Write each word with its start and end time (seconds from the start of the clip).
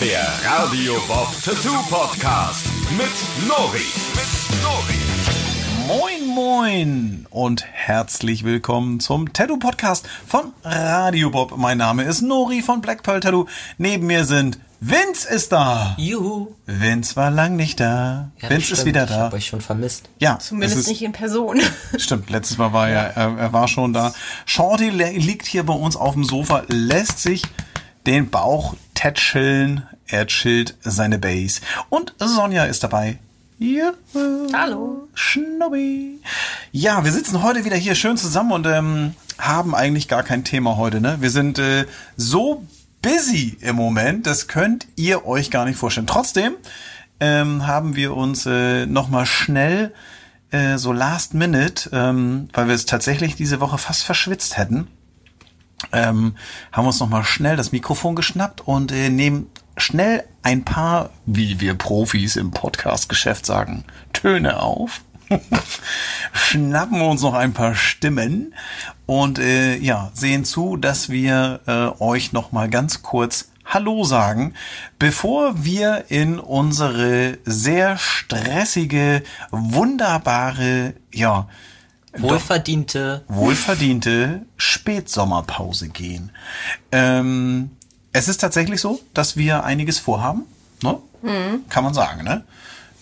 Der 0.00 0.26
Radio 0.44 0.94
Bob 1.08 1.28
Tattoo 1.44 1.74
Podcast 1.90 2.66
mit 2.96 3.48
Nori. 3.48 3.78
Mit 4.14 4.62
Nori. 4.62 4.98
Moin, 5.86 6.26
moin 6.34 7.26
und 7.30 7.64
herzlich 7.66 8.44
willkommen 8.44 9.00
zum 9.00 9.32
Tattoo 9.32 9.56
Podcast 9.58 10.06
von 10.26 10.52
Radio 10.62 11.30
Bob. 11.30 11.56
Mein 11.56 11.78
Name 11.78 12.04
ist 12.04 12.22
Nori 12.22 12.62
von 12.62 12.80
Black 12.80 13.02
Pearl 13.02 13.20
Tattoo. 13.20 13.46
Neben 13.78 14.06
mir 14.06 14.24
sind 14.24 14.58
Vince 14.80 15.28
ist 15.28 15.50
da. 15.50 15.96
Juhu. 15.98 16.54
Vince 16.66 17.16
war 17.16 17.30
lang 17.32 17.56
nicht 17.56 17.80
da. 17.80 18.30
Ja, 18.40 18.50
Vince 18.50 18.54
das 18.54 18.58
ist 18.58 18.66
stimmt. 18.68 18.86
wieder 18.86 19.04
Ich 19.04 19.10
da. 19.10 19.16
hab 19.22 19.32
euch 19.32 19.46
schon 19.46 19.60
vermisst. 19.60 20.08
Ja, 20.18 20.38
Zumindest 20.38 20.74
es 20.76 20.80
ist, 20.82 20.88
nicht 20.88 21.02
in 21.02 21.10
Person. 21.12 21.60
Stimmt, 21.98 22.30
letztes 22.30 22.58
Mal 22.58 22.72
war 22.72 22.88
er, 22.88 23.16
er, 23.16 23.36
er 23.36 23.52
war 23.52 23.66
schon 23.66 23.92
da. 23.92 24.12
Shorty 24.46 24.90
liegt 24.90 25.46
hier 25.46 25.66
bei 25.66 25.74
uns 25.74 25.96
auf 25.96 26.14
dem 26.14 26.22
Sofa, 26.22 26.62
lässt 26.68 27.18
sich 27.18 27.42
den 28.08 28.30
Bauch 28.30 28.74
tätscheln. 28.94 29.86
Er 30.06 30.26
chillt 30.26 30.74
seine 30.80 31.18
Base. 31.18 31.60
Und 31.90 32.14
Sonja 32.18 32.64
ist 32.64 32.82
dabei. 32.82 33.18
Ja. 33.58 33.92
Hallo. 34.54 35.08
Schnubbi. 35.12 36.18
Ja, 36.72 37.04
wir 37.04 37.12
sitzen 37.12 37.42
heute 37.42 37.66
wieder 37.66 37.76
hier 37.76 37.94
schön 37.94 38.16
zusammen 38.16 38.52
und 38.52 38.66
ähm, 38.66 39.14
haben 39.36 39.74
eigentlich 39.74 40.08
gar 40.08 40.22
kein 40.22 40.42
Thema 40.42 40.78
heute. 40.78 41.02
Ne? 41.02 41.18
Wir 41.20 41.30
sind 41.30 41.58
äh, 41.58 41.84
so 42.16 42.64
busy 43.02 43.58
im 43.60 43.76
Moment, 43.76 44.26
das 44.26 44.48
könnt 44.48 44.86
ihr 44.96 45.26
euch 45.26 45.50
gar 45.50 45.66
nicht 45.66 45.76
vorstellen. 45.76 46.06
Trotzdem 46.06 46.54
ähm, 47.20 47.66
haben 47.66 47.94
wir 47.94 48.16
uns 48.16 48.46
äh, 48.46 48.86
nochmal 48.86 49.26
schnell 49.26 49.92
äh, 50.50 50.78
so 50.78 50.92
last 50.92 51.34
minute, 51.34 51.90
ähm, 51.92 52.48
weil 52.54 52.68
wir 52.68 52.74
es 52.74 52.86
tatsächlich 52.86 53.36
diese 53.36 53.60
Woche 53.60 53.76
fast 53.76 54.04
verschwitzt 54.04 54.56
hätten, 54.56 54.88
ähm, 55.92 56.34
haben 56.72 56.86
uns 56.86 57.00
nochmal 57.00 57.24
schnell 57.24 57.56
das 57.56 57.72
Mikrofon 57.72 58.16
geschnappt 58.16 58.60
und 58.60 58.92
äh, 58.92 59.10
nehmen 59.10 59.50
schnell 59.76 60.24
ein 60.42 60.64
paar, 60.64 61.10
wie 61.26 61.60
wir 61.60 61.74
Profis 61.74 62.36
im 62.36 62.50
Podcast-Geschäft 62.50 63.46
sagen, 63.46 63.84
Töne 64.12 64.60
auf. 64.60 65.02
schnappen 66.32 67.02
uns 67.02 67.20
noch 67.20 67.34
ein 67.34 67.52
paar 67.52 67.74
Stimmen 67.74 68.54
und 69.04 69.38
äh, 69.38 69.76
ja, 69.76 70.10
sehen 70.14 70.44
zu, 70.44 70.76
dass 70.76 71.10
wir 71.10 71.60
äh, 71.66 72.02
euch 72.02 72.32
noch 72.32 72.50
mal 72.52 72.70
ganz 72.70 73.02
kurz 73.02 73.50
Hallo 73.66 74.04
sagen, 74.04 74.54
bevor 74.98 75.62
wir 75.62 76.06
in 76.08 76.38
unsere 76.38 77.36
sehr 77.44 77.98
stressige, 77.98 79.22
wunderbare, 79.50 80.94
ja, 81.12 81.48
Wohlverdiente. 82.20 83.24
wohlverdiente 83.28 84.42
Spätsommerpause 84.56 85.88
gehen. 85.88 86.30
Ähm, 86.92 87.70
es 88.12 88.28
ist 88.28 88.40
tatsächlich 88.40 88.80
so, 88.80 89.00
dass 89.14 89.36
wir 89.36 89.64
einiges 89.64 89.98
vorhaben, 89.98 90.42
ne? 90.82 90.98
kann 91.68 91.84
man 91.84 91.94
sagen. 91.94 92.24
Ne? 92.24 92.44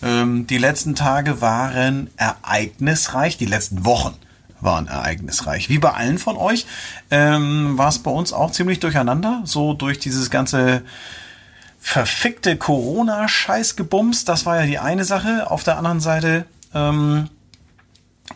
Ähm, 0.03 0.47
die 0.47 0.57
letzten 0.57 0.95
Tage 0.95 1.41
waren 1.41 2.09
ereignisreich, 2.17 3.37
die 3.37 3.45
letzten 3.45 3.85
Wochen 3.85 4.15
waren 4.59 4.87
ereignisreich. 4.87 5.69
Wie 5.69 5.77
bei 5.77 5.93
allen 5.93 6.17
von 6.17 6.35
euch 6.35 6.65
ähm, 7.11 7.77
war 7.77 7.89
es 7.89 7.99
bei 7.99 8.11
uns 8.11 8.33
auch 8.33 8.51
ziemlich 8.51 8.79
durcheinander, 8.79 9.41
so 9.45 9.73
durch 9.73 9.99
dieses 9.99 10.29
ganze 10.29 10.81
verfickte 11.79 12.57
Corona-Scheißgebums. 12.57 14.25
Das 14.25 14.45
war 14.45 14.59
ja 14.59 14.65
die 14.65 14.79
eine 14.79 15.05
Sache. 15.05 15.49
Auf 15.49 15.63
der 15.63 15.77
anderen 15.77 15.99
Seite 15.99 16.45
ähm, 16.73 17.29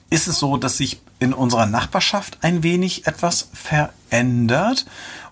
ist 0.09 0.27
es 0.27 0.39
so, 0.39 0.57
dass 0.57 0.77
sich 0.77 1.01
in 1.19 1.33
unserer 1.33 1.65
Nachbarschaft 1.65 2.39
ein 2.41 2.63
wenig 2.63 3.07
etwas 3.07 3.49
verändert 3.53 4.85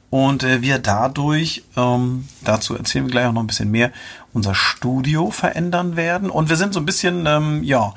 und 0.10 0.44
äh, 0.44 0.62
wir 0.62 0.80
dadurch, 0.80 1.64
ähm, 1.78 2.28
dazu 2.44 2.76
erzählen 2.76 3.06
wir 3.06 3.12
gleich 3.12 3.26
auch 3.28 3.34
noch 3.34 3.44
ein 3.44 3.48
bisschen 3.48 3.72
mehr, 3.72 3.92
unser 4.34 4.56
Studio 4.56 5.30
verändern 5.30 5.96
werden. 5.96 6.30
Und 6.30 6.50
wir 6.50 6.56
sind 6.56 6.74
so 6.74 6.80
ein 6.80 6.86
bisschen, 6.86 7.26
ähm, 7.28 7.64
ja, 7.64 7.94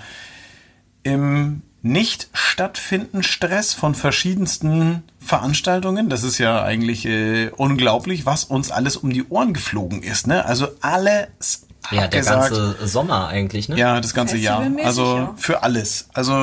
im 1.02 1.62
nicht 1.84 2.28
stattfinden 2.32 3.24
Stress 3.24 3.72
von 3.74 3.94
verschiedensten 3.96 5.02
Veranstaltungen. 5.18 6.08
Das 6.08 6.22
ist 6.22 6.38
ja 6.38 6.62
eigentlich 6.62 7.06
äh, 7.06 7.48
unglaublich, 7.56 8.24
was 8.24 8.44
uns 8.44 8.70
alles 8.70 8.96
um 8.96 9.12
die 9.12 9.24
Ohren 9.28 9.52
geflogen 9.52 10.02
ist. 10.02 10.28
Ne? 10.28 10.44
Also 10.44 10.68
alles 10.80 11.66
Ja, 11.90 12.06
der 12.06 12.20
abgesagt. 12.20 12.54
ganze 12.54 12.86
Sommer 12.86 13.28
eigentlich, 13.28 13.68
ne? 13.68 13.76
Ja, 13.76 14.00
das 14.00 14.14
ganze 14.14 14.36
Jahr. 14.36 14.64
Also 14.84 15.16
ja. 15.16 15.34
für 15.36 15.62
alles. 15.62 16.08
Also 16.12 16.34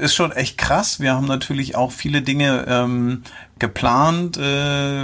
ist 0.00 0.14
schon 0.14 0.32
echt 0.32 0.56
krass. 0.56 1.00
Wir 1.00 1.14
haben 1.14 1.26
natürlich 1.26 1.74
auch 1.76 1.90
viele 1.92 2.22
Dinge 2.22 2.64
ähm, 2.68 3.22
geplant, 3.58 4.36
äh, 4.36 4.42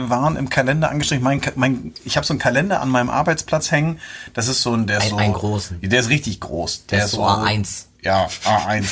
waren 0.09 0.37
im 0.37 0.49
Kalender 0.49 0.91
angestrichen. 0.91 1.25
Mein, 1.25 1.41
mein, 1.57 1.93
ich 2.05 2.17
habe 2.17 2.27
so 2.27 2.33
einen 2.33 2.39
Kalender 2.41 2.81
an 2.81 2.89
meinem 2.89 3.11
Arbeitsplatz 3.11 3.71
hängen. 3.73 3.99
Das 4.33 4.49
ist 4.49 4.63
so 4.63 4.75
ein, 4.75 4.87
der 4.87 4.99
ist 4.99 5.05
Ein- 5.05 5.11
so, 5.11 5.17
einen 5.17 5.35
großen. 5.35 5.81
Der 5.83 6.01
ist 6.01 6.09
richtig 6.09 6.41
groß. 6.41 6.87
Der 6.87 7.05
ist 7.05 7.11
so 7.13 7.25
A1. 7.25 7.87
Ja, 8.03 8.27
A1. 8.45 8.85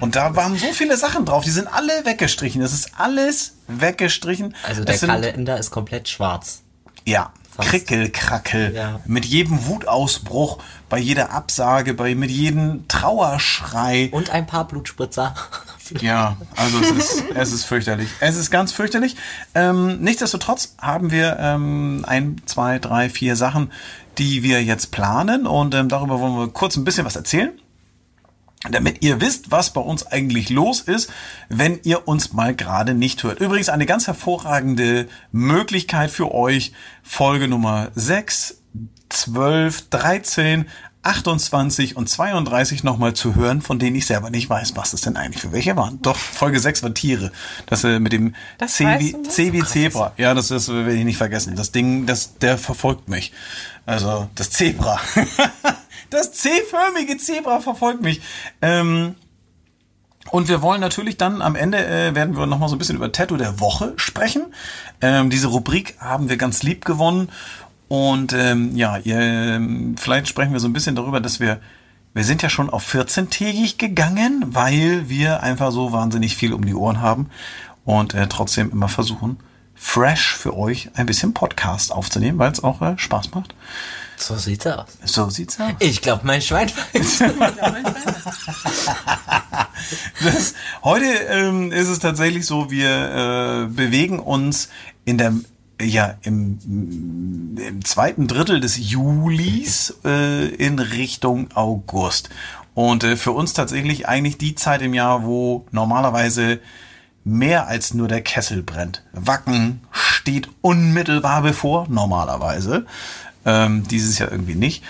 Und 0.00 0.14
da 0.14 0.36
waren 0.36 0.56
so 0.56 0.66
viele 0.72 0.96
Sachen 0.98 1.24
drauf. 1.24 1.42
Die 1.42 1.50
sind 1.50 1.66
alle 1.66 2.04
weggestrichen. 2.04 2.60
Das 2.60 2.72
ist 2.72 2.92
alles 2.98 3.54
weggestrichen. 3.66 4.54
Also 4.66 4.84
der 4.84 4.98
sind, 4.98 5.08
Kalender 5.08 5.58
ist 5.58 5.70
komplett 5.70 6.08
schwarz. 6.08 6.60
ja, 7.04 7.32
Fast. 7.58 7.70
Krickelkrackel. 7.70 8.72
Ja. 8.72 9.00
Mit 9.04 9.24
jedem 9.24 9.66
Wutausbruch, 9.66 10.58
bei 10.88 10.98
jeder 10.98 11.32
Absage, 11.32 11.92
bei 11.92 12.14
mit 12.14 12.30
jedem 12.30 12.86
Trauerschrei. 12.86 14.10
Und 14.12 14.30
ein 14.30 14.46
paar 14.46 14.66
Blutspritzer. 14.66 15.34
Ja, 16.02 16.36
also 16.54 16.80
es 16.80 16.90
ist, 16.90 17.24
es 17.34 17.50
ist 17.50 17.64
fürchterlich. 17.64 18.10
Es 18.20 18.36
ist 18.36 18.50
ganz 18.50 18.72
fürchterlich. 18.72 19.16
Ähm, 19.54 20.02
nichtsdestotrotz 20.02 20.74
haben 20.78 21.10
wir 21.10 21.38
ähm, 21.40 22.04
ein, 22.06 22.42
zwei, 22.44 22.78
drei, 22.78 23.08
vier 23.08 23.36
Sachen, 23.36 23.72
die 24.18 24.42
wir 24.42 24.62
jetzt 24.62 24.90
planen 24.90 25.46
und 25.46 25.74
ähm, 25.74 25.88
darüber 25.88 26.20
wollen 26.20 26.36
wir 26.36 26.48
kurz 26.48 26.76
ein 26.76 26.84
bisschen 26.84 27.06
was 27.06 27.16
erzählen. 27.16 27.58
Damit 28.68 29.04
ihr 29.04 29.20
wisst, 29.20 29.52
was 29.52 29.72
bei 29.72 29.80
uns 29.80 30.06
eigentlich 30.06 30.50
los 30.50 30.80
ist, 30.80 31.10
wenn 31.48 31.78
ihr 31.84 32.08
uns 32.08 32.32
mal 32.32 32.56
gerade 32.56 32.92
nicht 32.92 33.22
hört. 33.22 33.40
Übrigens 33.40 33.68
eine 33.68 33.86
ganz 33.86 34.08
hervorragende 34.08 35.08
Möglichkeit 35.30 36.10
für 36.10 36.34
euch, 36.34 36.72
Folge 37.04 37.46
Nummer 37.46 37.92
6, 37.94 38.60
12, 39.10 39.90
13, 39.90 40.66
28 41.02 41.96
und 41.96 42.08
32 42.08 42.82
nochmal 42.82 43.14
zu 43.14 43.36
hören, 43.36 43.62
von 43.62 43.78
denen 43.78 43.96
ich 43.96 44.06
selber 44.06 44.30
nicht 44.30 44.50
weiß, 44.50 44.76
was 44.76 44.92
es 44.92 45.02
denn 45.02 45.16
eigentlich 45.16 45.40
für 45.40 45.52
welche 45.52 45.76
waren. 45.76 46.02
Doch, 46.02 46.16
Folge 46.16 46.58
6 46.58 46.82
war 46.82 46.92
Tiere. 46.92 47.30
Das 47.66 47.84
äh, 47.84 48.00
mit 48.00 48.12
dem 48.12 48.34
Das 48.58 48.74
C 48.74 48.84
weißt 48.84 49.04
wie, 49.04 49.12
du 49.12 49.18
noch? 49.18 49.28
C 49.30 49.52
wie 49.52 49.62
Zebra. 49.62 50.12
Ja, 50.16 50.34
das, 50.34 50.48
das 50.48 50.68
werde 50.68 50.94
ich 50.94 51.04
nicht 51.04 51.16
vergessen. 51.16 51.54
Das 51.54 51.70
Ding, 51.70 52.06
das, 52.06 52.38
der 52.38 52.58
verfolgt 52.58 53.08
mich. 53.08 53.32
Also, 53.86 54.28
das 54.34 54.50
Zebra. 54.50 55.00
das 56.10 56.32
C-förmige 56.32 57.16
Zebra 57.18 57.60
verfolgt 57.60 58.02
mich. 58.02 58.20
Ähm, 58.62 59.14
und 60.30 60.48
wir 60.48 60.60
wollen 60.60 60.80
natürlich 60.80 61.16
dann 61.16 61.40
am 61.40 61.56
Ende 61.56 61.78
äh, 61.78 62.14
werden 62.14 62.36
wir 62.36 62.46
noch 62.46 62.58
mal 62.58 62.68
so 62.68 62.76
ein 62.76 62.78
bisschen 62.78 62.96
über 62.96 63.12
Tattoo 63.12 63.36
der 63.36 63.60
Woche 63.60 63.94
sprechen. 63.96 64.42
Ähm, 65.00 65.30
diese 65.30 65.48
Rubrik 65.48 65.96
haben 66.00 66.28
wir 66.28 66.36
ganz 66.36 66.62
lieb 66.62 66.84
gewonnen 66.84 67.30
und 67.88 68.34
ähm, 68.34 68.76
ja, 68.76 68.98
ihr, 68.98 69.18
ähm, 69.18 69.96
vielleicht 69.98 70.28
sprechen 70.28 70.52
wir 70.52 70.60
so 70.60 70.68
ein 70.68 70.74
bisschen 70.74 70.96
darüber, 70.96 71.20
dass 71.20 71.40
wir 71.40 71.60
wir 72.14 72.24
sind 72.24 72.42
ja 72.42 72.48
schon 72.48 72.68
auf 72.68 72.92
14-tägig 72.92 73.78
gegangen, 73.78 74.44
weil 74.48 75.08
wir 75.08 75.42
einfach 75.42 75.70
so 75.70 75.92
wahnsinnig 75.92 76.36
viel 76.36 76.52
um 76.52 76.64
die 76.64 76.74
Ohren 76.74 77.00
haben 77.00 77.30
und 77.84 78.14
äh, 78.14 78.26
trotzdem 78.28 78.70
immer 78.70 78.88
versuchen 78.88 79.38
fresh 79.78 80.34
für 80.34 80.56
euch 80.56 80.90
ein 80.94 81.06
bisschen 81.06 81.32
Podcast 81.32 81.92
aufzunehmen, 81.92 82.38
weil 82.38 82.50
es 82.50 82.64
auch 82.64 82.82
äh, 82.82 82.98
Spaß 82.98 83.30
macht. 83.32 83.54
So 84.18 84.36
sieht's 84.36 84.66
aus. 84.66 84.86
So 85.04 85.30
sieht's 85.30 85.58
aus. 85.60 85.72
Ich 85.78 86.02
glaube, 86.02 86.26
mein 86.26 86.42
Schwein. 86.42 86.70
Das, 90.22 90.54
heute 90.82 91.06
ähm, 91.06 91.70
ist 91.72 91.88
es 91.88 92.00
tatsächlich 92.00 92.44
so, 92.44 92.70
wir 92.70 93.68
äh, 93.68 93.72
bewegen 93.72 94.18
uns 94.18 94.68
in 95.04 95.18
der 95.18 95.32
ja 95.80 96.16
im, 96.22 97.56
im 97.56 97.84
zweiten 97.84 98.26
Drittel 98.26 98.60
des 98.60 98.90
Julis 98.90 99.94
äh, 100.04 100.48
in 100.48 100.78
Richtung 100.80 101.52
August. 101.54 102.30
Und 102.74 103.04
äh, 103.04 103.16
für 103.16 103.32
uns 103.32 103.52
tatsächlich 103.52 104.08
eigentlich 104.08 104.38
die 104.38 104.54
Zeit 104.54 104.82
im 104.82 104.94
Jahr, 104.94 105.24
wo 105.24 105.66
normalerweise 105.70 106.60
mehr 107.24 107.68
als 107.68 107.94
nur 107.94 108.08
der 108.08 108.22
Kessel 108.22 108.62
brennt. 108.62 109.04
Wacken 109.12 109.80
steht 109.90 110.48
unmittelbar 110.62 111.42
bevor, 111.42 111.86
normalerweise. 111.88 112.86
Ähm, 113.44 113.86
dieses 113.88 114.18
Jahr 114.18 114.30
irgendwie 114.30 114.54
nicht. 114.54 114.82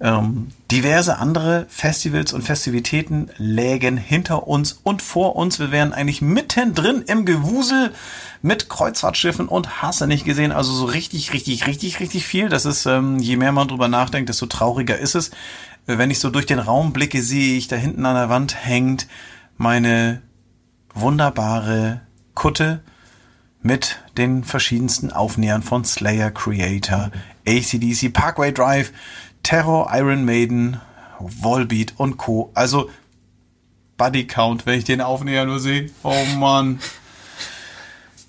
Ähm, 0.00 0.48
diverse 0.70 1.18
andere 1.18 1.66
Festivals 1.68 2.32
und 2.32 2.42
Festivitäten 2.42 3.30
lägen 3.38 3.96
hinter 3.96 4.46
uns 4.46 4.80
und 4.82 5.02
vor 5.02 5.36
uns. 5.36 5.60
Wir 5.60 5.70
wären 5.70 5.92
eigentlich 5.92 6.20
mittendrin 6.20 7.02
im 7.06 7.24
Gewusel 7.24 7.92
mit 8.42 8.68
Kreuzfahrtschiffen 8.68 9.48
und 9.48 9.82
hast 9.82 10.04
nicht 10.06 10.24
gesehen. 10.24 10.52
Also 10.52 10.72
so 10.72 10.84
richtig, 10.84 11.32
richtig, 11.32 11.66
richtig, 11.66 12.00
richtig 12.00 12.26
viel. 12.26 12.48
Das 12.48 12.66
ist, 12.66 12.86
ähm, 12.86 13.18
je 13.18 13.36
mehr 13.36 13.52
man 13.52 13.68
drüber 13.68 13.88
nachdenkt, 13.88 14.28
desto 14.28 14.46
trauriger 14.46 14.98
ist 14.98 15.14
es. 15.14 15.30
Wenn 15.86 16.10
ich 16.10 16.18
so 16.18 16.30
durch 16.30 16.46
den 16.46 16.58
Raum 16.58 16.92
blicke, 16.92 17.22
sehe 17.22 17.56
ich 17.56 17.68
da 17.68 17.76
hinten 17.76 18.04
an 18.04 18.14
der 18.16 18.28
Wand 18.28 18.54
hängt 18.64 19.06
meine 19.56 20.22
wunderbare 20.94 22.00
Kutte 22.34 22.82
mit 23.64 23.96
den 24.18 24.44
verschiedensten 24.44 25.10
Aufnähern 25.10 25.62
von 25.62 25.84
Slayer 25.84 26.30
Creator, 26.30 27.10
ACDC, 27.48 28.12
Parkway 28.12 28.52
Drive, 28.52 28.92
Terror, 29.42 29.90
Iron 29.92 30.24
Maiden, 30.24 30.80
Volbeat 31.18 31.94
und 31.96 32.18
Co. 32.18 32.50
Also 32.54 32.90
Buddy 33.96 34.26
Count, 34.26 34.66
wenn 34.66 34.78
ich 34.78 34.84
den 34.84 35.00
Aufnäher 35.00 35.46
nur 35.46 35.60
sehe. 35.60 35.90
Oh 36.02 36.14
Mann. 36.36 36.78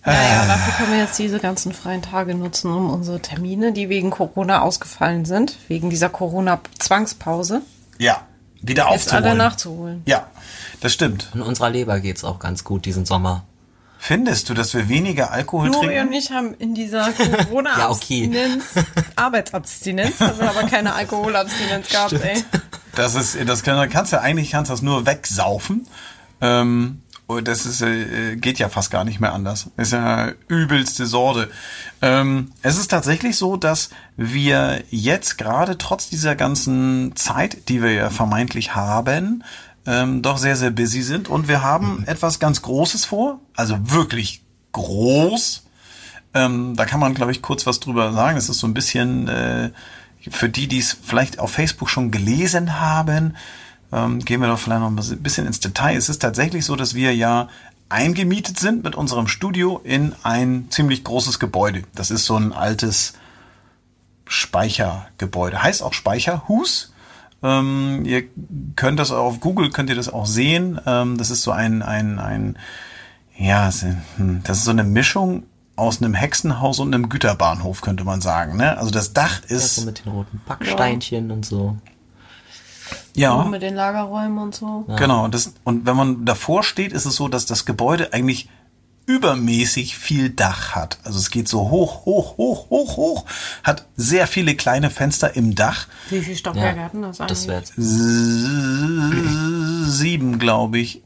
Naja, 0.05 0.45
dafür 0.45 0.73
können 0.73 0.91
wir 0.93 0.99
jetzt 1.03 1.17
diese 1.19 1.39
ganzen 1.39 1.73
freien 1.73 2.01
Tage 2.03 2.35
nutzen, 2.35 2.71
um 2.71 2.89
unsere 2.91 3.19
Termine, 3.19 3.73
die 3.73 3.89
wegen 3.89 4.11
Corona 4.11 4.61
ausgefallen 4.61 5.25
sind, 5.25 5.57
wegen 5.67 5.89
dieser 5.89 6.09
Corona-Zwangspause, 6.09 7.61
Ja, 7.97 8.21
wieder 8.61 8.83
jetzt 8.91 9.11
alle 9.11 9.17
aufzuholen. 9.19 9.37
nachzuholen. 9.37 10.01
Ja, 10.05 10.27
das 10.79 10.93
stimmt. 10.93 11.29
An 11.33 11.41
unserer 11.41 11.71
Leber 11.71 11.99
geht's 11.99 12.23
auch 12.23 12.37
ganz 12.39 12.63
gut 12.63 12.85
diesen 12.85 13.05
Sommer. 13.05 13.43
Findest 14.07 14.49
du, 14.49 14.53
dass 14.53 14.75
wir 14.75 14.87
weniger 14.87 15.31
Alkohol 15.31 15.71
Nuri 15.71 15.87
trinken? 15.87 16.07
und 16.09 16.13
ich 16.13 16.29
haben 16.29 16.53
in 16.59 16.75
dieser 16.75 17.07
Ja, 17.09 17.09
okay. 17.09 17.45
Corona-Abstinenz, 17.45 18.63
Arbeitsabstinenz, 19.15 20.19
haben 20.19 20.39
wir 20.39 20.49
aber 20.51 20.67
keine 20.67 20.93
Alkoholabstinenz 20.93 21.89
gehabt, 21.89 22.13
ey. 22.13 22.43
Das 22.93 23.15
ist, 23.15 23.35
das 23.49 23.63
kann, 23.63 23.89
kannst 23.89 24.11
ja 24.11 24.21
eigentlich 24.21 24.51
kannst 24.51 24.69
das 24.69 24.83
nur 24.83 25.07
wegsaufen. 25.07 25.87
Ähm, 26.39 27.01
und 27.25 27.47
das 27.47 27.65
ist, 27.65 27.81
äh, 27.81 28.35
geht 28.35 28.59
ja 28.59 28.69
fast 28.69 28.91
gar 28.91 29.05
nicht 29.05 29.19
mehr 29.19 29.33
anders. 29.33 29.71
Ist 29.75 29.93
ja 29.93 30.33
übelste 30.47 31.07
Sorte. 31.07 31.49
Ähm, 32.03 32.51
es 32.61 32.77
ist 32.77 32.91
tatsächlich 32.91 33.37
so, 33.37 33.57
dass 33.57 33.89
wir 34.17 34.83
jetzt 34.91 35.39
gerade 35.39 35.79
trotz 35.79 36.09
dieser 36.09 36.35
ganzen 36.35 37.15
Zeit, 37.15 37.69
die 37.69 37.81
wir 37.81 37.91
ja 37.91 38.11
vermeintlich 38.11 38.75
haben, 38.75 39.43
ähm, 39.85 40.21
doch 40.21 40.37
sehr, 40.37 40.55
sehr 40.55 40.71
busy 40.71 41.01
sind. 41.01 41.27
Und 41.27 41.47
wir 41.47 41.61
haben 41.61 42.03
etwas 42.07 42.39
ganz 42.39 42.61
Großes 42.61 43.05
vor. 43.05 43.39
Also 43.55 43.77
wirklich 43.91 44.43
groß. 44.71 45.63
Ähm, 46.33 46.75
da 46.75 46.85
kann 46.85 46.99
man, 46.99 47.13
glaube 47.13 47.31
ich, 47.31 47.41
kurz 47.41 47.65
was 47.65 47.79
drüber 47.79 48.13
sagen. 48.13 48.37
Es 48.37 48.49
ist 48.49 48.59
so 48.59 48.67
ein 48.67 48.73
bisschen 48.73 49.27
äh, 49.27 49.71
für 50.29 50.49
die, 50.49 50.67
die 50.67 50.79
es 50.79 50.97
vielleicht 51.01 51.39
auf 51.39 51.51
Facebook 51.51 51.89
schon 51.89 52.11
gelesen 52.11 52.79
haben, 52.79 53.35
ähm, 53.91 54.19
gehen 54.19 54.41
wir 54.41 54.47
doch 54.47 54.59
vielleicht 54.59 54.81
noch 54.81 54.89
ein 54.89 55.23
bisschen 55.23 55.45
ins 55.45 55.59
Detail. 55.59 55.95
Es 55.95 56.09
ist 56.09 56.19
tatsächlich 56.19 56.65
so, 56.65 56.75
dass 56.75 56.95
wir 56.95 57.15
ja 57.15 57.47
eingemietet 57.89 58.59
sind 58.59 58.83
mit 58.83 58.95
unserem 58.95 59.27
Studio 59.27 59.79
in 59.83 60.15
ein 60.23 60.67
ziemlich 60.69 61.03
großes 61.03 61.39
Gebäude. 61.39 61.83
Das 61.93 62.11
ist 62.11 62.25
so 62.25 62.35
ein 62.35 62.51
altes 62.51 63.13
Speichergebäude. 64.25 65.61
Heißt 65.61 65.83
auch 65.83 65.93
Speicherhus. 65.93 66.93
Ähm, 67.45 68.01
ihr 68.05 68.23
könnt 68.75 68.97
das 68.99 69.11
auf 69.11 69.39
Google, 69.39 69.69
könnt 69.69 69.89
ihr 69.91 69.95
das 69.95 70.09
auch 70.11 70.25
sehen. 70.25 70.79
Ähm, 70.85 71.17
das 71.17 71.29
ist 71.29 71.43
so 71.43 71.51
ein, 71.51 71.83
ein, 71.83 72.17
ein, 72.17 72.57
ja, 73.37 73.69
hm, 74.17 74.41
das 74.43 74.57
ist 74.59 74.63
so 74.65 74.71
eine 74.71 74.83
Mischung 74.83 75.43
aus 75.75 76.01
einem 76.01 76.13
Hexenhaus 76.13 76.79
und 76.79 76.93
einem 76.93 77.09
Güterbahnhof, 77.09 77.81
könnte 77.81 78.03
man 78.03 78.21
sagen. 78.21 78.57
Ne? 78.57 78.77
Also 78.77 78.89
das 78.91 79.13
Dach 79.13 79.41
Ja, 79.41 79.49
so 79.49 79.55
ist, 79.55 79.85
mit 79.85 80.03
den 80.05 80.11
roten 80.11 80.41
Backsteinchen 80.47 81.29
und 81.31 81.45
so. 81.45 81.77
ja, 83.13 83.33
Auch 83.33 83.47
mit 83.49 83.61
den 83.61 83.75
Lagerräumen 83.75 84.37
und 84.39 84.55
so. 84.55 84.85
genau. 84.97 85.27
Das, 85.27 85.53
und 85.65 85.85
wenn 85.85 85.95
man 85.95 86.25
davor 86.25 86.63
steht, 86.63 86.93
ist 86.93 87.05
es 87.05 87.15
so, 87.15 87.27
dass 87.27 87.45
das 87.45 87.65
Gebäude 87.65 88.13
eigentlich 88.13 88.49
übermäßig 89.05 89.97
viel 89.97 90.29
Dach 90.29 90.75
hat. 90.75 90.97
Also 91.03 91.19
es 91.19 91.29
geht 91.29 91.47
so 91.47 91.69
hoch, 91.69 92.05
hoch, 92.05 92.37
hoch, 92.37 92.69
hoch, 92.69 92.97
hoch, 92.97 93.25
hat 93.63 93.85
sehr 93.95 94.27
viele 94.27 94.55
kleine 94.55 94.89
Fenster 94.89 95.35
im 95.35 95.55
Dach. 95.55 95.87
Wie 96.09 96.21
viele 96.21 96.35
Stockwerke 96.35 96.81
hatten 96.81 97.01
das 97.01 97.21
eigentlich? 97.21 97.45
das 97.45 97.47
wäre 97.47 97.63
sieben, 99.87 100.39
glaube 100.39 100.79
ich. 100.79 101.01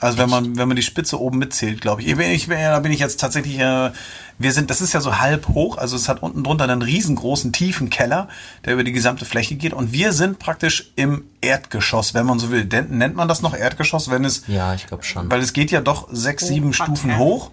Also 0.00 0.18
wenn 0.18 0.30
man 0.30 0.56
wenn 0.56 0.68
man 0.68 0.76
die 0.76 0.82
Spitze 0.82 1.20
oben 1.20 1.38
mitzählt, 1.38 1.80
glaube 1.80 2.02
ich. 2.02 2.08
Ich 2.08 2.16
bin, 2.16 2.30
ich 2.30 2.46
bin, 2.46 2.58
ja, 2.58 2.70
da 2.70 2.80
bin 2.80 2.92
ich 2.92 3.00
jetzt 3.00 3.18
tatsächlich. 3.18 3.58
Äh, 3.58 3.90
wir 4.38 4.52
sind, 4.52 4.70
das 4.70 4.80
ist 4.80 4.92
ja 4.92 5.00
so 5.00 5.18
halb 5.18 5.48
hoch, 5.48 5.78
also 5.78 5.96
es 5.96 6.08
hat 6.08 6.22
unten 6.22 6.44
drunter 6.44 6.64
einen 6.64 6.82
riesengroßen 6.82 7.52
tiefen 7.52 7.90
Keller, 7.90 8.28
der 8.64 8.74
über 8.74 8.84
die 8.84 8.92
gesamte 8.92 9.24
Fläche 9.24 9.56
geht. 9.56 9.72
Und 9.72 9.92
wir 9.92 10.12
sind 10.12 10.38
praktisch 10.38 10.92
im 10.96 11.24
Erdgeschoss, 11.40 12.14
wenn 12.14 12.26
man 12.26 12.38
so 12.38 12.50
will. 12.50 12.64
Den, 12.64 12.98
nennt 12.98 13.16
man 13.16 13.28
das 13.28 13.42
noch 13.42 13.54
Erdgeschoss, 13.54 14.10
wenn 14.10 14.24
es 14.24 14.44
Ja, 14.46 14.74
ich 14.74 14.86
glaube 14.86 15.04
schon. 15.04 15.30
weil 15.30 15.40
es 15.40 15.52
geht 15.52 15.70
ja 15.70 15.80
doch 15.80 16.08
sechs, 16.12 16.46
sieben 16.46 16.70
Hochparterre. 16.70 16.96
Stufen 16.96 17.18
hoch. 17.18 17.50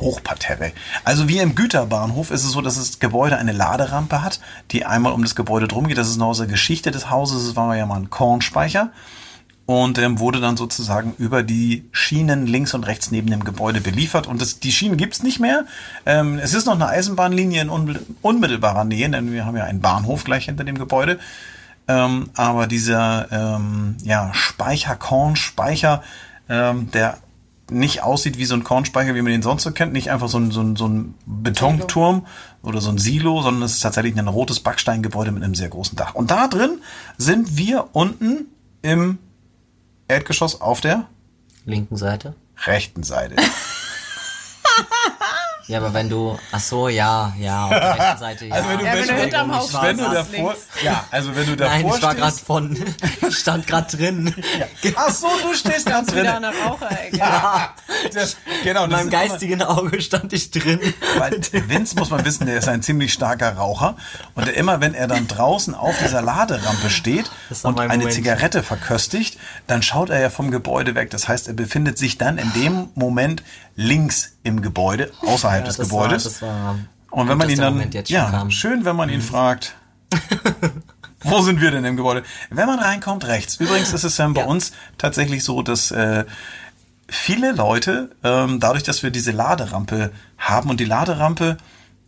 Hochparterre. 0.00 0.72
Also 1.04 1.28
wie 1.28 1.38
im 1.38 1.54
Güterbahnhof 1.54 2.32
ist 2.32 2.42
es 2.42 2.50
so, 2.50 2.60
dass 2.60 2.74
das 2.74 2.98
Gebäude 2.98 3.36
eine 3.38 3.52
Laderampe 3.52 4.22
hat, 4.22 4.40
die 4.72 4.84
einmal 4.84 5.12
um 5.12 5.22
das 5.22 5.36
Gebäude 5.36 5.68
drum 5.68 5.86
geht. 5.86 5.98
Das 5.98 6.08
ist 6.08 6.16
noch 6.16 6.28
aus 6.28 6.38
der 6.38 6.48
Geschichte 6.48 6.90
des 6.90 7.10
Hauses. 7.10 7.44
Es 7.44 7.54
war 7.54 7.76
ja 7.76 7.86
mal 7.86 8.00
ein 8.00 8.10
Kornspeicher 8.10 8.90
und 9.66 9.98
ähm, 9.98 10.18
wurde 10.18 10.40
dann 10.40 10.56
sozusagen 10.56 11.14
über 11.16 11.42
die 11.42 11.88
Schienen 11.90 12.46
links 12.46 12.74
und 12.74 12.84
rechts 12.84 13.10
neben 13.10 13.30
dem 13.30 13.44
Gebäude 13.44 13.80
beliefert. 13.80 14.26
Und 14.26 14.40
das, 14.40 14.60
die 14.60 14.72
Schienen 14.72 14.96
gibt's 14.96 15.22
nicht 15.22 15.40
mehr. 15.40 15.64
Ähm, 16.04 16.38
es 16.38 16.52
ist 16.52 16.66
noch 16.66 16.74
eine 16.74 16.88
Eisenbahnlinie 16.88 17.62
in 17.62 17.70
unmittel- 17.70 18.06
unmittelbarer 18.20 18.84
Nähe, 18.84 19.08
denn 19.08 19.32
wir 19.32 19.46
haben 19.46 19.56
ja 19.56 19.64
einen 19.64 19.80
Bahnhof 19.80 20.24
gleich 20.24 20.46
hinter 20.46 20.64
dem 20.64 20.76
Gebäude. 20.76 21.18
Ähm, 21.88 22.30
aber 22.34 22.66
dieser 22.66 23.30
ähm, 23.30 23.96
ja, 24.02 24.32
Speicher, 24.34 24.96
Kornspeicher, 24.96 26.02
ähm, 26.48 26.90
der 26.92 27.18
nicht 27.70 28.02
aussieht 28.02 28.36
wie 28.36 28.44
so 28.44 28.54
ein 28.54 28.64
Kornspeicher, 28.64 29.14
wie 29.14 29.22
man 29.22 29.32
den 29.32 29.42
sonst 29.42 29.62
so 29.62 29.70
kennt, 29.70 29.94
nicht 29.94 30.10
einfach 30.10 30.28
so 30.28 30.38
ein, 30.38 30.50
so 30.50 30.60
ein, 30.60 30.76
so 30.76 30.86
ein 30.86 31.14
Betonturm 31.24 32.26
oder 32.62 32.82
so 32.82 32.90
ein 32.90 32.98
Silo, 32.98 33.40
sondern 33.40 33.62
es 33.62 33.72
ist 33.72 33.80
tatsächlich 33.80 34.18
ein 34.18 34.28
rotes 34.28 34.60
Backsteingebäude 34.60 35.32
mit 35.32 35.42
einem 35.42 35.54
sehr 35.54 35.70
großen 35.70 35.96
Dach. 35.96 36.14
Und 36.14 36.30
da 36.30 36.48
drin 36.48 36.80
sind 37.16 37.56
wir 37.56 37.88
unten 37.92 38.46
im 38.82 39.18
Erdgeschoss 40.08 40.60
auf 40.60 40.80
der 40.80 41.08
Linken 41.64 41.96
Seite. 41.96 42.34
rechten 42.66 43.02
Seite. 43.02 43.36
Ja, 45.66 45.78
aber 45.78 45.94
wenn 45.94 46.08
du. 46.10 46.38
Ach 46.52 46.60
so, 46.60 46.88
ja, 46.88 47.32
ja, 47.38 47.64
auf 47.64 47.70
der 47.70 47.98
rechten 47.98 48.18
Seite, 48.18 48.44
ja. 48.46 48.54
Also 48.54 48.68
wenn 48.68 48.78
du, 48.78 48.84
Ja, 48.84 48.92
wenn 48.94 49.06
du 49.08 49.14
hinterm 49.14 49.54
Haus 49.56 49.72
wenn 49.82 49.96
du 49.96 50.04
davor, 50.10 50.54
ja, 50.82 51.04
also 51.10 51.34
wenn 51.34 51.46
du 51.46 51.56
davor 51.56 51.74
Nein, 51.78 51.86
ich 51.96 52.02
war 52.02 52.14
gerade 52.14 52.36
von. 52.36 52.78
Ich 53.28 53.38
stand 53.38 53.66
gerade 53.66 53.96
drin. 53.96 54.34
ach 54.96 55.10
so, 55.10 55.26
du 55.42 55.54
stehst 55.54 55.88
da 55.88 56.02
drin. 56.02 56.20
Wieder 56.22 56.36
an 56.36 56.42
der 56.42 56.52
Raucherecke. 56.52 57.18
Das, 58.12 58.36
genau, 58.62 58.84
In 58.84 58.90
meinem 58.90 59.08
ist 59.08 59.12
immer- 59.14 59.22
geistigen 59.28 59.62
Auge 59.62 60.00
stand 60.02 60.32
ich 60.32 60.50
drin. 60.50 60.78
Weil 61.18 61.40
Vince, 61.68 61.96
muss 61.96 62.10
man 62.10 62.24
wissen, 62.24 62.46
der 62.46 62.58
ist 62.58 62.68
ein 62.68 62.82
ziemlich 62.82 63.12
starker 63.12 63.56
Raucher. 63.56 63.96
Und 64.34 64.46
der 64.46 64.56
immer, 64.56 64.80
wenn 64.80 64.94
er 64.94 65.06
dann 65.08 65.26
draußen 65.26 65.74
auf 65.74 65.96
dieser 65.98 66.20
Laderampe 66.22 66.90
steht 66.90 67.30
und 67.62 67.78
eine 67.80 67.88
Momentchen. 67.94 68.10
Zigarette 68.10 68.62
verköstigt, 68.62 69.38
dann 69.66 69.82
schaut 69.82 70.10
er 70.10 70.20
ja 70.20 70.28
vom 70.30 70.50
Gebäude 70.50 70.94
weg. 70.94 71.10
Das 71.10 71.28
heißt, 71.28 71.48
er 71.48 71.54
befindet 71.54 71.96
sich 71.98 72.18
dann 72.18 72.36
in 72.38 72.52
dem 72.52 72.88
Moment 72.94 73.42
links 73.74 74.33
im 74.44 74.62
Gebäude, 74.62 75.10
außerhalb 75.22 75.62
Ja, 75.62 75.66
des 75.66 75.78
Gebäudes. 75.78 76.40
War, 76.42 76.48
war 76.48 76.78
und 77.10 77.28
wenn 77.28 77.38
man 77.38 77.48
ihn 77.50 77.58
dann, 77.58 77.90
ja, 78.06 78.30
kam. 78.30 78.46
Mhm. 78.46 78.50
schön, 78.52 78.84
wenn 78.84 78.94
man 78.96 79.08
ihn 79.08 79.20
fragt, 79.22 79.74
wo 81.22 81.40
sind 81.42 81.60
wir 81.60 81.70
denn 81.70 81.84
im 81.84 81.96
Gebäude? 81.96 82.22
Wenn 82.50 82.66
man 82.66 82.78
reinkommt, 82.78 83.26
rechts. 83.26 83.56
Übrigens 83.56 83.92
ist 83.92 84.04
es 84.04 84.18
ähm, 84.18 84.34
bei 84.34 84.42
Ja. 84.42 84.46
uns 84.46 84.72
tatsächlich 84.98 85.42
so, 85.44 85.62
dass 85.62 85.90
äh, 85.90 86.24
viele 87.08 87.52
Leute, 87.52 88.10
ähm, 88.22 88.60
dadurch, 88.60 88.82
dass 88.82 89.02
wir 89.02 89.10
diese 89.10 89.30
Laderampe 89.32 90.10
haben 90.38 90.70
und 90.70 90.80
die 90.80 90.84
Laderampe, 90.84 91.56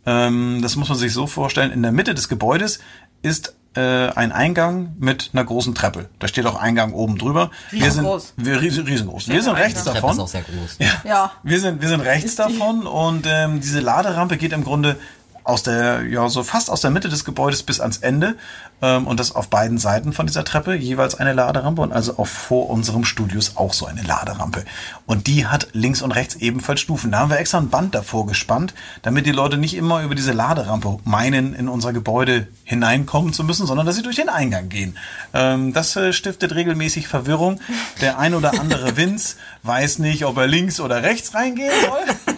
ähm, 0.05 0.59
das 0.61 0.75
muss 0.75 0.89
man 0.89 0.97
sich 0.97 1.13
so 1.13 1.25
vorstellen, 1.27 1.71
in 1.71 1.81
der 1.83 1.91
Mitte 1.91 2.13
des 2.13 2.29
Gebäudes 2.29 2.79
ist 3.23 3.55
äh, 3.77 4.09
ein 4.15 4.31
Eingang 4.31 4.95
mit 4.97 5.29
einer 5.33 5.43
großen 5.43 5.75
Treppe. 5.75 6.09
Da 6.19 6.27
steht 6.27 6.45
auch 6.47 6.55
Eingang 6.59 6.93
oben 6.93 7.17
drüber. 7.17 7.51
wir 7.69 7.79
sind 7.91 8.05
Riesengroß. 8.05 8.33
wir, 8.37 8.61
riesen, 8.61 8.85
riesengroß. 8.85 9.27
Wir 9.29 9.43
sind 9.43 9.53
rechts 9.53 9.83
Die 9.83 9.89
Treppe 9.89 10.01
davon. 10.01 10.11
ist 10.11 10.19
auch 10.19 10.27
sehr 10.27 10.41
groß. 10.41 10.77
Ja. 11.05 11.31
Wir 11.43 11.59
sind, 11.59 11.81
wir 11.81 11.89
sind 11.89 12.01
rechts 12.01 12.35
davon 12.35 12.87
und 12.87 13.27
ähm, 13.29 13.61
diese 13.61 13.79
Laderampe 13.79 14.37
geht 14.37 14.51
im 14.53 14.63
Grunde 14.63 14.97
aus 15.47 15.63
der, 15.63 16.05
ja, 16.05 16.27
so 16.27 16.43
fast 16.43 16.69
aus 16.69 16.81
der 16.81 16.91
Mitte 16.91 17.07
des 17.07 17.23
Gebäudes 17.23 17.63
bis 17.63 17.79
ans 17.79 17.99
Ende 17.99 18.35
ähm, 18.81 19.07
und 19.07 19.17
das 19.17 19.33
auf 19.33 19.47
beiden 19.47 19.77
Seiten 19.77 20.11
von 20.11 20.27
dieser 20.27 20.43
Treppe 20.43 20.75
jeweils 20.75 21.15
eine 21.15 21.31
Laderampe 21.31 21.81
und 21.81 21.93
also 21.93 22.19
auch 22.19 22.27
vor 22.27 22.69
unserem 22.69 23.05
Studios 23.05 23.53
auch 23.55 23.73
so 23.73 23.85
eine 23.85 24.01
Laderampe. 24.01 24.65
Und 25.05 25.27
die 25.27 25.47
hat 25.47 25.69
links 25.71 26.01
und 26.01 26.11
rechts 26.11 26.35
ebenfalls 26.35 26.81
Stufen. 26.81 27.11
Da 27.11 27.19
haben 27.19 27.29
wir 27.29 27.39
extra 27.39 27.59
ein 27.59 27.69
Band 27.69 27.95
davor 27.95 28.27
gespannt, 28.27 28.73
damit 29.03 29.25
die 29.25 29.31
Leute 29.31 29.57
nicht 29.57 29.75
immer 29.75 30.03
über 30.03 30.15
diese 30.15 30.33
Laderampe 30.33 30.99
meinen, 31.05 31.53
in 31.53 31.69
unser 31.69 31.93
Gebäude 31.93 32.47
hineinkommen 32.65 33.31
zu 33.31 33.45
müssen, 33.45 33.65
sondern 33.65 33.85
dass 33.85 33.95
sie 33.95 34.03
durch 34.03 34.17
den 34.17 34.29
Eingang 34.29 34.67
gehen. 34.67 34.97
Ähm, 35.33 35.71
das 35.71 35.95
äh, 35.95 36.11
stiftet 36.11 36.55
regelmäßig 36.55 37.07
Verwirrung. 37.07 37.61
Der 38.01 38.19
ein 38.19 38.33
oder 38.33 38.59
andere 38.59 38.97
Vince 38.97 39.37
weiß 39.63 39.99
nicht, 39.99 40.25
ob 40.25 40.35
er 40.37 40.47
links 40.47 40.81
oder 40.81 41.03
rechts 41.03 41.33
reingehen 41.33 41.71
soll. 41.85 42.35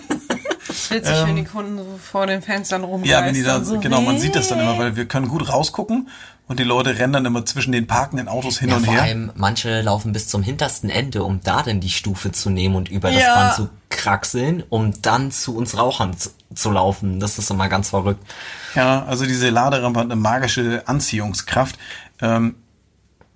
Witzig, 0.91 1.15
wenn 1.25 1.35
die 1.35 1.43
Kunden 1.43 1.77
so 1.77 1.85
vor 2.01 2.27
den 2.27 2.41
Fenstern 2.41 2.83
rumgeistern. 2.83 3.19
Ähm, 3.19 3.21
Ja, 3.23 3.27
wenn 3.27 3.33
die 3.35 3.43
dann, 3.43 3.65
so, 3.65 3.79
genau, 3.79 4.01
man 4.01 4.19
sieht 4.19 4.35
das 4.35 4.47
dann 4.49 4.59
immer, 4.59 4.77
weil 4.77 4.95
wir 4.95 5.05
können 5.05 5.27
gut 5.27 5.49
rausgucken 5.51 6.09
und 6.47 6.59
die 6.59 6.63
Leute 6.63 6.97
rennen 6.97 7.13
dann 7.13 7.25
immer 7.25 7.45
zwischen 7.45 7.71
den 7.71 7.85
parkenden 7.87 8.27
Autos 8.27 8.59
hin 8.59 8.69
Ja, 8.69 8.77
und 8.77 8.85
vor 8.85 8.93
her. 8.95 9.03
allem, 9.03 9.31
manche 9.35 9.81
laufen 9.81 10.11
bis 10.13 10.27
zum 10.27 10.41
hintersten 10.43 10.89
Ende, 10.89 11.23
um 11.23 11.41
da 11.43 11.61
dann 11.63 11.79
die 11.79 11.89
Stufe 11.91 12.31
zu 12.31 12.49
nehmen 12.49 12.75
und 12.75 12.89
über 12.89 13.11
das 13.11 13.21
Ja. 13.21 13.35
Band 13.35 13.53
zu 13.55 13.69
kraxeln, 13.89 14.63
um 14.69 14.99
dann 15.01 15.31
zu 15.31 15.55
uns 15.55 15.77
Rauchern 15.77 16.17
zu, 16.17 16.29
zu 16.55 16.71
laufen. 16.71 17.19
Das 17.19 17.37
ist 17.37 17.49
immer 17.51 17.69
ganz 17.69 17.89
verrückt. 17.89 18.21
Ja, 18.75 19.03
also 19.05 19.25
diese 19.25 19.49
Laderampe 19.49 19.99
hat 19.99 20.05
eine 20.07 20.15
magische 20.15 20.83
Anziehungskraft. 20.87 21.77
Ähm, 22.21 22.55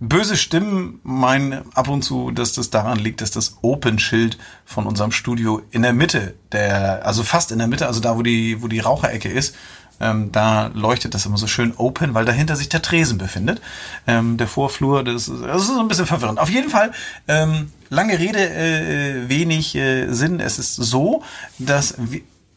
böse 0.08 0.38
Stimmen 0.38 1.00
meinen 1.04 1.74
ab 1.74 1.88
und 1.88 2.04
zu, 2.04 2.32
dass 2.32 2.54
das 2.54 2.70
daran 2.70 3.00
liegt, 3.00 3.22
dass 3.22 3.32
das 3.32 3.58
Open-Schild 3.62 4.38
von 4.66 4.86
unserem 4.86 5.12
Studio 5.12 5.62
in 5.72 5.82
der 5.82 5.94
Mitte 5.94 6.36
der, 6.52 7.06
also 7.06 7.24
fast 7.24 7.52
in 7.52 7.60
der 7.60 7.68
Mitte, 7.68 7.88
also 7.88 8.00
da, 8.00 8.18
wo 8.18 8.22
die, 8.22 8.62
wo 8.62 8.68
die 8.68 8.80
Raucherecke 8.80 9.30
ist, 9.30 9.56
Ähm, 10.00 10.32
da 10.32 10.72
leuchtet 10.74 11.14
das 11.14 11.28
immer 11.28 11.38
so 11.38 11.46
schön 11.46 11.74
open, 11.78 12.16
weil 12.16 12.26
dahinter 12.26 12.56
sich 12.56 12.68
der 12.68 12.82
Tresen 12.82 13.20
befindet. 13.20 13.62
Ähm, 14.08 14.38
der 14.38 14.48
Vorflur, 14.48 15.04
das 15.04 15.28
ist, 15.28 15.44
das 15.44 15.62
ist 15.62 15.68
so 15.68 15.80
ein 15.80 15.88
bisschen 15.88 16.08
verwirrend. 16.08 16.40
Auf 16.40 16.50
jeden 16.50 16.70
Fall, 16.72 16.92
ähm, 17.28 17.70
lange 17.90 18.18
Rede, 18.18 18.40
äh, 18.40 19.30
wenig 19.30 19.76
äh, 19.76 20.12
Sinn. 20.12 20.40
Es 20.40 20.58
ist 20.58 20.76
so, 20.76 21.22
dass 21.60 21.96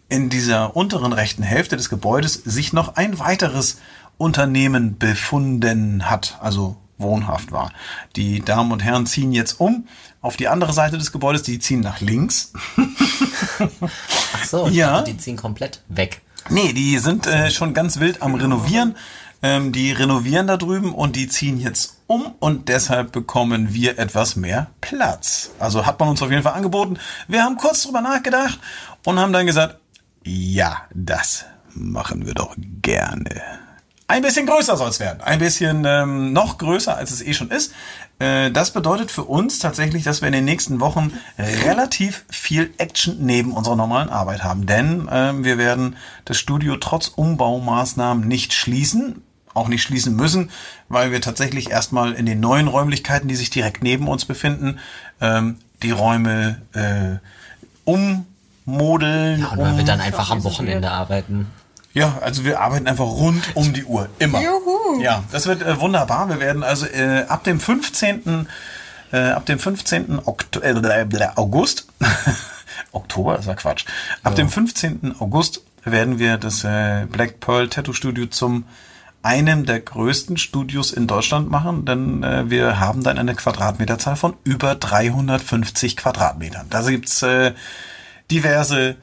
in 0.08 0.30
dieser 0.30 0.74
unteren 0.74 1.12
rechten 1.12 1.42
Hälfte 1.42 1.76
des 1.76 1.90
Gebäudes 1.90 2.32
sich 2.32 2.72
noch 2.72 2.96
ein 2.96 3.18
weiteres 3.18 3.78
Unternehmen 4.16 4.96
befunden 4.96 6.08
hat, 6.08 6.38
also 6.40 6.76
wohnhaft 6.98 7.52
war. 7.52 7.72
Die 8.16 8.40
Damen 8.40 8.72
und 8.72 8.82
Herren 8.82 9.06
ziehen 9.06 9.32
jetzt 9.32 9.60
um 9.60 9.86
auf 10.22 10.36
die 10.36 10.48
andere 10.48 10.72
Seite 10.72 10.98
des 10.98 11.12
Gebäudes, 11.12 11.42
die 11.42 11.58
ziehen 11.58 11.80
nach 11.80 12.00
links. 12.00 12.52
Ach 14.34 14.44
so, 14.44 14.68
Ja. 14.68 14.92
dachte, 14.98 15.12
die 15.12 15.18
ziehen 15.18 15.36
komplett 15.36 15.82
weg. 15.88 16.20
Nee, 16.48 16.72
die 16.72 16.98
sind 16.98 17.26
äh, 17.26 17.50
schon 17.50 17.74
ganz 17.74 17.98
wild 17.98 18.22
am 18.22 18.34
Renovieren. 18.34 18.96
Ähm, 19.42 19.70
die 19.72 19.92
renovieren 19.92 20.46
da 20.46 20.56
drüben 20.56 20.94
und 20.94 21.14
die 21.14 21.28
ziehen 21.28 21.60
jetzt 21.60 21.98
um 22.06 22.32
und 22.38 22.68
deshalb 22.68 23.12
bekommen 23.12 23.74
wir 23.74 23.98
etwas 23.98 24.34
mehr 24.34 24.68
Platz. 24.80 25.50
Also 25.58 25.84
hat 25.84 26.00
man 26.00 26.08
uns 26.08 26.22
auf 26.22 26.30
jeden 26.30 26.42
Fall 26.42 26.54
angeboten. 26.54 26.98
Wir 27.28 27.42
haben 27.42 27.56
kurz 27.56 27.82
drüber 27.82 28.00
nachgedacht 28.00 28.58
und 29.04 29.18
haben 29.18 29.32
dann 29.34 29.44
gesagt, 29.46 29.76
ja, 30.24 30.82
das 30.94 31.44
machen 31.74 32.24
wir 32.26 32.32
doch 32.34 32.54
gerne. 32.80 33.42
Ein 34.08 34.22
bisschen 34.22 34.46
größer 34.46 34.76
soll 34.76 34.90
es 34.90 35.00
werden. 35.00 35.20
Ein 35.20 35.40
bisschen 35.40 35.84
ähm, 35.84 36.32
noch 36.32 36.58
größer, 36.58 36.96
als 36.96 37.10
es 37.10 37.22
eh 37.22 37.32
schon 37.34 37.50
ist. 37.50 37.72
Äh, 38.20 38.52
das 38.52 38.70
bedeutet 38.70 39.10
für 39.10 39.24
uns 39.24 39.58
tatsächlich, 39.58 40.04
dass 40.04 40.20
wir 40.20 40.28
in 40.28 40.32
den 40.32 40.44
nächsten 40.44 40.78
Wochen 40.80 41.12
relativ 41.38 42.24
viel 42.30 42.72
Action 42.78 43.16
neben 43.20 43.52
unserer 43.52 43.74
normalen 43.74 44.08
Arbeit 44.08 44.44
haben. 44.44 44.66
Denn 44.66 45.08
ähm, 45.10 45.44
wir 45.44 45.58
werden 45.58 45.96
das 46.24 46.38
Studio 46.38 46.76
trotz 46.76 47.08
Umbaumaßnahmen 47.08 48.26
nicht 48.28 48.54
schließen. 48.54 49.22
Auch 49.54 49.68
nicht 49.68 49.82
schließen 49.82 50.14
müssen, 50.14 50.50
weil 50.90 51.12
wir 51.12 51.22
tatsächlich 51.22 51.70
erstmal 51.70 52.12
in 52.12 52.26
den 52.26 52.40
neuen 52.40 52.68
Räumlichkeiten, 52.68 53.26
die 53.26 53.34
sich 53.36 53.48
direkt 53.48 53.82
neben 53.82 54.06
uns 54.06 54.26
befinden, 54.26 54.78
ähm, 55.22 55.56
die 55.82 55.92
Räume 55.92 56.60
äh, 56.74 57.16
ummodeln. 58.66 59.40
Ja, 59.40 59.48
und 59.48 59.58
weil 59.58 59.72
wir 59.72 59.80
um- 59.80 59.86
dann 59.86 60.00
einfach 60.00 60.30
am 60.30 60.44
Wochenende 60.44 60.90
arbeiten. 60.90 61.46
Ja, 61.96 62.18
also 62.20 62.44
wir 62.44 62.60
arbeiten 62.60 62.86
einfach 62.86 63.06
rund 63.06 63.42
um 63.54 63.72
die 63.72 63.84
Uhr. 63.84 64.08
Immer. 64.18 64.42
Juhu. 64.42 65.00
Ja, 65.00 65.24
das 65.32 65.46
wird 65.46 65.62
äh, 65.62 65.80
wunderbar. 65.80 66.28
Wir 66.28 66.40
werden 66.40 66.62
also 66.62 66.86
äh, 66.86 67.24
ab 67.26 67.44
dem 67.44 67.58
15. 67.58 68.46
Äh, 69.12 69.18
ab 69.18 69.46
dem 69.46 69.58
15. 69.58 70.20
Okto 70.24 70.60
äh, 70.60 70.74
August, 71.36 71.86
Oktober, 72.92 73.36
das 73.36 73.46
war 73.46 73.54
Quatsch. 73.54 73.86
Ab 74.22 74.34
dem 74.34 74.50
15. 74.50 75.16
August 75.20 75.62
werden 75.84 76.18
wir 76.18 76.36
das 76.36 76.64
äh, 76.64 77.06
Black 77.10 77.40
Pearl 77.40 77.68
Tattoo 77.68 77.94
Studio 77.94 78.26
zum 78.26 78.66
einem 79.22 79.64
der 79.64 79.80
größten 79.80 80.36
Studios 80.36 80.92
in 80.92 81.06
Deutschland 81.06 81.50
machen, 81.50 81.86
denn 81.86 82.22
äh, 82.22 82.50
wir 82.50 82.78
haben 82.78 83.02
dann 83.02 83.18
eine 83.18 83.34
Quadratmeterzahl 83.34 84.16
von 84.16 84.34
über 84.44 84.74
350 84.74 85.96
Quadratmetern. 85.96 86.66
Da 86.68 86.82
gibt's 86.82 87.22
äh, 87.22 87.52
diverse 88.30 88.96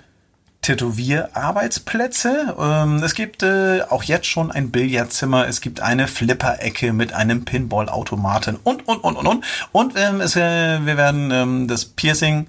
Tätowierarbeitsplätze. 0.63 2.55
Ähm, 2.57 3.03
es 3.03 3.13
gibt 3.13 3.43
äh, 3.43 3.81
auch 3.89 4.03
jetzt 4.03 4.25
schon 4.25 4.51
ein 4.51 4.71
Billardzimmer. 4.71 5.47
Es 5.47 5.61
gibt 5.61 5.81
eine 5.81 6.07
Flipper-Ecke 6.07 6.93
mit 6.93 7.13
einem 7.13 7.45
Pinball-Automaten 7.45 8.57
und, 8.63 8.87
und, 8.87 9.03
und, 9.03 9.15
und, 9.15 9.27
und. 9.27 9.45
Und 9.71 9.93
ähm, 9.95 10.21
äh, 10.21 10.85
wir 10.85 10.97
werden 10.97 11.29
ähm, 11.31 11.67
das 11.67 11.85
Piercing, 11.85 12.47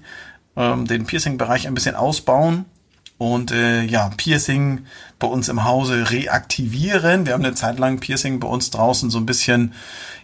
ähm, 0.55 0.87
den 0.87 1.05
Piercing-Bereich 1.05 1.67
ein 1.67 1.75
bisschen 1.75 1.95
ausbauen. 1.95 2.65
Und 3.17 3.51
äh, 3.51 3.83
ja, 3.83 4.09
Piercing 4.17 4.85
bei 5.19 5.27
uns 5.27 5.47
im 5.47 5.63
Hause 5.63 6.09
reaktivieren. 6.09 7.25
Wir 7.25 7.33
haben 7.33 7.45
eine 7.45 7.55
Zeit 7.55 7.79
lang 7.79 7.99
Piercing 7.99 8.39
bei 8.39 8.47
uns 8.47 8.71
draußen 8.71 9.09
so 9.09 9.19
ein 9.19 9.25
bisschen, 9.25 9.73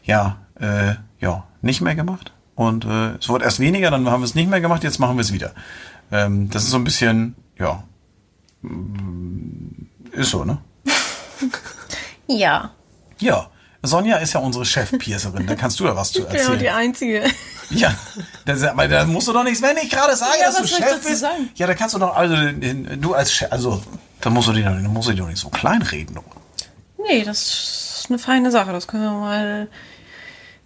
ja, 0.03 0.37
äh, 0.59 0.95
ja, 1.19 1.45
nicht 1.61 1.81
mehr 1.81 1.95
gemacht. 1.95 2.33
Und 2.55 2.85
äh, 2.85 3.15
es 3.15 3.29
wurde 3.29 3.45
erst 3.45 3.59
weniger, 3.59 3.91
dann 3.91 4.09
haben 4.09 4.21
wir 4.21 4.25
es 4.25 4.35
nicht 4.35 4.49
mehr 4.49 4.61
gemacht, 4.61 4.83
jetzt 4.83 4.99
machen 4.99 5.15
wir 5.17 5.21
es 5.21 5.33
wieder. 5.33 5.51
Ähm, 6.11 6.49
das 6.49 6.63
ist 6.63 6.71
so 6.71 6.77
ein 6.77 6.83
bisschen, 6.83 7.35
ja, 7.61 7.83
ist 10.11 10.31
so, 10.31 10.43
ne? 10.43 10.57
Ja. 12.27 12.71
Ja. 13.19 13.49
Sonja 13.83 14.17
ist 14.17 14.33
ja 14.33 14.39
unsere 14.41 14.63
Chef-Piercerin, 14.63 15.47
da 15.47 15.55
kannst 15.55 15.79
du 15.79 15.85
ja 15.85 15.95
was 15.95 16.11
zu 16.11 16.19
Ich 16.21 16.27
bin 16.27 16.39
auch 16.41 16.45
die 16.57 16.65
erzählen. 16.65 16.75
Einzige. 16.75 17.23
Ja, 17.71 17.95
das, 18.45 18.61
aber 18.63 18.87
da 18.87 19.05
musst 19.05 19.27
du 19.27 19.33
doch 19.33 19.43
nichts, 19.43 19.61
wenn 19.61 19.75
ich 19.77 19.89
gerade 19.89 20.15
sage, 20.15 20.33
Ja, 20.39 20.45
dass 20.51 20.57
du 20.57 20.67
Chef 20.67 21.01
bist. 21.03 21.19
sagen? 21.21 21.49
Ja, 21.55 21.65
da 21.67 21.73
kannst 21.73 21.95
du 21.95 21.99
doch, 21.99 22.15
also 22.15 22.35
du 22.97 23.13
als 23.15 23.33
Chef, 23.33 23.51
also 23.51 23.81
da 24.21 24.29
musst 24.29 24.49
du 24.49 24.53
dich 24.53 24.65
doch, 24.65 24.71
da 24.71 24.87
musst 24.87 25.07
du 25.07 25.11
dich 25.13 25.19
doch 25.21 25.27
nicht 25.27 25.39
so 25.39 25.49
kleinreden. 25.49 26.19
Nee, 27.07 27.23
das 27.23 28.01
ist 28.01 28.05
eine 28.09 28.19
feine 28.19 28.51
Sache. 28.51 28.71
Das 28.71 28.87
können 28.87 29.03
wir 29.03 29.11
mal 29.11 29.67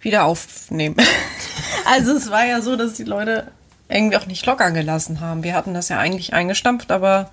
wieder 0.00 0.24
aufnehmen. 0.24 0.96
also 1.86 2.12
es 2.12 2.30
war 2.30 2.44
ja 2.44 2.60
so, 2.60 2.76
dass 2.76 2.94
die 2.94 3.04
Leute 3.04 3.50
irgendwie 3.88 4.16
auch 4.16 4.26
nicht 4.26 4.44
locker 4.46 4.70
gelassen 4.70 5.20
haben. 5.20 5.42
Wir 5.42 5.54
hatten 5.54 5.74
das 5.74 5.88
ja 5.88 5.98
eigentlich 5.98 6.34
eingestampft, 6.34 6.90
aber 6.90 7.30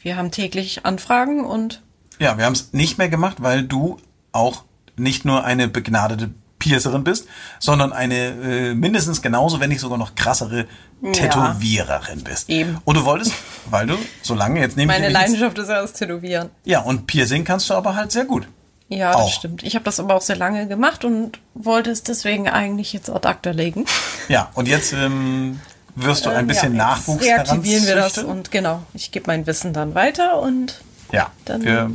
wir 0.00 0.16
haben 0.16 0.30
täglich 0.30 0.84
Anfragen 0.84 1.44
und 1.44 1.82
Ja, 2.18 2.38
wir 2.38 2.44
haben 2.44 2.54
es 2.54 2.72
nicht 2.72 2.98
mehr 2.98 3.08
gemacht, 3.08 3.38
weil 3.40 3.62
du 3.62 3.98
auch 4.32 4.64
nicht 4.96 5.24
nur 5.24 5.44
eine 5.44 5.68
begnadete 5.68 6.30
Piercerin 6.58 7.02
bist, 7.02 7.26
sondern 7.58 7.92
eine 7.92 8.14
äh, 8.14 8.74
mindestens 8.74 9.20
genauso, 9.20 9.58
wenn 9.58 9.70
nicht 9.70 9.80
sogar 9.80 9.98
noch 9.98 10.14
krassere 10.14 10.66
Tätowiererin 11.12 12.22
bist. 12.22 12.48
Eben. 12.48 12.78
Und 12.84 12.96
du 12.96 13.04
wolltest, 13.04 13.32
weil 13.68 13.88
du 13.88 13.96
so 14.22 14.34
lange 14.34 14.60
jetzt 14.60 14.76
nehme 14.76 14.92
meine 14.92 15.08
ich 15.08 15.12
Leidenschaft 15.12 15.58
ist 15.58 15.68
ja 15.68 15.82
das 15.82 15.92
Tätowieren. 15.92 16.50
Ja, 16.64 16.80
und 16.80 17.06
Piercing 17.08 17.44
kannst 17.44 17.68
du 17.68 17.74
aber 17.74 17.96
halt 17.96 18.12
sehr 18.12 18.24
gut. 18.24 18.46
Ja, 18.88 19.14
Auch. 19.14 19.24
das 19.24 19.34
stimmt. 19.34 19.62
Ich 19.62 19.74
habe 19.74 19.84
das 19.84 19.98
aber 19.98 20.14
auch 20.14 20.20
sehr 20.20 20.36
lange 20.36 20.68
gemacht 20.68 21.04
und 21.04 21.40
wollte 21.54 21.90
es 21.90 22.02
deswegen 22.02 22.48
eigentlich 22.48 22.92
jetzt 22.92 23.10
ad 23.10 23.26
acta 23.26 23.50
legen. 23.50 23.86
Ja, 24.28 24.50
und 24.54 24.68
jetzt 24.68 24.92
ähm, 24.92 25.58
wirst 25.94 26.24
du 26.26 26.30
ein 26.30 26.40
Ähm, 26.40 26.46
bisschen 26.46 26.74
ja, 26.76 26.86
Nachwuchs 26.86 27.24
Reaktivieren 27.24 27.86
wir 27.86 27.96
das 27.96 28.18
und 28.18 28.50
genau, 28.50 28.82
ich 28.94 29.10
gebe 29.10 29.26
mein 29.26 29.46
Wissen 29.46 29.72
dann 29.72 29.94
weiter 29.94 30.40
und 30.40 30.80
Ja, 31.12 31.30
dann 31.44 31.64
wir, 31.64 31.90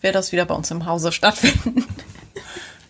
wird 0.00 0.14
das 0.14 0.32
wieder 0.32 0.44
bei 0.44 0.54
uns 0.54 0.70
im 0.70 0.86
Hause 0.86 1.12
stattfinden. 1.12 1.84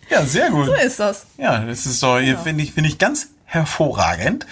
ja, 0.09 0.23
sehr 0.25 0.49
gut. 0.49 0.65
so 0.67 0.73
ist 0.73 0.99
das. 0.99 1.25
Ja, 1.37 1.59
das 1.59 1.85
ist 1.85 1.99
so, 1.99 2.17
hier 2.19 2.37
finde 2.37 2.63
ich, 2.63 2.73
finde 2.73 2.89
ich 2.89 2.97
ganz 2.97 3.27
hervorragend. 3.45 4.45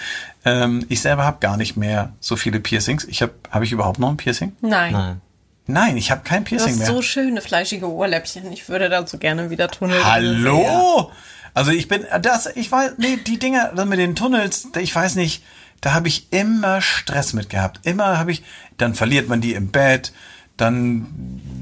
Ähm, 0.46 0.84
ich 0.88 1.00
selber 1.00 1.24
habe 1.24 1.38
gar 1.40 1.56
nicht 1.56 1.76
mehr 1.76 2.12
so 2.20 2.36
viele 2.36 2.60
Piercings. 2.60 3.04
Ich 3.04 3.22
habe, 3.22 3.32
habe 3.50 3.64
ich 3.64 3.72
überhaupt 3.72 3.98
noch 3.98 4.10
ein 4.10 4.16
Piercing? 4.16 4.54
Nein. 4.60 4.92
Nein. 4.92 5.20
Nein, 5.66 5.96
ich 5.96 6.10
habe 6.10 6.20
kein 6.22 6.44
Du 6.44 6.50
Piercing 6.50 6.72
hast 6.72 6.78
mehr. 6.80 6.86
so 6.88 7.00
schöne 7.00 7.40
fleischige 7.40 7.90
Ohrläppchen. 7.90 8.52
Ich 8.52 8.68
würde 8.68 8.90
dazu 8.90 9.16
gerne 9.18 9.48
wieder 9.48 9.68
Tunnel. 9.70 10.04
Hallo? 10.04 11.10
Also 11.54 11.70
ich 11.70 11.88
bin, 11.88 12.04
das, 12.20 12.46
ich 12.56 12.70
weiß, 12.70 12.92
nee, 12.98 13.16
die 13.16 13.38
Dinger 13.38 13.72
mit 13.86 13.98
den 13.98 14.16
Tunnels, 14.16 14.68
ich 14.76 14.94
weiß 14.94 15.14
nicht, 15.14 15.42
da 15.80 15.94
habe 15.94 16.08
ich 16.08 16.32
immer 16.32 16.80
Stress 16.80 17.32
mit 17.32 17.48
gehabt. 17.50 17.80
Immer 17.86 18.18
habe 18.18 18.32
ich, 18.32 18.42
dann 18.76 18.94
verliert 18.94 19.28
man 19.28 19.40
die 19.40 19.54
im 19.54 19.68
Bett, 19.70 20.12
dann, 20.56 21.06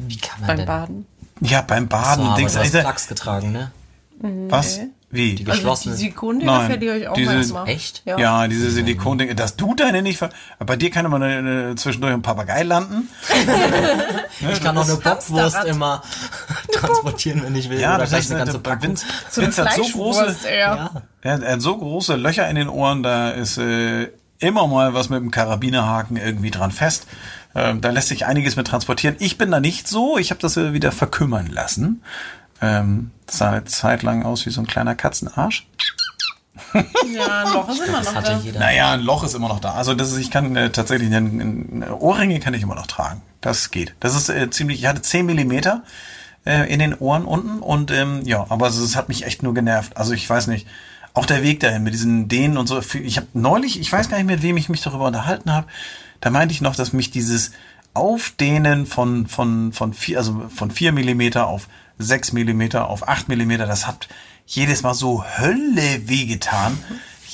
Wie 0.08 0.16
kann 0.16 0.40
man 0.40 0.46
Beim 0.48 0.56
denn? 0.56 0.66
Baden. 0.66 1.06
ja, 1.40 1.60
beim 1.62 1.84
So, 1.84 1.88
Baden, 1.88 2.26
aber 2.26 2.36
Dings, 2.36 2.52
du 2.54 2.60
hast 2.60 2.72
Plugs 2.72 3.06
getragen, 3.08 3.52
ne? 3.52 3.70
was? 4.48 4.80
Wie? 5.14 5.34
Die 5.34 5.44
Also 5.46 5.60
geschlossene. 5.60 5.94
die 5.94 6.00
Silikondinger 6.00 6.58
Nein, 6.58 6.66
verliere 6.70 6.96
ich 6.98 7.06
auch 7.08 7.14
diese- 7.14 7.34
manchmal. 7.34 7.68
Echt? 7.68 8.02
Ja. 8.06 8.18
Ja, 8.18 8.48
diese 8.48 8.70
Silikondinge, 8.70 9.34
dass 9.34 9.56
du 9.56 9.74
deine 9.74 10.00
nicht 10.02 10.16
ver 10.18 10.30
Bei 10.58 10.74
dir 10.74 10.90
kann 10.90 11.04
immer 11.04 11.16
eine, 11.22 11.74
zwischendurch 11.76 12.14
ein 12.14 12.22
Papagei 12.22 12.62
landen. 12.62 13.08
ich 14.52 14.60
kann 14.62 14.74
noch 14.74 14.84
eine 14.88 14.96
Bockwurst 14.96 15.64
immer 15.66 16.02
transportieren, 16.72 17.42
wenn 17.44 17.54
ich 17.54 17.68
will. 17.68 17.78
Ja, 17.78 17.90
Oder 17.90 17.98
das 18.00 18.10
gleich 18.10 18.20
ist 18.24 18.30
eine 18.30 18.38
ganze 18.40 18.54
eine 18.54 18.62
Packung. 18.62 18.82
Vince, 18.88 19.06
So 19.30 19.40
eine 19.40 19.48
Vince 19.48 19.64
hat 19.64 19.74
so 19.74 19.82
große. 19.82 20.36
Ja. 20.58 20.90
er 21.22 21.32
hat, 21.34 21.42
er 21.42 21.52
hat 21.52 21.60
so 21.62 21.76
große 21.76 22.16
Löcher 22.16 22.48
in 22.48 22.56
den 22.56 22.68
Ohren, 22.68 23.02
da 23.02 23.30
ist 23.30 23.58
äh, 23.58 24.08
immer 24.38 24.66
mal 24.66 24.94
was 24.94 25.08
mit 25.08 25.20
dem 25.20 25.30
Karabinerhaken 25.30 26.16
irgendwie 26.16 26.50
dran 26.50 26.70
fest. 26.72 27.06
Ähm, 27.54 27.82
da 27.82 27.90
lässt 27.90 28.08
sich 28.08 28.24
einiges 28.24 28.56
mit 28.56 28.66
transportieren. 28.66 29.16
Ich 29.18 29.36
bin 29.36 29.50
da 29.50 29.60
nicht 29.60 29.86
so. 29.86 30.16
Ich 30.16 30.30
habe 30.30 30.40
das 30.40 30.56
äh, 30.56 30.72
wieder 30.72 30.90
verkümmern 30.90 31.48
lassen. 31.48 32.02
Ähm, 32.62 33.10
sah 33.28 33.50
eine 33.50 33.64
Zeit 33.64 34.02
lang 34.02 34.24
aus 34.24 34.46
wie 34.46 34.50
so 34.50 34.60
ein 34.60 34.66
kleiner 34.66 34.94
Katzenarsch. 34.94 35.66
Ja, 37.14 37.44
ein 37.44 37.52
Loch 37.52 37.68
ist 37.68 37.80
immer 37.80 37.98
Das 37.98 38.06
noch 38.06 38.14
hatte 38.14 38.30
da. 38.32 38.38
jeder. 38.38 38.60
Naja, 38.60 38.92
ein 38.92 39.00
Loch 39.00 39.24
ist 39.24 39.34
immer 39.34 39.48
noch 39.48 39.60
da. 39.60 39.72
Also 39.72 39.94
das 39.94 40.12
ist, 40.12 40.18
ich 40.18 40.30
kann 40.30 40.54
äh, 40.56 40.70
tatsächlich 40.70 41.12
einen, 41.14 41.40
einen, 41.40 41.84
Ohrringe 41.90 42.40
kann 42.40 42.54
ich 42.54 42.62
immer 42.62 42.74
noch 42.74 42.86
tragen. 42.86 43.22
Das 43.40 43.70
geht. 43.70 43.94
Das 44.00 44.14
ist 44.14 44.28
äh, 44.28 44.48
ziemlich. 44.50 44.80
Ich 44.80 44.86
hatte 44.86 45.02
10 45.02 45.26
Millimeter 45.26 45.82
äh, 46.46 46.72
in 46.72 46.78
den 46.78 46.94
Ohren 46.94 47.24
unten 47.24 47.58
und 47.60 47.90
ähm, 47.90 48.22
ja, 48.24 48.46
aber 48.48 48.68
es, 48.68 48.76
es 48.76 48.96
hat 48.96 49.08
mich 49.08 49.26
echt 49.26 49.42
nur 49.42 49.54
genervt. 49.54 49.96
Also 49.96 50.12
ich 50.12 50.28
weiß 50.28 50.46
nicht. 50.46 50.66
Auch 51.14 51.26
der 51.26 51.42
Weg 51.42 51.60
dahin 51.60 51.82
mit 51.82 51.92
diesen 51.92 52.28
Dehnen 52.28 52.56
und 52.56 52.68
so. 52.68 52.80
Ich 52.94 53.18
habe 53.18 53.26
neulich, 53.34 53.78
ich 53.78 53.92
weiß 53.92 54.08
gar 54.08 54.16
nicht 54.16 54.26
mit 54.26 54.42
wem 54.42 54.56
ich 54.56 54.70
mich 54.70 54.80
darüber 54.80 55.06
unterhalten 55.06 55.52
habe. 55.52 55.66
Da 56.22 56.30
meinte 56.30 56.54
ich 56.54 56.62
noch, 56.62 56.74
dass 56.74 56.94
mich 56.94 57.10
dieses 57.10 57.52
Aufdehnen 57.92 58.86
von 58.86 59.26
von 59.26 59.72
von 59.74 59.92
vier, 59.92 60.16
also 60.16 60.48
von 60.54 60.70
vier 60.70 60.92
Millimeter 60.92 61.48
auf 61.48 61.68
sechs 61.98 62.32
Millimeter 62.32 62.88
auf 62.88 63.08
acht 63.08 63.28
Millimeter, 63.28 63.66
das 63.66 63.86
hat 63.86 64.08
jedes 64.46 64.82
Mal 64.82 64.94
so 64.94 65.24
Hölle 65.24 66.08
wehgetan. 66.08 66.78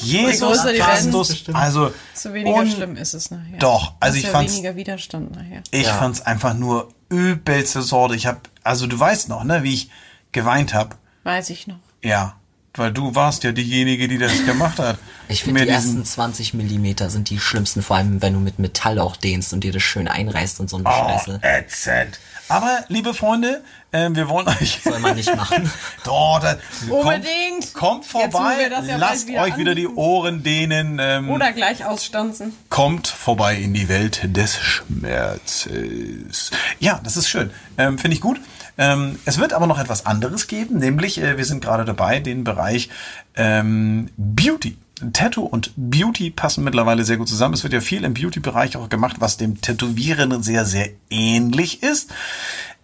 Jesus 0.01 0.63
Christus, 0.63 1.45
also 1.53 1.93
So 2.15 2.33
weniger 2.33 2.67
schlimm 2.67 2.97
ist 2.97 3.15
es 3.15 3.31
nachher. 3.33 3.59
Doch, 3.59 3.95
also 3.99 4.17
ich 4.17 4.25
ja 4.25 4.31
fand's- 4.31 4.53
weniger 4.55 4.77
Widerstand 4.77 5.35
nachher. 5.35 5.63
ich 5.73 5.87
Ja. 5.87 5.95
fand's 5.95 6.21
einfach 6.21 6.55
nur 6.55 6.89
übelste 7.09 7.83
Sorte. 7.83 8.15
Ich 8.15 8.27
habe, 8.27 8.39
also 8.63 8.87
du 8.87 8.99
weißt 8.99 9.29
noch, 9.29 9.43
ne, 9.43 9.63
wie 9.65 9.75
ich 9.75 9.91
geweint 10.31 10.73
habe. 10.75 10.97
Weiß 11.25 11.51
ich 11.51 11.67
noch. 11.67 11.79
Ja, 12.03 12.37
weil 12.75 12.93
du 12.93 13.17
warst 13.17 13.43
ja 13.43 13.51
diejenige, 13.51 14.07
die 14.07 14.19
das 14.19 14.45
gemacht 14.47 14.79
hat. 14.79 14.99
Ich 15.31 15.43
finde, 15.43 15.63
die 15.65 15.69
ersten 15.69 16.03
20 16.07 16.55
Millimeter 16.55 17.11
sind 17.11 17.29
die 17.29 17.39
schlimmsten, 17.39 17.83
vor 17.83 17.97
allem 17.99 18.23
wenn 18.23 18.33
du 18.33 18.39
mit 18.41 18.59
Metall 18.59 18.99
auch 18.99 19.15
dehnst 19.17 19.53
und 19.53 19.63
dir 19.63 19.73
das 19.73 19.83
schön 19.83 20.09
einreißt 20.09 20.59
und 20.61 20.71
so 20.71 20.77
eine 20.79 20.87
Oh, 20.89 20.91
Scheiße. 20.91 21.41
ätzend. 21.43 22.19
Aber, 22.49 22.85
liebe 22.89 23.13
Freunde, 23.15 23.63
äh, 23.93 24.09
wir 24.13 24.29
wollen 24.29 24.49
euch... 24.49 24.81
Soll 24.83 24.99
man 25.01 25.17
nicht 25.17 25.35
machen. 25.37 25.71
Doch, 26.05 26.41
da, 26.41 26.57
Unbedingt. 26.89 27.75
Kommt, 27.75 28.07
kommt 28.11 28.33
vorbei, 28.33 28.57
wir 28.59 28.71
das 28.71 28.87
ja 28.87 28.97
lasst 28.97 29.29
wieder 29.29 29.43
euch 29.43 29.57
wieder 29.59 29.75
die 29.75 29.87
anbieten. 29.87 30.01
Ohren 30.01 30.43
dehnen. 30.43 30.99
Ähm, 31.01 31.31
Oder 31.31 31.53
gleich 31.53 31.85
ausstanzen. 31.85 32.55
kommt 32.71 33.07
vorbei 33.07 33.57
in 33.57 33.75
die 33.75 33.89
Welt 33.89 34.21
des 34.25 34.57
Schmerzes. 34.57 36.51
Ja, 36.81 37.01
das 37.05 37.17
ist 37.17 37.29
schön. 37.29 37.51
Ähm, 37.77 37.99
Finde 37.99 38.15
ich 38.15 38.21
gut. 38.21 38.41
Ähm, 38.79 39.19
es 39.25 39.39
wird 39.39 39.53
aber 39.53 39.67
noch 39.67 39.79
etwas 39.79 40.07
anderes 40.07 40.47
geben, 40.47 40.79
nämlich 40.79 41.21
äh, 41.21 41.37
wir 41.37 41.45
sind 41.45 41.63
gerade 41.63 41.85
dabei, 41.85 42.21
den 42.21 42.45
Bereich 42.45 42.89
ähm, 43.37 44.09
Beauty. 44.17 44.77
Tattoo 45.13 45.45
und 45.45 45.73
Beauty 45.77 46.31
passen 46.31 46.65
mittlerweile 46.65 47.05
sehr 47.05 47.17
gut 47.17 47.29
zusammen. 47.29 47.55
Es 47.55 47.63
wird 47.63 47.73
ja 47.73 47.81
viel 47.81 48.05
im 48.05 48.15
Beauty-Bereich 48.15 48.77
auch 48.77 48.89
gemacht, 48.89 49.17
was 49.21 49.37
dem 49.37 49.61
Tätowieren 49.61 50.43
sehr, 50.43 50.65
sehr 50.65 50.89
ähnlich 51.11 51.83
ist. 51.83 52.11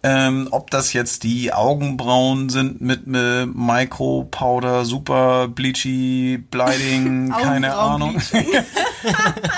Ähm, 0.03 0.49
ob 0.51 0.69
das 0.69 0.93
jetzt 0.93 1.23
die 1.23 1.51
Augenbrauen 1.51 2.49
sind 2.49 2.79
mit 2.79 3.07
äh, 3.11 3.47
Micro-Powder, 3.47 4.85
Super 4.85 5.47
Bleachy, 5.47 6.37
Bliding, 6.51 7.33
keine 7.41 7.75
Ahnung. 7.75 8.21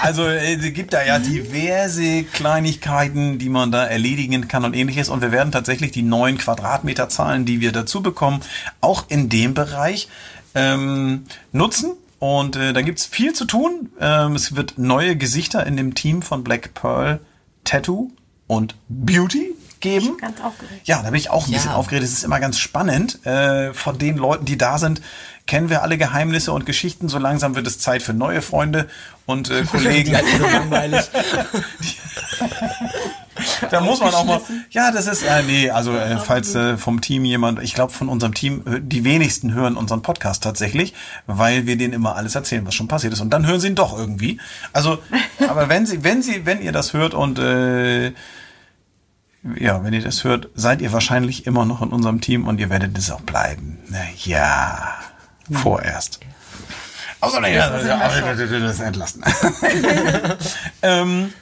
Also 0.02 0.24
äh, 0.24 0.56
es 0.56 0.74
gibt 0.74 0.92
da 0.92 1.04
ja 1.06 1.20
diverse 1.20 2.24
Kleinigkeiten, 2.24 3.40
die 3.40 3.48
man 3.48 3.72
da 3.72 3.86
erledigen 3.86 4.50
kann 4.50 4.66
und 4.66 4.74
ähnliches. 4.74 5.08
Und 5.08 5.22
wir 5.22 5.32
werden 5.32 5.54
tatsächlich 5.54 5.92
die 5.92 6.02
neuen 6.02 6.38
Quadratmeterzahlen, 6.38 7.46
die 7.46 7.62
wir 7.62 7.72
dazu 7.72 8.02
bekommen, 8.02 8.42
auch 8.82 9.06
in 9.08 9.30
dem 9.30 9.54
Bereich 9.54 10.10
ähm, 10.54 11.24
nutzen. 11.54 11.94
Und 12.20 12.56
äh, 12.56 12.74
da 12.74 12.82
gibt's 12.82 13.06
viel 13.06 13.34
zu 13.34 13.46
tun. 13.46 13.92
Ähm, 14.00 14.36
es 14.36 14.56
wird 14.56 14.78
neue 14.78 15.16
Gesichter 15.16 15.66
in 15.68 15.78
dem 15.78 15.94
Team 15.94 16.22
von 16.22 16.44
Black 16.44 16.74
Pearl 16.74 17.20
Tattoo 17.64 18.12
und 18.48 18.76
Beauty 18.90 19.54
geben. 19.80 20.18
Ganz 20.18 20.42
aufgeregt. 20.42 20.82
Ja, 20.88 20.98
da 21.04 21.12
bin 21.12 21.16
ich 21.20 21.30
auch 21.30 21.46
ein 21.46 21.52
Ja. 21.52 21.58
bisschen 21.58 21.72
aufgeregt. 21.74 22.04
Es 22.04 22.14
ist 22.14 22.24
immer 22.24 22.40
ganz 22.40 22.58
spannend. 22.58 23.24
Äh, 23.26 23.74
von 23.76 24.00
den 24.00 24.18
Leuten, 24.18 24.46
die 24.46 24.58
da 24.58 24.80
sind, 24.80 25.02
kennen 25.46 25.70
wir 25.70 25.84
alle 25.84 25.98
Geheimnisse 26.00 26.52
und 26.54 26.66
Geschichten. 26.66 27.08
So 27.10 27.20
langsam 27.20 27.56
wird 27.56 27.68
es 27.68 27.78
Zeit 27.78 28.02
für 28.02 28.14
neue 28.14 28.42
Freunde 28.42 28.88
und 29.28 29.52
äh, 29.52 29.64
Kollegen. 29.72 30.16
so 30.40 30.44
langweilig. 30.48 31.06
da 33.72 33.82
muss 33.82 34.00
man 34.00 34.14
auch 34.14 34.26
mal. 34.26 34.42
Ja, 34.70 34.92
das 34.92 35.08
ist. 35.08 35.24
Äh, 35.24 35.44
nee, 35.44 35.70
also 35.70 35.96
äh, 35.96 36.18
falls 36.18 36.56
äh, 36.56 36.78
vom 36.78 37.02
Team 37.02 37.26
jemand, 37.26 37.62
ich 37.62 37.74
glaube 37.74 37.94
von 37.94 38.10
unserem 38.10 38.34
Team, 38.34 38.64
äh, 38.66 38.80
die 38.82 39.04
wenigsten 39.04 39.54
hören 39.54 39.78
unseren 39.78 40.02
Podcast 40.02 40.44
tatsächlich, 40.44 40.94
weil 41.26 41.66
wir 41.66 41.78
denen 41.78 41.94
immer 41.94 42.16
alles 42.16 42.36
erzählen, 42.36 42.66
was 42.66 42.76
schon 42.76 42.88
passiert 42.88 43.14
ist. 43.14 43.22
Und 43.22 43.32
dann 43.32 43.46
hören 43.46 43.60
sie 43.60 43.68
ihn 43.68 43.76
doch 43.76 43.98
irgendwie. 43.98 44.40
Also, 44.74 45.00
aber 45.48 45.70
wenn 45.70 45.86
sie, 45.86 46.04
wenn 46.04 46.22
sie, 46.22 46.46
wenn 46.46 46.62
ihr 46.62 46.72
das 46.72 46.94
hört 46.94 47.14
und 47.14 47.40
äh, 47.40 48.14
ja, 49.58 49.84
wenn 49.84 49.94
ihr 49.94 50.02
das 50.02 50.24
hört, 50.24 50.50
seid 50.56 50.82
ihr 50.82 50.92
wahrscheinlich 50.92 51.46
immer 51.46 51.66
noch 51.66 51.82
in 51.82 51.90
unserem 51.90 52.22
Team 52.22 52.48
und 52.48 52.60
ihr 52.60 52.70
werdet 52.70 52.98
es 52.98 53.12
auch 53.12 53.22
bleiben. 53.22 53.80
Ja, 54.24 54.96
vorerst. 55.52 56.20
Außer 57.20 57.48
ja, 57.48 57.70
das 57.70 58.80
entlassen. 58.80 59.24
ähm, 60.82 61.34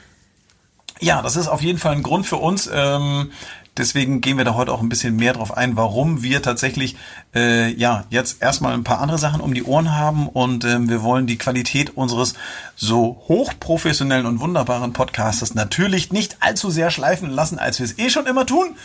ja, 1.00 1.22
das 1.22 1.36
ist 1.36 1.48
auf 1.48 1.62
jeden 1.62 1.78
Fall 1.78 1.92
ein 1.92 2.02
Grund 2.02 2.26
für 2.26 2.36
uns. 2.36 2.70
Ähm, 2.72 3.30
deswegen 3.76 4.20
gehen 4.20 4.38
wir 4.38 4.44
da 4.44 4.54
heute 4.54 4.72
auch 4.72 4.80
ein 4.80 4.88
bisschen 4.88 5.16
mehr 5.16 5.34
drauf 5.34 5.56
ein, 5.56 5.76
warum 5.76 6.22
wir 6.22 6.42
tatsächlich 6.42 6.96
äh, 7.34 7.70
ja 7.72 8.04
jetzt 8.10 8.42
erstmal 8.42 8.72
ein 8.72 8.84
paar 8.84 9.00
andere 9.00 9.18
Sachen 9.18 9.40
um 9.40 9.52
die 9.52 9.64
Ohren 9.64 9.94
haben 9.94 10.28
und 10.28 10.64
ähm, 10.64 10.88
wir 10.88 11.02
wollen 11.02 11.26
die 11.26 11.38
Qualität 11.38 11.96
unseres 11.96 12.34
so 12.74 13.22
hochprofessionellen 13.28 14.26
und 14.26 14.40
wunderbaren 14.40 14.92
Podcastes 14.92 15.54
natürlich 15.54 16.12
nicht 16.12 16.38
allzu 16.40 16.70
sehr 16.70 16.90
schleifen 16.90 17.30
lassen, 17.30 17.58
als 17.58 17.78
wir 17.78 17.84
es 17.84 17.98
eh 17.98 18.10
schon 18.10 18.26
immer 18.26 18.46
tun. 18.46 18.76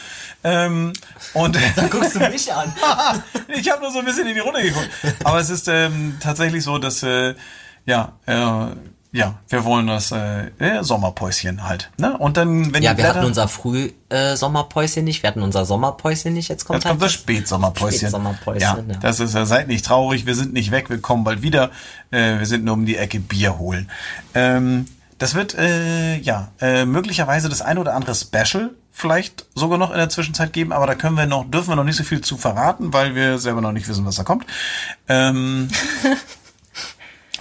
Ähm, 0.43 0.93
und 1.33 1.57
Dann 1.75 1.89
guckst 1.89 2.15
du 2.15 2.19
mich 2.19 2.51
an. 2.53 2.73
ich 3.47 3.71
habe 3.71 3.81
nur 3.81 3.91
so 3.91 3.99
ein 3.99 4.05
bisschen 4.05 4.27
in 4.27 4.33
die 4.33 4.39
Runde 4.39 4.61
geguckt. 4.61 4.89
Aber 5.23 5.39
es 5.39 5.49
ist 5.49 5.67
ähm, 5.67 6.17
tatsächlich 6.19 6.63
so, 6.63 6.77
dass 6.77 7.03
äh, 7.03 7.35
ja, 7.85 8.13
äh, 8.25 8.75
ja, 9.13 9.35
wir 9.49 9.65
wollen 9.65 9.87
das 9.87 10.11
äh, 10.11 10.47
äh, 10.59 10.83
Sommerpäuschen 10.83 11.67
halt. 11.67 11.91
Ne? 11.97 12.17
Und 12.17 12.37
dann, 12.37 12.73
wenn 12.73 12.81
Ja, 12.81 12.91
wir 12.91 12.95
Blätter, 12.95 13.15
hatten 13.15 13.25
unser 13.25 13.47
Früh-Sommerpäuschen 13.47 15.03
nicht, 15.03 15.21
wir 15.23 15.29
hatten 15.29 15.41
unser 15.41 15.65
Sommerpäuschen 15.65 16.33
nicht, 16.33 16.47
jetzt 16.49 16.65
kommt 16.65 16.77
Jetzt 16.83 16.89
kommt 16.89 17.01
halt 17.01 17.09
das 17.09 17.13
Spätsommerpäuschen. 17.13 17.99
Spätsommerpäuschen, 17.99 18.61
Ja, 18.61 18.77
ja. 18.93 18.99
das 19.01 19.19
ist 19.19 19.35
ja, 19.35 19.45
seid 19.45 19.67
nicht 19.67 19.85
traurig, 19.85 20.25
wir 20.25 20.35
sind 20.35 20.53
nicht 20.53 20.71
weg, 20.71 20.89
wir 20.89 20.99
kommen 21.01 21.23
bald 21.23 21.41
wieder. 21.41 21.71
Äh, 22.11 22.39
wir 22.39 22.45
sind 22.45 22.63
nur 22.63 22.73
um 22.75 22.85
die 22.85 22.97
Ecke 22.97 23.19
Bier 23.19 23.57
holen. 23.59 23.89
Ähm, 24.33 24.85
das 25.17 25.35
wird 25.35 25.55
äh, 25.55 26.17
ja 26.17 26.51
äh, 26.61 26.85
möglicherweise 26.85 27.47
das 27.49 27.61
ein 27.61 27.77
oder 27.77 27.93
andere 27.95 28.15
Special 28.15 28.71
vielleicht 28.93 29.45
sogar 29.55 29.77
noch 29.77 29.91
in 29.91 29.97
der 29.97 30.09
Zwischenzeit 30.09 30.51
geben, 30.51 30.71
aber 30.73 30.85
da 30.87 30.95
können 30.95 31.15
wir 31.15 31.25
noch, 31.25 31.49
dürfen 31.49 31.69
wir 31.69 31.75
noch 31.75 31.83
nicht 31.83 31.95
so 31.95 32.03
viel 32.03 32.21
zu 32.21 32.37
verraten, 32.37 32.91
weil 32.93 33.15
wir 33.15 33.39
selber 33.39 33.61
noch 33.61 33.71
nicht 33.71 33.87
wissen, 33.87 34.05
was 34.05 34.15
da 34.15 34.23
kommt. 34.23 34.45
Ähm, 35.07 35.69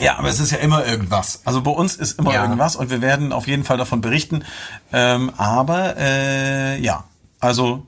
ja, 0.00 0.18
aber 0.18 0.28
es 0.28 0.40
ist 0.40 0.50
ja 0.50 0.58
immer 0.58 0.84
irgendwas. 0.86 1.42
Also 1.44 1.62
bei 1.62 1.70
uns 1.70 1.96
ist 1.96 2.18
immer 2.18 2.32
Ja. 2.32 2.42
irgendwas 2.42 2.76
und 2.76 2.90
wir 2.90 3.00
werden 3.02 3.32
auf 3.32 3.46
jeden 3.46 3.64
Fall 3.64 3.76
davon 3.76 4.00
berichten. 4.00 4.44
Ähm, 4.92 5.30
aber 5.36 5.96
äh, 5.96 6.80
ja, 6.80 7.04
also 7.40 7.86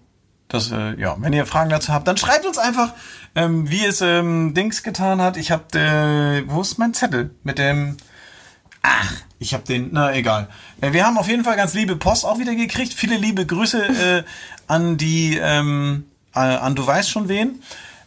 das, 0.49 0.71
äh, 0.71 0.99
ja, 1.01 1.17
wenn 1.19 1.33
ihr 1.33 1.47
Fragen 1.47 1.71
dazu 1.71 1.93
habt, 1.93 2.07
dann 2.07 2.17
schreibt 2.17 2.45
uns 2.47 2.59
einfach, 2.59 2.93
ähm, 3.35 3.71
wie 3.71 3.85
es 3.85 4.01
ähm, 4.03 4.53
Dings 4.55 4.83
getan 4.83 5.23
hat. 5.23 5.37
Ich 5.37 5.51
hab, 5.51 5.75
äh, 5.75 6.43
wo 6.49 6.61
ist 6.61 6.79
mein 6.79 6.93
Zettel 6.95 7.31
mit 7.43 7.59
dem? 7.59 7.97
Ach, 8.83 9.13
ich 9.39 9.55
hab 9.55 9.65
den, 9.65 9.91
na 9.93 10.13
egal. 10.13 10.49
Äh, 10.81 10.93
wir 10.93 11.07
haben 11.07 11.17
auf 11.17 11.29
jeden 11.29 11.45
Fall 11.45 11.57
ganz 11.57 11.73
liebe 11.73 11.97
Post 11.97 12.25
auch 12.27 12.39
wieder 12.39 12.55
gekriegt. 12.55 12.93
Viele 12.93 13.17
liebe 13.17 13.47
Grüße 13.47 13.83
äh, 13.87 14.23
an 14.67 14.97
die, 14.99 15.39
ähm, 15.41 16.05
äh, 16.35 16.41
an 16.41 16.75
du 16.75 16.87
weißt 16.87 17.09
schon 17.11 17.29
wen. 17.29 17.63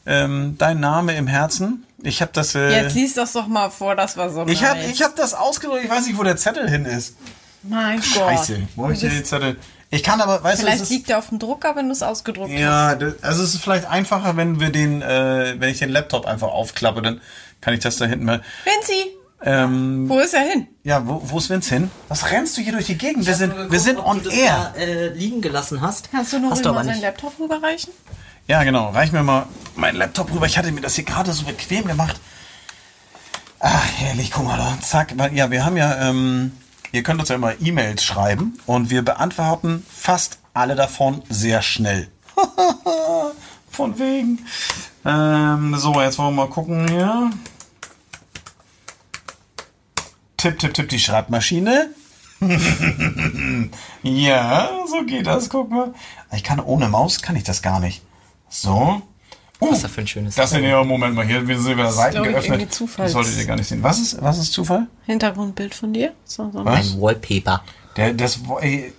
Ähm, 0.05 0.55
dein 0.59 0.79
Name 0.79 1.15
im 1.15 1.25
Herzen. 1.25 1.84
Ich 2.05 2.21
habe 2.21 2.31
das. 2.33 2.55
Äh, 2.55 2.69
Jetzt 2.81 2.95
lies 2.95 3.13
das 3.15 3.33
doch 3.33 3.47
mal 3.47 3.69
vor, 3.69 3.95
das 3.95 4.15
war 4.17 4.29
so 4.29 4.45
ich 4.47 4.63
habe 4.63 4.79
ich 4.81 5.01
hab 5.01 5.15
das 5.15 5.33
ausgedruckt, 5.33 5.83
ich 5.83 5.89
weiß 5.89 6.05
nicht, 6.07 6.17
wo 6.17 6.23
der 6.23 6.37
Zettel 6.37 6.69
hin 6.69 6.85
ist. 6.85 7.15
Mein 7.63 7.97
Gott. 7.99 8.05
Scheiße, 8.05 8.59
wo 8.75 8.85
hab 8.85 8.91
ich 8.91 8.99
den 8.99 9.25
Zettel? 9.25 9.57
Ich 9.89 10.03
kann 10.03 10.19
aber, 10.21 10.43
weißt 10.43 10.57
du, 10.61 10.65
Vielleicht 10.65 10.77
es 10.83 10.83
ist, 10.83 10.89
liegt 10.89 11.09
der 11.09 11.17
auf 11.19 11.29
dem 11.29 11.39
Drucker, 11.39 11.75
wenn 11.75 11.85
du 11.87 11.91
es 11.91 12.03
ausgedruckt 12.03 12.51
hast. 12.51 12.59
ja, 12.59 12.97
also 13.21 13.43
es 13.43 13.53
ist 13.55 13.61
vielleicht 13.63 13.87
einfacher, 13.89 14.35
wenn 14.37 14.59
wir 14.59 14.69
den, 14.69 15.01
äh, 15.01 15.55
wenn 15.57 15.69
ich 15.69 15.79
den 15.79 15.89
Laptop 15.89 16.25
einfach 16.25 16.47
aufklappe, 16.49 17.01
dann 17.01 17.21
kann 17.61 17.73
ich 17.73 17.79
das 17.79 17.97
da 17.97 18.05
hinten 18.05 18.25
mal. 18.25 18.41
Vinci, 18.65 19.11
Ähm, 19.43 20.09
wo 20.09 20.19
ist 20.19 20.33
er 20.33 20.41
hin? 20.41 20.67
ja, 20.83 21.07
wo, 21.07 21.21
wo 21.23 21.37
ist 21.37 21.49
Vince 21.49 21.73
hin? 21.75 21.91
Was 22.09 22.29
rennst 22.31 22.57
du 22.57 22.61
hier 22.61 22.73
durch 22.73 22.87
die 22.87 22.97
Gegend? 22.97 23.25
Wir 23.25 23.35
sind, 23.35 23.53
wir 23.71 23.79
sind 23.79 23.99
on 23.99 24.17
du 24.23 24.29
das 24.29 24.33
air. 24.37 24.73
Da, 24.75 24.81
äh, 24.81 25.07
liegen 25.09 25.41
gelassen 25.41 25.81
hast. 25.81 26.11
Kannst 26.11 26.33
du 26.33 26.39
noch 26.39 26.51
hast 26.51 26.65
du 26.65 26.73
mal 26.73 26.83
nicht. 26.83 27.01
Laptop 27.01 27.39
rüberreichen? 27.39 27.93
Ja, 28.47 28.63
genau. 28.63 28.91
Reich 28.91 29.11
mir 29.11 29.23
mal 29.23 29.47
meinen 29.75 29.97
Laptop 29.97 30.31
rüber. 30.31 30.45
Ich 30.45 30.57
hatte 30.57 30.71
mir 30.71 30.81
das 30.81 30.95
hier 30.95 31.03
gerade 31.03 31.33
so 31.33 31.45
bequem 31.45 31.87
gemacht. 31.87 32.19
Ach, 33.59 33.85
herrlich, 33.97 34.31
guck 34.31 34.45
mal 34.45 34.57
da. 34.57 34.77
Zack. 34.81 35.15
Ja, 35.33 35.49
wir 35.49 35.65
haben 35.65 35.77
ja, 35.77 36.09
ähm, 36.09 36.51
ihr 36.91 37.01
könnt 37.01 37.19
uns 37.19 37.29
ja 37.29 37.35
immer 37.35 37.59
E-Mails 37.59 38.03
schreiben 38.03 38.59
und 38.67 38.91
wir 38.91 39.01
beantworten 39.01 39.83
fast 39.89 40.37
alle 40.53 40.75
davon 40.75 41.23
sehr 41.27 41.63
schnell. 41.63 42.09
Von 43.71 43.97
wegen. 43.97 44.45
Ähm, 45.03 45.75
so, 45.77 45.99
jetzt 45.99 46.19
wollen 46.19 46.35
wir 46.35 46.45
mal 46.45 46.49
gucken 46.49 46.87
hier. 46.87 47.31
Tipp, 50.37 50.59
tipp, 50.59 50.75
tipp, 50.75 50.89
die 50.89 50.99
Schreibmaschine. 50.99 51.89
ja, 54.03 54.69
so 54.87 55.03
geht 55.03 55.25
das, 55.25 55.49
guck 55.49 55.71
mal. 55.71 55.93
Ich 56.35 56.43
kann 56.43 56.59
ohne 56.59 56.89
Maus, 56.89 57.23
kann 57.23 57.35
ich 57.35 57.43
das 57.43 57.63
gar 57.63 57.79
nicht. 57.79 58.04
So. 58.61 59.01
Uh, 59.59 59.69
Was 59.69 59.77
ist 59.77 59.83
das 59.85 59.91
für 59.91 60.01
ein 60.01 60.07
schönes 60.07 60.35
Das 60.35 60.49
sind 60.49 60.63
ja, 60.63 60.83
Moment 60.83 61.15
mal, 61.15 61.25
hier 61.25 61.47
wir 61.47 61.59
sind 61.59 61.77
wieder 61.77 61.91
Seiten 61.91 62.23
ich, 62.23 62.29
geöffnet. 62.29 62.79
Das 62.97 63.11
solltet 63.11 63.37
ihr 63.37 63.45
gar 63.45 63.55
nicht 63.55 63.67
sehen. 63.67 63.83
Was 63.83 63.99
ist, 63.99 64.21
was 64.21 64.37
ist 64.37 64.51
Zufall? 64.51 64.87
Hintergrundbild 65.05 65.73
von 65.73 65.93
dir? 65.93 66.13
So, 66.25 66.51
so 66.51 66.65
Was? 66.65 66.93
Ein 66.93 67.01
Wallpaper. 67.01 67.63
Der, 67.95 68.13
das, 68.13 68.39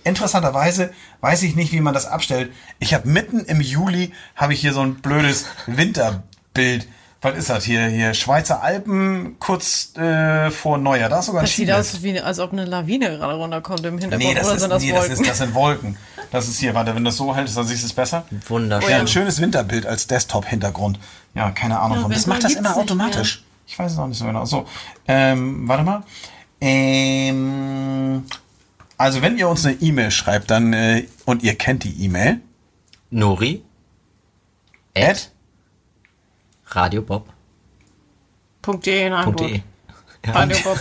interessanterweise 0.03 0.91
weiß 1.21 1.43
ich 1.43 1.55
nicht, 1.55 1.71
wie 1.71 1.81
man 1.81 1.93
das 1.93 2.07
abstellt. 2.07 2.51
Ich 2.79 2.95
habe 2.95 3.07
mitten 3.07 3.41
im 3.45 3.61
Juli 3.61 4.11
habe 4.35 4.53
ich 4.53 4.61
hier 4.61 4.73
so 4.73 4.81
ein 4.81 4.95
blödes 4.95 5.45
Winterbild. 5.67 6.87
Was 7.27 7.37
ist 7.37 7.49
das 7.49 7.63
hier? 7.65 7.87
Hier 7.87 8.13
Schweizer 8.13 8.61
Alpen 8.63 9.37
kurz 9.39 9.95
äh, 9.97 10.49
vor 10.51 10.77
Neujahr. 10.77 11.09
Da 11.09 11.19
ist 11.19 11.25
sogar 11.25 11.41
ein 11.41 11.45
Das 11.45 11.55
sieht 11.55 11.71
aus, 11.71 12.03
wie, 12.03 12.19
als 12.19 12.39
ob 12.39 12.53
eine 12.53 12.65
Lawine 12.65 13.09
gerade 13.17 13.33
runterkommt 13.35 13.85
im 13.85 13.97
Hintergrund. 13.97 14.29
Nee, 14.29 14.35
das, 14.35 14.45
Oder 14.45 14.55
ist, 14.55 14.61
sind 14.61 14.69
das 14.69 14.81
nee 14.83 14.91
das, 14.91 14.99
Wolken? 15.01 15.13
ist, 15.21 15.29
das 15.29 15.37
sind 15.37 15.53
Wolken. 15.53 15.97
Das 16.31 16.47
ist 16.47 16.59
hier, 16.59 16.73
warte, 16.73 16.95
wenn 16.95 17.03
das 17.03 17.17
so 17.17 17.35
hält, 17.35 17.55
dann 17.55 17.65
siehst 17.67 17.83
du 17.83 17.87
es 17.87 17.93
besser. 17.93 18.25
Wunderschön. 18.47 18.89
Ja, 18.89 18.97
ein 18.99 19.07
schönes 19.07 19.41
Winterbild 19.41 19.85
als 19.85 20.07
Desktop-Hintergrund. 20.07 20.99
Ja, 21.33 21.51
keine 21.51 21.79
Ahnung 21.79 21.97
Ja, 21.97 22.01
warum. 22.03 22.11
Das 22.13 22.27
macht 22.27 22.43
das 22.43 22.53
immer 22.53 22.75
automatisch. 22.75 23.43
Ich 23.65 23.77
weiß 23.77 23.91
es 23.91 23.97
auch 23.97 24.07
nicht 24.07 24.17
so 24.17 24.25
genau. 24.25 24.45
So, 24.45 24.65
ähm, 25.07 25.67
warte 25.67 25.83
mal. 25.83 26.03
Ähm, 26.61 28.23
Also 28.97 29.21
wenn 29.21 29.37
ihr 29.37 29.47
uns 29.47 29.65
eine 29.65 29.75
E-Mail 29.75 30.11
schreibt, 30.11 30.49
dann 30.49 30.73
äh, 30.73 31.05
und 31.25 31.43
ihr 31.43 31.55
kennt 31.55 31.83
die 31.83 32.03
E-Mail, 32.03 32.39
Nori 33.09 33.63
at 34.95 35.31
radiobob.de. 36.67 37.37
.de 38.75 39.05
in 39.05 39.13
Hamburg. 39.13 39.49
E. 39.49 39.63
Radio 40.25 40.57
Bob. 40.63 40.79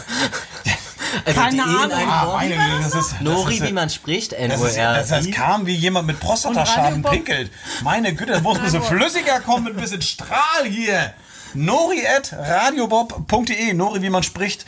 Also 1.25 1.41
Keine 1.41 1.63
Ahnung. 1.63 1.93
einem 1.93 2.11
Ah, 2.11 2.33
meine 2.35 2.57
Güte, 2.57 2.83
das 2.83 2.95
ist 2.95 3.21
Nori, 3.23 3.45
das 3.45 3.55
ist, 3.55 3.69
wie 3.69 3.73
man 3.73 3.91
spricht, 3.91 4.33
das, 4.33 4.61
ist, 4.61 4.77
das, 4.77 5.09
das 5.09 5.31
kam 5.31 5.67
wie 5.67 5.75
jemand 5.75 6.07
mit 6.07 6.21
Prostataschaden 6.21 7.03
pinkelt. 7.03 7.51
Meine 7.83 8.15
Güte, 8.15 8.33
das 8.33 8.43
muss 8.43 8.59
ein 8.59 8.65
bisschen 8.65 8.83
flüssiger 8.83 9.41
kommen 9.41 9.65
mit 9.65 9.77
ein 9.77 9.81
bisschen 9.81 10.03
Strahl 10.03 10.65
hier. 10.69 11.15
Nori 11.55 12.07
at 12.07 12.35
radiobob.de. 12.35 13.73
Nori, 13.73 14.03
wie 14.03 14.11
man 14.11 14.23
spricht. 14.25 14.67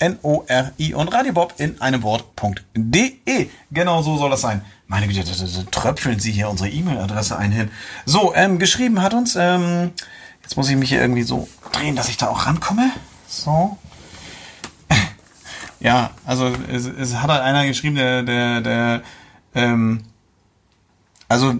N-O-R-I 0.00 0.94
und 0.94 1.08
Radiobob 1.08 1.54
in 1.56 1.80
einem 1.80 2.02
Wort.de. 2.02 3.48
Genau 3.72 4.02
so 4.02 4.16
soll 4.16 4.30
das 4.30 4.42
sein. 4.42 4.64
Meine 4.86 5.08
Güte, 5.08 5.24
da, 5.24 5.30
da, 5.32 5.44
da 5.44 5.70
tröpfeln 5.70 6.20
Sie 6.20 6.30
hier 6.30 6.48
unsere 6.48 6.68
E-Mail-Adresse 6.68 7.36
ein 7.36 7.50
hin. 7.50 7.70
So, 8.04 8.32
ähm, 8.34 8.58
geschrieben 8.58 9.02
hat 9.02 9.14
uns, 9.14 9.36
ähm, 9.36 9.92
jetzt 10.48 10.56
muss 10.56 10.70
ich 10.70 10.76
mich 10.76 10.88
hier 10.88 11.02
irgendwie 11.02 11.24
so 11.24 11.46
drehen, 11.72 11.94
dass 11.94 12.08
ich 12.08 12.16
da 12.16 12.28
auch 12.28 12.46
rankomme. 12.46 12.90
So. 13.28 13.76
Ja, 15.80 16.10
also 16.24 16.52
es, 16.72 16.86
es 16.86 17.14
hat 17.16 17.30
halt 17.30 17.42
einer 17.42 17.64
geschrieben, 17.66 17.94
der, 17.94 18.24
der, 18.24 18.60
der, 18.62 19.02
ähm, 19.54 20.02
also, 21.28 21.54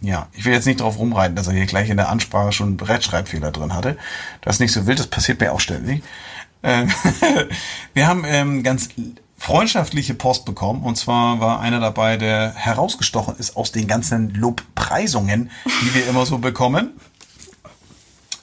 ja, 0.00 0.28
ich 0.32 0.46
will 0.46 0.54
jetzt 0.54 0.64
nicht 0.64 0.80
drauf 0.80 0.96
rumreiten, 0.96 1.36
dass 1.36 1.48
er 1.48 1.52
hier 1.52 1.66
gleich 1.66 1.90
in 1.90 1.98
der 1.98 2.08
Ansprache 2.08 2.52
schon 2.52 2.68
einen 2.68 2.80
Rechtschreibfehler 2.80 3.50
drin 3.50 3.74
hatte. 3.74 3.98
Das 4.40 4.56
ist 4.56 4.60
nicht 4.60 4.72
so 4.72 4.86
wild, 4.86 4.98
das 4.98 5.08
passiert 5.08 5.40
mir 5.40 5.52
auch 5.52 5.60
ständig. 5.60 6.02
Ähm, 6.62 6.88
wir 7.94 8.06
haben 8.06 8.24
ähm, 8.24 8.62
ganz 8.62 8.88
freundschaftliche 9.36 10.14
Post 10.14 10.46
bekommen 10.46 10.82
und 10.84 10.96
zwar 10.96 11.40
war 11.40 11.60
einer 11.60 11.80
dabei, 11.80 12.16
der 12.16 12.54
herausgestochen 12.54 13.34
ist 13.36 13.56
aus 13.56 13.72
den 13.72 13.88
ganzen 13.88 14.32
Lobpreisungen, 14.34 15.50
die 15.82 15.94
wir 15.94 16.06
immer 16.06 16.24
so 16.24 16.38
bekommen. 16.38 16.92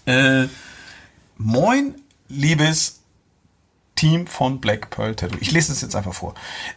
Äh, 0.07 0.47
moin, 1.37 1.95
liebes 2.29 2.96
Team 3.97 4.27
von 4.27 4.61
Black 4.61 4.89
Pearl 4.89 5.15
Tattoo. 5.15 5.37
Ich 5.41 5.51
lese 5.51 5.73
es 5.73 5.81
jetzt 5.81 5.95
einfach 5.95 6.13
vor. 6.13 6.33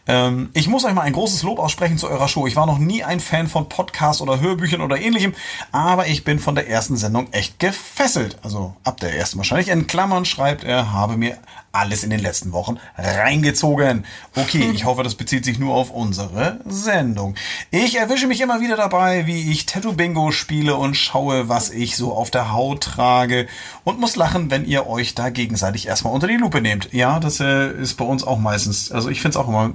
Ähm, 0.08 0.50
ich 0.54 0.66
muss 0.66 0.84
euch 0.84 0.94
mal 0.94 1.02
ein 1.02 1.12
großes 1.12 1.44
Lob 1.44 1.60
aussprechen 1.60 1.98
zu 1.98 2.08
eurer 2.08 2.26
Show. 2.26 2.48
Ich 2.48 2.56
war 2.56 2.66
noch 2.66 2.78
nie 2.78 3.04
ein 3.04 3.20
Fan 3.20 3.46
von 3.46 3.68
Podcasts 3.68 4.20
oder 4.20 4.40
Hörbüchern 4.40 4.80
oder 4.80 5.00
ähnlichem, 5.00 5.34
aber 5.70 6.08
ich 6.08 6.24
bin 6.24 6.40
von 6.40 6.56
der 6.56 6.68
ersten 6.68 6.96
Sendung 6.96 7.32
echt 7.32 7.60
gefesselt. 7.60 8.38
Also 8.42 8.74
ab 8.82 8.98
der 8.98 9.14
ersten 9.14 9.38
wahrscheinlich. 9.38 9.68
In 9.68 9.86
Klammern 9.86 10.24
schreibt 10.24 10.64
er, 10.64 10.92
habe 10.92 11.16
mir 11.16 11.38
alles 11.72 12.02
in 12.02 12.10
den 12.10 12.20
letzten 12.20 12.52
Wochen 12.52 12.78
reingezogen. 12.96 14.04
Okay, 14.34 14.70
ich 14.74 14.84
hoffe, 14.84 15.02
das 15.02 15.14
bezieht 15.14 15.44
sich 15.44 15.58
nur 15.58 15.74
auf 15.74 15.90
unsere 15.90 16.60
Sendung. 16.66 17.36
Ich 17.70 17.96
erwische 17.96 18.26
mich 18.26 18.40
immer 18.40 18.60
wieder 18.60 18.76
dabei, 18.76 19.26
wie 19.26 19.50
ich 19.52 19.66
Tattoo 19.66 19.92
Bingo 19.92 20.32
spiele 20.32 20.74
und 20.74 20.94
schaue, 20.94 21.48
was 21.48 21.70
ich 21.70 21.96
so 21.96 22.12
auf 22.12 22.30
der 22.30 22.52
Haut 22.52 22.82
trage 22.82 23.46
und 23.84 24.00
muss 24.00 24.16
lachen, 24.16 24.50
wenn 24.50 24.64
ihr 24.64 24.86
euch 24.86 25.14
da 25.14 25.30
gegenseitig 25.30 25.86
erstmal 25.86 26.12
unter 26.12 26.26
die 26.26 26.36
Lupe 26.36 26.60
nehmt. 26.60 26.92
Ja, 26.92 27.09
das 27.18 27.40
äh, 27.40 27.72
ist 27.72 27.94
bei 27.94 28.04
uns 28.04 28.22
auch 28.24 28.38
meistens, 28.38 28.92
also 28.92 29.08
ich 29.08 29.20
finde 29.20 29.38
es 29.38 29.44
auch 29.44 29.48
immer 29.48 29.72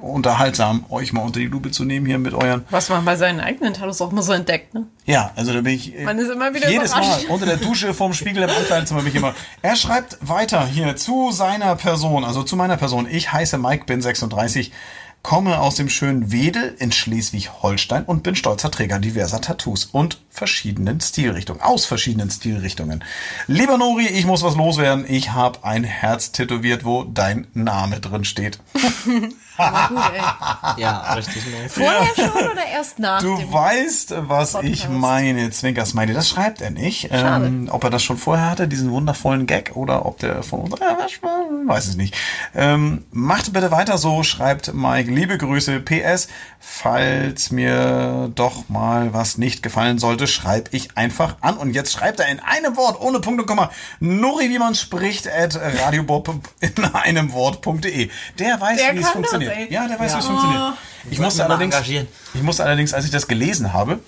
unterhaltsam, 0.00 0.84
euch 0.88 1.12
mal 1.12 1.22
unter 1.22 1.40
die 1.40 1.46
Lupe 1.46 1.70
zu 1.70 1.84
nehmen 1.84 2.06
hier 2.06 2.18
mit 2.18 2.32
euren. 2.32 2.64
Was 2.70 2.88
man 2.88 3.04
bei 3.04 3.16
seinen 3.16 3.40
eigenen 3.40 3.74
Tattoos 3.74 4.00
auch 4.00 4.12
immer 4.12 4.22
so 4.22 4.32
entdeckt, 4.32 4.72
ne? 4.72 4.86
Ja, 5.04 5.32
also 5.34 5.52
da 5.52 5.60
bin 5.62 5.74
ich 5.74 5.96
äh, 5.98 6.04
Man 6.04 6.18
ist 6.18 6.30
immer 6.30 6.54
wieder 6.54 6.70
jedes 6.70 6.92
Mal 6.92 7.18
unter 7.28 7.46
der 7.46 7.56
Dusche 7.58 7.92
vorm 7.92 8.12
Spiegel 8.12 8.44
im 8.44 8.50
Ankleidezimmer 8.50 9.00
bin 9.00 9.08
ich 9.08 9.16
immer. 9.16 9.34
Er 9.62 9.76
schreibt 9.76 10.18
weiter 10.20 10.64
hier 10.66 10.96
zu 10.96 11.32
seiner 11.32 11.74
Person, 11.76 12.24
also 12.24 12.42
zu 12.42 12.56
meiner 12.56 12.76
Person. 12.76 13.08
Ich 13.10 13.32
heiße 13.32 13.58
Mike, 13.58 13.84
bin 13.86 14.00
36, 14.00 14.70
komme 15.22 15.58
aus 15.60 15.74
dem 15.74 15.88
schönen 15.88 16.32
Wedel 16.32 16.74
in 16.78 16.92
Schleswig-Holstein 16.92 18.04
und 18.04 18.22
bin 18.22 18.36
stolzer 18.36 18.70
Träger 18.70 18.98
diverser 18.98 19.40
Tattoos 19.40 19.86
und 19.86 20.20
verschiedenen 20.30 21.00
Stilrichtungen, 21.00 21.60
aus 21.60 21.84
verschiedenen 21.86 22.30
Stilrichtungen. 22.30 23.02
Lieber 23.46 23.76
Nori, 23.78 24.06
ich 24.06 24.24
muss 24.26 24.42
was 24.42 24.56
loswerden. 24.56 25.04
Ich 25.08 25.32
habe 25.32 25.64
ein 25.64 25.84
Herz 25.84 26.32
tätowiert, 26.32 26.84
wo 26.84 27.04
dein 27.04 27.48
Name 27.52 28.00
drin 28.00 28.24
steht. 28.24 28.58
Gut. 28.72 29.98
Ja, 30.78 31.12
richtig 31.14 31.42
nice. 31.52 31.72
Vorher 31.74 32.14
schon 32.14 32.50
oder 32.50 32.64
erst 32.72 32.98
nach 32.98 33.20
Du 33.20 33.36
dem? 33.36 33.52
weißt, 33.52 34.14
was 34.16 34.52
Podcast. 34.52 34.72
ich 34.72 34.88
meine, 34.88 35.50
Zwinkersmiley. 35.50 36.14
Das 36.14 36.30
schreibt 36.30 36.62
er 36.62 36.70
nicht. 36.70 37.08
Ähm, 37.10 37.68
ob 37.70 37.84
er 37.84 37.90
das 37.90 38.02
schon 38.02 38.16
vorher 38.16 38.48
hatte, 38.48 38.68
diesen 38.68 38.90
wundervollen 38.90 39.46
Gag, 39.46 39.72
oder 39.74 40.06
ob 40.06 40.18
der 40.18 40.42
von 40.42 40.60
uns, 40.60 40.80
äh, 40.80 40.84
weiß 41.66 41.88
ich 41.90 41.96
nicht. 41.96 42.16
Ähm, 42.54 43.04
macht 43.10 43.52
bitte 43.52 43.70
weiter 43.70 43.98
so, 43.98 44.22
schreibt 44.22 44.72
Mike. 44.72 45.10
Liebe 45.10 45.36
Grüße. 45.36 45.80
PS, 45.80 46.28
falls 46.58 47.50
mir 47.50 48.30
doch 48.34 48.68
mal 48.70 49.12
was 49.12 49.36
nicht 49.36 49.62
gefallen 49.62 49.98
sollte, 49.98 50.19
schreibe 50.26 50.70
ich 50.72 50.96
einfach 50.96 51.36
an. 51.40 51.56
Und 51.56 51.72
jetzt 51.74 51.92
schreibt 51.92 52.20
er 52.20 52.28
in 52.28 52.40
einem 52.40 52.76
Wort, 52.76 53.00
ohne 53.00 53.20
Punkt 53.20 53.40
und 53.40 53.46
Komma, 53.46 53.70
Nori, 54.00 54.48
wie 54.50 54.58
man 54.58 54.74
spricht, 54.74 55.28
at 55.28 55.56
radiobob 55.84 56.30
in 56.60 56.84
einem 56.84 57.32
Wort.de. 57.32 58.10
Der 58.38 58.60
weiß, 58.60 58.78
Der 58.78 58.94
wie 58.94 58.98
es 58.98 59.04
das, 59.04 59.12
funktioniert. 59.12 59.52
ey. 59.56 59.72
ja, 59.72 59.86
der 59.88 59.98
weiß, 59.98 60.10
Ja. 60.12 60.16
wie 60.16 60.20
es 60.20 60.26
funktioniert. 60.26 60.62
Ich 61.10 61.18
musste 61.18 61.44
allerdings, 61.44 61.74
engagieren. 61.74 62.08
ich 62.34 62.42
musste 62.42 62.64
allerdings, 62.64 62.92
als 62.94 63.04
ich 63.04 63.10
das 63.10 63.26
gelesen 63.28 63.72
habe, 63.72 64.00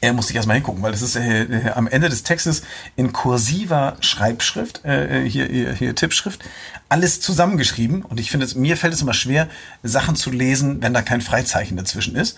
er 0.00 0.12
musste 0.12 0.30
ich 0.32 0.36
erstmal 0.36 0.54
hingucken, 0.56 0.80
weil 0.82 0.92
das 0.92 1.02
ist 1.02 1.16
äh, 1.16 1.42
äh, 1.42 1.70
am 1.70 1.88
Ende 1.88 2.08
des 2.08 2.22
Textes 2.22 2.62
in 2.94 3.12
kursiver 3.12 3.96
Schreibschrift, 3.98 4.84
äh, 4.84 5.24
äh, 5.24 5.28
hier, 5.28 5.46
hier, 5.46 5.72
hier 5.72 5.94
Tippschrift, 5.96 6.40
alles 6.88 7.20
zusammengeschrieben. 7.20 8.02
Und 8.02 8.20
ich 8.20 8.30
finde, 8.30 8.46
es- 8.46 8.54
mir 8.54 8.76
fällt 8.76 8.94
es 8.94 9.02
immer 9.02 9.12
schwer, 9.12 9.48
Sachen 9.82 10.14
zu 10.14 10.30
lesen, 10.30 10.80
wenn 10.82 10.94
da 10.94 11.02
kein 11.02 11.20
Freizeichen 11.20 11.76
dazwischen 11.76 12.14
ist. 12.14 12.36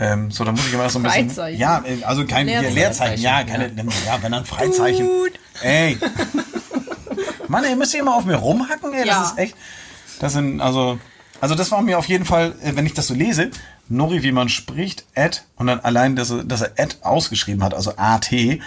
Ähm, 0.00 0.30
so, 0.30 0.44
da 0.44 0.52
muss 0.52 0.66
ich 0.66 0.72
immer 0.74 0.88
so 0.88 0.98
ein 0.98 1.02
bisschen. 1.02 1.28
Freizeichen. 1.30 1.60
Ja, 1.60 1.82
äh, 1.84 2.04
also 2.04 2.24
kein 2.26 2.46
Leerzeichen. 2.46 2.74
Leerzeichen. 2.74 3.22
Ja, 3.22 3.42
keine, 3.44 3.66
ja, 4.06 4.18
wenn 4.22 4.32
dann 4.32 4.44
Freizeichen. 4.44 5.08
Ey. 5.62 5.98
Mann, 7.48 7.64
ihr 7.64 7.76
müsst 7.76 7.92
hier 7.92 8.00
immer 8.00 8.14
auf 8.14 8.24
mir 8.24 8.36
rumhacken, 8.36 8.92
ey. 8.92 9.06
Ja. 9.06 9.20
Das 9.20 9.32
ist 9.32 9.38
echt. 9.38 9.54
Das 10.20 10.32
sind, 10.34 10.60
also, 10.60 10.98
also 11.40 11.54
das 11.54 11.70
war 11.70 11.82
mir 11.82 11.98
auf 11.98 12.06
jeden 12.06 12.24
Fall, 12.24 12.54
äh, 12.62 12.72
wenn 12.76 12.86
ich 12.86 12.94
das 12.94 13.06
so 13.06 13.14
lese, 13.14 13.50
Nori, 13.88 14.22
wie 14.22 14.32
man 14.32 14.48
spricht, 14.48 15.06
Ad, 15.16 15.38
und 15.56 15.66
dann 15.66 15.80
allein, 15.80 16.14
dass 16.14 16.30
er, 16.30 16.44
dass 16.44 16.60
er 16.60 16.72
Ad 16.76 16.96
ausgeschrieben 17.02 17.64
hat, 17.64 17.72
also 17.74 17.92
AT, 17.96 18.32
äh, 18.32 18.60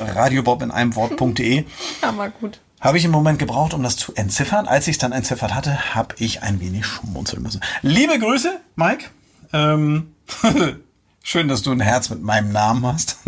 radiobob 0.00 0.62
in 0.62 0.70
einem 0.70 0.96
Wort.de, 0.96 1.64
Ja, 2.02 2.12
mal 2.12 2.30
gut. 2.30 2.58
habe 2.80 2.98
ich 2.98 3.04
im 3.04 3.10
Moment 3.12 3.38
gebraucht, 3.38 3.72
um 3.72 3.82
das 3.82 3.96
zu 3.96 4.14
entziffern. 4.14 4.66
Als 4.66 4.88
ich 4.88 4.96
es 4.96 4.98
dann 4.98 5.12
entziffert 5.12 5.54
hatte, 5.54 5.94
habe 5.94 6.14
ich 6.18 6.42
ein 6.42 6.60
wenig 6.60 6.84
schmunzeln 6.86 7.42
müssen. 7.42 7.60
Liebe 7.82 8.18
Grüße, 8.18 8.58
Mike. 8.74 9.04
Ähm, 9.52 10.12
schön, 11.22 11.48
dass 11.48 11.62
du 11.62 11.72
ein 11.72 11.80
Herz 11.80 12.10
mit 12.10 12.22
meinem 12.22 12.52
Namen 12.52 12.86
hast. 12.86 13.18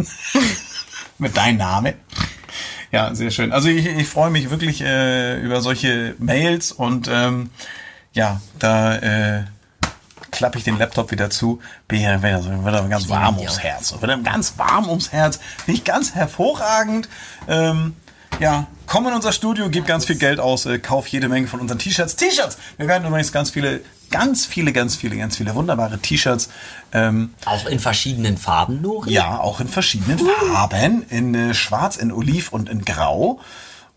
mit 1.19 1.37
deinem 1.37 1.59
Namen. 1.59 1.95
Ja, 2.91 3.15
sehr 3.15 3.31
schön. 3.31 3.53
Also 3.53 3.69
ich, 3.69 3.87
ich 3.87 4.09
freue 4.09 4.31
mich 4.31 4.51
wirklich 4.51 4.81
äh, 4.81 5.41
über 5.41 5.61
solche 5.61 6.15
Mails 6.19 6.73
und 6.73 7.09
ähm, 7.13 7.51
ja, 8.13 8.41
da 8.59 8.97
äh, 8.97 9.45
klappe 10.31 10.59
ich 10.59 10.65
den 10.65 10.79
Laptop 10.79 11.11
wieder 11.11 11.31
zu, 11.31 11.61
bin 11.87 12.01
ja 12.01 12.23
wieder 12.23 12.41
er 12.65 12.89
ganz 12.89 13.09
warm 13.09 13.39
ums 13.39 13.59
Herz. 13.59 13.93
Wird 14.01 14.11
er 14.11 14.19
ganz 14.19 14.55
warm 14.57 14.89
ums 14.89 15.13
Herz. 15.13 15.39
Finde 15.65 15.79
ich 15.79 15.85
ganz 15.85 16.15
hervorragend. 16.15 17.09
Ähm, 17.47 17.95
ja, 18.41 18.67
komm 18.87 19.07
in 19.09 19.15
unser 19.15 19.33
Studio, 19.33 19.69
gib 19.69 19.87
ganz 19.87 20.05
viel 20.05 20.17
Geld 20.17 20.39
aus, 20.39 20.65
äh, 20.67 20.79
kauf 20.79 21.09
jede 21.09 21.29
Menge 21.29 21.49
von 21.49 21.61
unseren 21.61 21.79
T-Shirts. 21.79 22.17
T-Shirts! 22.17 22.57
Wir 22.77 22.87
werden 22.87 23.07
übrigens 23.07 23.33
ganz 23.33 23.51
viele, 23.51 23.81
ganz 24.11 24.47
viele, 24.47 24.73
ganz 24.73 24.97
viele, 24.97 25.17
ganz 25.17 25.37
viele 25.37 25.55
wunderbare 25.55 25.99
T-Shirts. 25.99 26.49
Ähm, 26.93 27.35
Auch 27.45 27.67
in 27.67 27.79
verschiedenen 27.81 28.37
Farben, 28.39 28.81
Nori? 28.81 29.13
ja, 29.13 29.39
auch 29.41 29.61
in 29.61 29.69
verschiedenen 29.69 30.19
Farben. 30.19 31.05
In 31.11 31.35
äh, 31.35 31.55
Schwarz, 31.55 31.97
in 31.97 32.13
Oliv 32.13 32.53
und 32.53 32.69
in 32.69 32.85
Grau. 32.85 33.41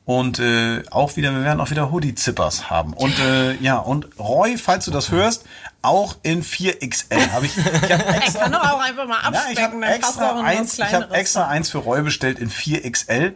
Und 0.04 0.40
äh, 0.40 0.84
auch 0.90 1.16
wieder, 1.16 1.32
wir 1.34 1.44
werden 1.44 1.62
auch 1.62 1.70
wieder 1.70 1.92
Hoodie-Zippers 1.92 2.70
haben. 2.70 2.94
Und 2.94 3.18
äh, 3.20 3.54
ja, 3.58 3.78
und 3.78 4.08
Roy, 4.20 4.58
falls 4.58 4.86
du 4.86 4.92
das 4.92 5.12
hörst, 5.12 5.46
auch 5.84 6.16
in 6.24 6.44
4XL 6.44 7.32
habe 7.32 7.46
ich. 7.46 7.56
Ich 7.58 7.64
Ich 7.74 7.92
extra, 7.92 8.40
kann 8.42 8.52
doch 8.52 8.64
auch 8.74 8.80
einfach 8.80 9.08
mal 9.08 9.20
ja, 9.24 9.30
ich 9.52 9.58
abspecken, 9.60 9.84
habe 9.84 9.94
extra 9.94 10.42
eins, 10.42 10.74
ich 10.74 10.86
Kleineres. 10.88 11.12
extra 11.14 11.48
eins 11.48 11.70
für 11.70 11.78
Roy 11.78 12.02
bestellt 12.02 12.40
in 12.40 12.50
4XL. 12.50 13.34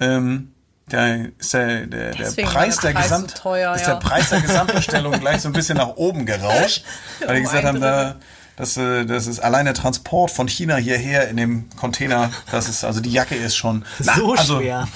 Ähm, 0.00 0.52
da 0.88 1.14
ist 1.38 1.52
der, 1.54 1.86
der, 1.86 2.10
der 2.14 2.42
Preis 2.42 2.76
der, 2.78 2.92
der 2.92 2.98
Preis 3.00 3.08
so 3.08 3.14
Gesamt, 3.16 3.34
teuer, 3.36 3.74
ist 3.74 3.82
ja. 3.86 3.94
der 3.94 4.00
Preis 4.00 4.30
der 4.30 4.40
Gesamtbestellung 4.40 5.12
gleich 5.20 5.42
so 5.42 5.48
ein 5.48 5.52
bisschen 5.52 5.76
nach 5.76 5.96
oben 5.96 6.26
gerauscht, 6.26 6.84
weil 7.26 7.36
die 7.36 7.40
Um 7.40 7.44
gesagt 7.44 7.64
ein 7.64 7.68
haben, 7.68 7.80
da, 7.80 8.16
das, 8.56 8.76
äh, 8.76 9.04
das 9.06 9.26
ist 9.26 9.40
allein 9.40 9.64
der 9.66 9.74
Transport 9.74 10.30
von 10.30 10.48
China 10.48 10.76
hierher 10.76 11.28
in 11.28 11.36
dem 11.36 11.68
Container, 11.76 12.30
das 12.50 12.68
ist, 12.68 12.84
also 12.84 13.00
die 13.00 13.12
Jacke 13.12 13.34
ist 13.36 13.56
schon 13.56 13.84
Na, 14.00 14.14
So 14.16 14.34
also, 14.34 14.58
schwer. 14.60 14.88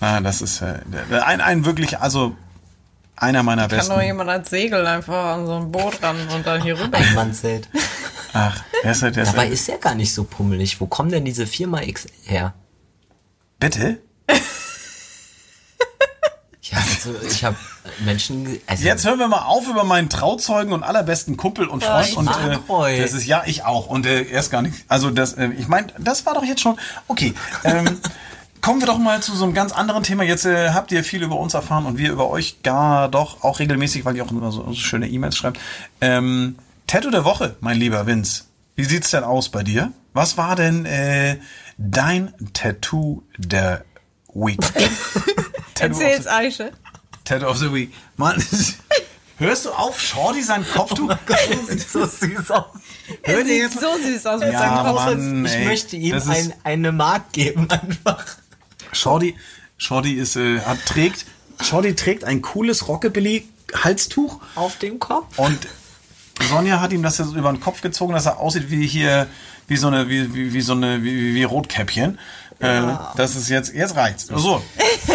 Na, 0.00 0.20
das 0.20 0.42
ist 0.42 0.60
äh, 0.62 0.74
der- 1.10 1.26
ein, 1.26 1.40
ein 1.40 1.64
wirklich, 1.64 1.98
also 2.00 2.36
einer 3.16 3.42
meiner 3.42 3.68
Kann 3.68 3.78
besten. 3.78 3.94
doch 3.94 4.02
jemand 4.02 4.30
als 4.30 4.50
Segel 4.50 4.84
einfach 4.86 5.34
an 5.36 5.46
so 5.46 5.54
ein 5.56 5.70
Boot 5.70 6.02
ran 6.02 6.16
und 6.28 6.44
dann 6.46 6.60
hier 6.62 6.78
rüber. 6.78 6.98
Einmannzelt. 6.98 7.68
Ach, 8.32 8.60
der 8.82 8.90
ist, 8.92 9.02
der 9.02 9.16
ist, 9.16 9.32
Dabei 9.32 9.46
ist 9.46 9.68
er 9.68 9.78
gar 9.78 9.94
nicht 9.94 10.12
so 10.12 10.24
pummelig. 10.24 10.80
Wo 10.80 10.86
kommen 10.86 11.10
denn 11.10 11.24
diese 11.24 11.46
Firma 11.46 11.82
X 11.82 12.06
her? 12.24 12.54
bitte? 13.60 13.98
Ja, 17.04 17.10
Also 17.12 17.26
ich 17.26 17.44
habe 17.44 17.56
Menschen, 18.04 18.58
also 18.66 18.84
Jetzt 18.84 19.06
hören 19.06 19.18
wir 19.18 19.28
mal 19.28 19.42
auf 19.42 19.68
über 19.68 19.84
meinen 19.84 20.08
Trauzeugen 20.08 20.72
und 20.72 20.82
allerbesten 20.82 21.36
Kumpel 21.36 21.66
und 21.66 21.82
Freund. 21.84 22.08
ich 22.08 22.16
und 22.16 22.26
mag 22.26 22.60
Roy. 22.68 23.00
das 23.00 23.12
ist 23.12 23.26
ja 23.26 23.42
ich 23.46 23.64
auch. 23.64 23.86
Und 23.86 24.06
äh, 24.06 24.22
er 24.22 24.40
ist 24.40 24.50
gar 24.50 24.62
nicht. 24.62 24.84
Also 24.88 25.10
das, 25.10 25.34
äh, 25.34 25.48
ich 25.58 25.68
meine, 25.68 25.88
das 25.98 26.26
war 26.26 26.34
doch 26.34 26.44
jetzt 26.44 26.60
schon. 26.60 26.78
Okay. 27.08 27.34
Ähm, 27.64 27.98
kommen 28.60 28.80
wir 28.80 28.86
doch 28.86 28.98
mal 28.98 29.20
zu 29.22 29.34
so 29.34 29.44
einem 29.44 29.54
ganz 29.54 29.72
anderen 29.72 30.02
Thema. 30.04 30.22
Jetzt 30.22 30.44
äh, 30.44 30.70
habt 30.70 30.92
ihr 30.92 31.02
viel 31.04 31.22
über 31.22 31.36
uns 31.36 31.54
erfahren 31.54 31.84
und 31.86 31.98
wir 31.98 32.12
über 32.12 32.30
euch 32.30 32.62
gar 32.62 33.08
doch 33.08 33.42
auch 33.42 33.58
regelmäßig, 33.58 34.04
weil 34.04 34.16
ihr 34.16 34.24
auch 34.24 34.30
immer 34.30 34.52
so, 34.52 34.64
so 34.68 34.74
schöne 34.74 35.08
E-Mails 35.08 35.36
schreibt. 35.36 35.58
Ähm, 36.00 36.56
Tattoo 36.86 37.10
der 37.10 37.24
Woche, 37.24 37.56
mein 37.60 37.78
lieber 37.78 38.06
Vince. 38.06 38.44
Wie 38.76 38.84
sieht's 38.84 39.10
denn 39.10 39.24
aus 39.24 39.48
bei 39.50 39.62
dir? 39.62 39.92
Was 40.14 40.36
war 40.36 40.56
denn 40.56 40.86
äh, 40.86 41.38
dein 41.76 42.32
Tattoo 42.52 43.22
der 43.36 43.84
Week? 44.32 44.58
Erzähl's 45.80 46.26
Eiche. 46.26 46.72
Tattoo 47.24 47.46
of 47.48 47.56
the 47.58 47.72
Week. 47.72 47.92
Mann, 48.16 48.42
hörst 49.38 49.64
du 49.66 49.70
auf, 49.70 50.00
Shorty 50.00 50.42
sein 50.42 50.64
Kopftuch? 50.74 51.14
das 51.26 51.68
sieht 51.68 51.88
so 51.88 52.04
süß 52.06 52.50
aus. 52.50 52.64
Hör 53.22 53.42
dir 53.44 53.44
Sieht 53.44 53.62
jetzt 53.62 53.80
so 53.80 53.86
süß 54.02 54.26
aus 54.26 54.40
mit 54.40 54.52
Ja, 54.52 54.58
seinem 54.58 54.86
Kopf. 54.94 55.04
Mann. 55.06 55.44
Ich 55.46 55.52
ey, 55.52 55.64
möchte 55.66 55.96
ihm 55.96 56.12
das 56.12 56.24
ist- 56.26 56.30
ein, 56.30 56.54
eine 56.64 56.92
Mark 56.92 57.32
geben 57.32 57.68
einfach. 57.70 58.24
Shorty, 58.92 59.36
Shorty 59.78 60.12
ist, 60.14 60.36
äh, 60.36 60.60
hat, 60.60 60.84
trägt, 60.86 61.24
Shorty 61.60 61.94
trägt 61.94 62.24
ein 62.24 62.42
cooles 62.42 62.88
Rockabilly-Halstuch 62.88 64.40
Auf 64.54 64.78
dem 64.78 64.98
Kopf. 64.98 65.38
und 65.38 65.58
Sonja 66.50 66.80
hat 66.80 66.92
ihm 66.92 67.02
das 67.02 67.18
jetzt 67.18 67.32
über 67.34 67.52
den 67.52 67.60
Kopf 67.60 67.80
gezogen, 67.82 68.12
dass 68.14 68.26
er 68.26 68.38
aussieht 68.38 68.70
wie 68.70 68.86
hier, 68.86 69.26
wie 69.68 69.76
so 69.76 69.86
eine, 69.86 70.08
wie, 70.08 70.34
wie, 70.34 70.52
wie 70.52 70.60
so 70.60 70.72
eine, 70.72 71.02
wie, 71.02 71.34
wie- 71.34 71.34
wie 71.34 71.44
Äh, 72.62 72.82
das 73.16 73.34
ist 73.34 73.48
jetzt, 73.48 73.74
jetzt 73.74 73.96
reicht's. 73.96 74.28
So, 74.28 74.62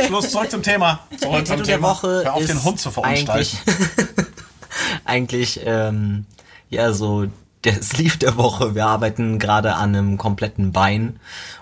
Schluss, 0.05 0.31
zurück 0.31 0.51
zum 0.51 0.61
Thema. 0.61 0.99
Zurück 1.17 1.37
zum 1.37 1.45
Tattoo 1.45 1.63
der 1.63 1.75
Thema. 1.77 1.87
Woche 1.89 2.21
Hör 2.25 2.33
auf, 2.33 2.41
ist 2.41 2.49
den 2.49 2.63
Hund 2.63 2.79
zu 2.79 2.91
verunstalten. 2.91 3.31
eigentlich, 3.31 3.57
eigentlich 5.05 5.61
ähm, 5.65 6.25
ja 6.69 6.91
so 6.91 7.27
der 7.63 7.81
Sleeve 7.81 8.17
der 8.17 8.35
Woche. 8.35 8.75
Wir 8.75 8.85
arbeiten 8.85 9.39
gerade 9.39 9.75
an 9.75 9.95
einem 9.95 10.17
kompletten 10.17 10.73
Bein 10.73 11.19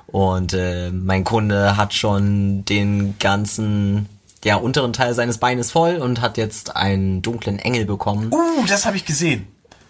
und 0.07 0.53
äh, 0.53 0.89
mein 0.91 1.23
Kunde 1.23 1.77
hat 1.77 1.93
schon 1.93 2.65
den 2.65 3.19
ganzen 3.19 4.09
ja, 4.43 4.55
unteren 4.55 4.93
Teil 4.93 5.13
seines 5.13 5.37
Beines 5.37 5.71
voll 5.71 5.97
und 5.97 6.21
hat 6.21 6.37
jetzt 6.37 6.75
einen 6.75 7.21
dunklen 7.21 7.59
Engel 7.59 7.85
bekommen. 7.85 8.31
Uh, 8.31 8.65
das 8.67 8.85
habe 8.85 8.97
ich 8.97 9.05
gesehen. 9.05 9.47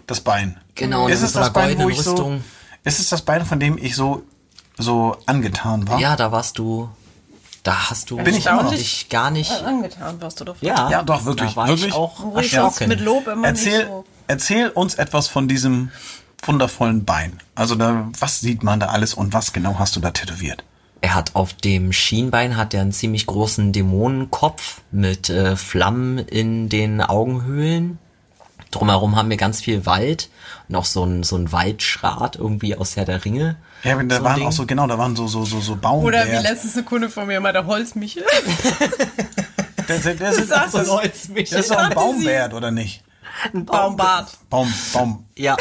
Das 0.08 0.22
Bein. 0.22 0.58
Genau, 0.76 1.08
ist 1.08 1.22
es 1.22 1.34
so 1.34 1.40
das 1.40 1.54
Bein, 1.54 1.78
wo 1.80 1.90
ich 1.90 2.02
so, 2.02 2.12
Rüstung. 2.12 2.44
ist 2.84 3.00
es 3.00 3.10
das 3.10 3.22
Bein, 3.22 3.46
von 3.46 3.60
dem 3.60 3.78
ich 3.78 3.96
so, 3.96 4.24
so 4.78 5.18
angetan 5.26 5.88
war? 5.88 6.00
Ja, 6.00 6.16
da 6.16 6.32
warst 6.32 6.58
du, 6.58 6.90
da 7.64 7.90
hast 7.90 8.12
du 8.12 8.18
Bin 8.18 8.36
ich 8.36 8.46
immer 8.46 8.64
noch. 8.64 8.72
dich 8.72 9.10
gar 9.10 9.32
nicht. 9.32 9.52
Angetan 9.64 10.22
warst 10.22 10.40
du 10.40 10.46
davon. 10.46 10.68
Ja, 10.68 10.90
Ja, 10.90 11.04
doch, 11.04 11.26
wirklich, 11.26 11.52
Da 11.52 11.56
war 11.56 11.68
wirklich. 11.68 11.88
ich 11.88 11.94
auch 11.94 12.36
erschrocken. 12.36 12.90
mit 12.90 13.00
Lob 13.00 13.28
immer 13.28 13.48
Erzähl, 13.48 13.80
nicht 13.80 13.88
so. 13.88 14.06
erzähl 14.28 14.70
uns 14.70 14.96
etwas 14.96 15.28
von 15.28 15.48
diesem 15.48 15.92
wundervollen 16.44 17.06
Bein. 17.06 17.40
Also 17.56 17.76
da, 17.76 18.08
was 18.20 18.40
sieht 18.40 18.64
man 18.64 18.80
da 18.80 18.88
alles 18.88 19.14
und 19.14 19.34
was 19.34 19.52
genau 19.54 19.80
hast 19.80 19.96
du 19.96 20.00
da 20.00 20.12
tätowiert? 20.12 20.64
Er 21.02 21.14
hat 21.16 21.36
auf 21.36 21.54
dem 21.54 21.92
Schienbein 21.94 22.58
hat 22.58 22.74
er 22.74 22.82
einen 22.82 22.92
ziemlich 22.92 23.26
großen 23.28 23.72
Dämonenkopf 23.74 24.82
mit 24.92 25.30
äh, 25.30 25.56
Flammen 25.56 26.18
in 26.20 26.68
den 26.70 27.02
Augenhöhlen. 27.02 28.00
Drumherum 28.76 29.16
haben 29.16 29.30
wir 29.30 29.38
ganz 29.38 29.62
viel 29.62 29.86
Wald 29.86 30.30
und 30.70 30.76
auch 30.76 30.86
so 30.86 31.04
ein, 31.04 31.24
so 31.24 31.36
ein 31.38 31.52
Waldschrat 31.52 32.36
irgendwie 32.36 32.76
aus 32.78 32.96
Herr 32.96 33.06
der 33.06 33.24
Ringe. 33.26 33.56
Ja, 33.84 33.96
da 33.96 34.00
So 34.16 34.22
ein 34.22 34.24
waren 34.24 34.36
Ding. 34.36 34.48
auch 34.48 34.52
so, 34.52 34.66
genau, 34.66 34.88
da 34.88 34.98
waren 34.98 35.16
so, 35.16 35.28
so, 35.28 35.46
so, 35.46 35.60
so 35.62 35.74
Oder 35.74 35.82
wie 35.82 35.82
Baumwert. 35.82 36.44
letztens 36.44 36.76
eine 36.76 36.84
Kunde 36.86 37.10
von 37.10 37.28
mir 37.28 37.40
mal 37.40 37.54
der 37.54 37.66
Holzmichel. 37.66 38.24
Der, 39.88 40.00
der, 40.00 40.16
der, 40.16 40.34
sind, 40.34 40.50
Das 40.50 40.72
das, 40.72 40.74
ist 40.74 40.74
das, 40.74 40.90
Holzmichel. 40.90 41.58
das 41.58 41.66
ist 41.68 41.72
doch 41.72 41.78
ein 41.78 41.94
Baumbert, 41.94 42.54
oder 42.56 42.72
nicht? 42.72 43.04
Baumbart. 43.54 44.30
Baum, 44.50 44.74
Baum. 44.94 45.26
Ja, 45.38 45.56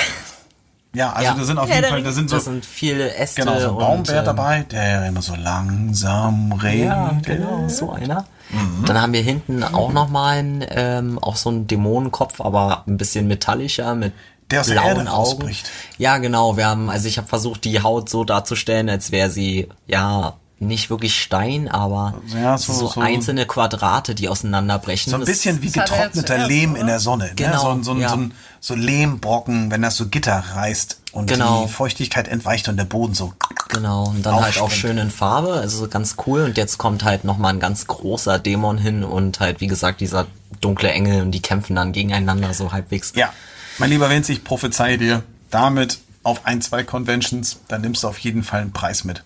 Ja, 0.95 1.13
also 1.13 1.25
Ja. 1.33 1.35
da 1.37 1.45
sind 1.45 1.59
auf 1.59 1.69
Ja, 1.69 1.75
jeden 1.77 1.89
Fall, 1.89 2.03
da 2.03 2.13
sind 2.13 2.31
so, 2.31 2.37
das 2.37 2.45
sind 2.47 2.65
viele 2.65 3.15
Äste 3.17 3.43
genau, 3.43 3.59
so 3.61 3.67
ein 3.67 3.73
und, 3.75 3.79
Baumbär 3.81 4.21
ähm, 4.21 4.25
dabei, 4.25 4.61
der 4.63 5.07
immer 5.09 5.21
so 5.21 5.35
langsam 5.35 6.53
redet. 6.53 6.87
Ja, 6.87 7.13
genau, 7.23 7.69
so 7.69 7.93
einer. 7.93 8.25
Mhm. 8.51 8.85
Dann 8.87 9.01
haben 9.01 9.13
wir 9.13 9.23
hinten 9.23 9.63
auch 9.65 9.93
noch 9.93 10.09
mal 10.11 10.37
einen, 10.39 10.65
ähm, 10.69 11.19
auch 11.19 11.37
so 11.37 11.49
einen 11.51 11.67
Dämonenkopf, 11.67 12.41
aber 12.41 12.85
ein 12.87 12.97
bisschen 12.97 13.27
metallischer 13.27 13.95
mit 13.95 14.13
Der 14.51 14.61
aus 14.61 14.67
der 14.67 14.75
blauen 14.75 14.89
Erde 14.89 15.01
Augen. 15.01 15.09
rausbricht. 15.09 15.71
Ja, 15.99 16.19
genau. 16.19 16.57
Wir 16.57 16.67
haben, 16.67 16.91
also 16.91 17.09
ich 17.09 17.17
habe 17.19 17.27
versucht, 17.29 17.65
die 17.65 17.83
Haut 17.83 18.09
so 18.09 18.25
darzustellen, 18.25 18.89
als 18.91 19.11
wäre 19.13 19.31
sie 19.31 19.69
ja 19.87 20.35
nicht 20.61 20.89
wirklich 20.89 21.21
Stein, 21.21 21.69
aber 21.69 22.15
Ja, 22.33 22.57
so- 22.57 22.73
so, 22.73 22.87
so- 22.89 23.01
einzelne 23.01 23.45
Quadrate, 23.45 24.15
die 24.15 24.29
auseinanderbrechen. 24.29 25.11
So 25.11 25.17
ein 25.17 25.25
bisschen 25.25 25.61
wie 25.63 25.67
er 25.67 25.83
getrockneter 25.85 26.47
Lehm 26.47 26.77
in 26.77 26.87
der 26.87 27.01
Sonne. 27.01 27.25
ne? 27.25 27.33
Genau, 27.35 27.61
So, 27.61 27.69
ein- 27.71 27.83
so, 27.83 27.91
ein- 27.93 28.01
ja. 28.01 28.09
so, 28.09 28.17
ein- 28.17 28.35
so 28.61 28.75
Lehmbrocken, 28.75 29.71
wenn 29.71 29.83
das 29.83 29.97
so 29.97 30.07
Gitter 30.09 30.43
reißt 30.55 31.01
und 31.15 31.27
Genau. 31.29 31.65
die 31.67 31.73
Feuchtigkeit 31.73 32.29
entweicht 32.29 32.69
und 32.69 32.77
der 32.77 32.85
Boden 32.85 33.15
so. 33.15 33.33
Genau, 33.69 34.09
und 34.09 34.25
dann 34.25 34.41
halt 34.41 34.59
auch 34.61 34.71
schön 34.71 34.99
in 34.99 35.11
Farbe, 35.11 35.55
also 35.55 35.79
so 35.79 35.89
ganz 35.89 36.17
cool. 36.27 36.43
Und 36.45 36.57
jetzt 36.57 36.79
kommt 36.79 37.05
halt 37.05 37.25
nochmal 37.25 37.55
ein 37.55 37.61
ganz 37.61 37.87
großer 37.87 38.39
Dämon 38.39 38.79
hin 38.79 39.05
und 39.05 39.41
halt, 39.41 39.61
wie 39.61 39.67
gesagt, 39.67 40.01
dieser 40.01 40.27
dunkle 40.61 40.91
Engel 40.91 41.23
und 41.23 41.31
die 41.31 41.41
kämpfen 41.43 41.77
dann 41.77 41.93
gegeneinander 41.93 42.53
so 42.55 42.73
halbwegs. 42.73 43.13
Ja, 43.17 43.33
mein 43.79 43.91
lieber 43.91 44.11
Vince, 44.11 44.33
ich 44.33 44.45
prophezeie 44.45 44.99
dir 44.99 45.23
damit 45.51 45.99
auf 46.23 46.47
ein, 46.47 46.63
zwei 46.63 46.85
Conventions, 46.85 47.59
dann 47.69 47.81
nimmst 47.83 48.03
du 48.03 48.09
auf 48.09 48.19
jeden 48.19 48.43
Fall 48.45 48.61
einen 48.63 48.73
Preis 48.73 49.05
mit. 49.05 49.23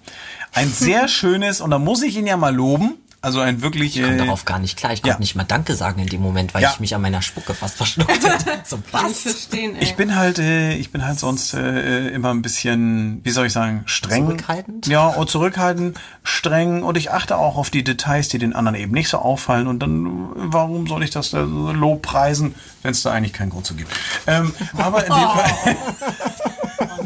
Ein 0.52 0.72
sehr 0.72 1.08
schönes, 1.08 1.60
und 1.60 1.70
da 1.70 1.78
muss 1.78 2.02
ich 2.02 2.16
ihn 2.16 2.26
ja 2.26 2.36
mal 2.36 2.54
loben, 2.54 2.94
also 3.20 3.40
ein 3.40 3.62
wirklich... 3.62 3.96
Ich 3.96 4.02
komme 4.02 4.14
äh, 4.14 4.18
darauf 4.18 4.44
gar 4.44 4.58
nicht 4.58 4.76
klar. 4.76 4.92
Ich 4.92 5.02
konnte 5.02 5.16
ja. 5.16 5.20
nicht 5.20 5.34
mal 5.34 5.44
Danke 5.44 5.74
sagen 5.74 6.00
in 6.00 6.06
dem 6.08 6.22
Moment, 6.22 6.54
weil 6.54 6.62
Ja. 6.62 6.70
ich 6.72 6.80
mich 6.80 6.94
an 6.94 7.02
meiner 7.02 7.20
Spucke 7.22 7.54
fast 7.54 7.76
verschluckt 7.76 8.10
hätte. 8.22 8.36
So, 8.64 8.78
was? 8.92 9.20
verstehen, 9.20 9.76
ey. 9.76 9.82
Ich 9.82 9.96
bin 9.96 10.14
halt, 10.14 10.38
äh, 10.38 10.74
ich 10.74 10.90
bin 10.92 11.04
halt 11.04 11.18
sonst 11.18 11.54
äh, 11.54 12.08
immer 12.08 12.30
ein 12.30 12.42
bisschen, 12.42 13.20
wie 13.24 13.30
soll 13.30 13.46
ich 13.46 13.52
sagen, 13.52 13.82
streng. 13.86 14.26
Zurückhaltend? 14.26 14.86
Ja, 14.86 15.08
und 15.08 15.28
zurückhaltend, 15.28 15.98
streng 16.22 16.82
und 16.82 16.96
ich 16.96 17.10
achte 17.10 17.36
auch 17.36 17.56
auf 17.56 17.70
die 17.70 17.82
Details, 17.82 18.28
die 18.28 18.38
den 18.38 18.54
anderen 18.54 18.76
eben 18.78 18.92
nicht 18.92 19.08
so 19.08 19.18
auffallen. 19.18 19.66
Und 19.66 19.80
dann, 19.80 20.06
äh, 20.06 20.10
warum 20.36 20.86
soll 20.86 21.02
ich 21.02 21.10
das 21.10 21.32
äh, 21.32 21.38
so 21.44 21.72
Lob 21.72 22.02
preisen, 22.02 22.54
wenn 22.82 22.92
es 22.92 23.02
da 23.02 23.10
eigentlich 23.12 23.32
keinen 23.32 23.50
Grund 23.50 23.66
zu 23.66 23.74
gibt? 23.74 23.90
Ähm, 24.26 24.52
aber 24.76 25.04
in 25.04 25.12
dem 25.12 25.28
Fall. 25.28 25.76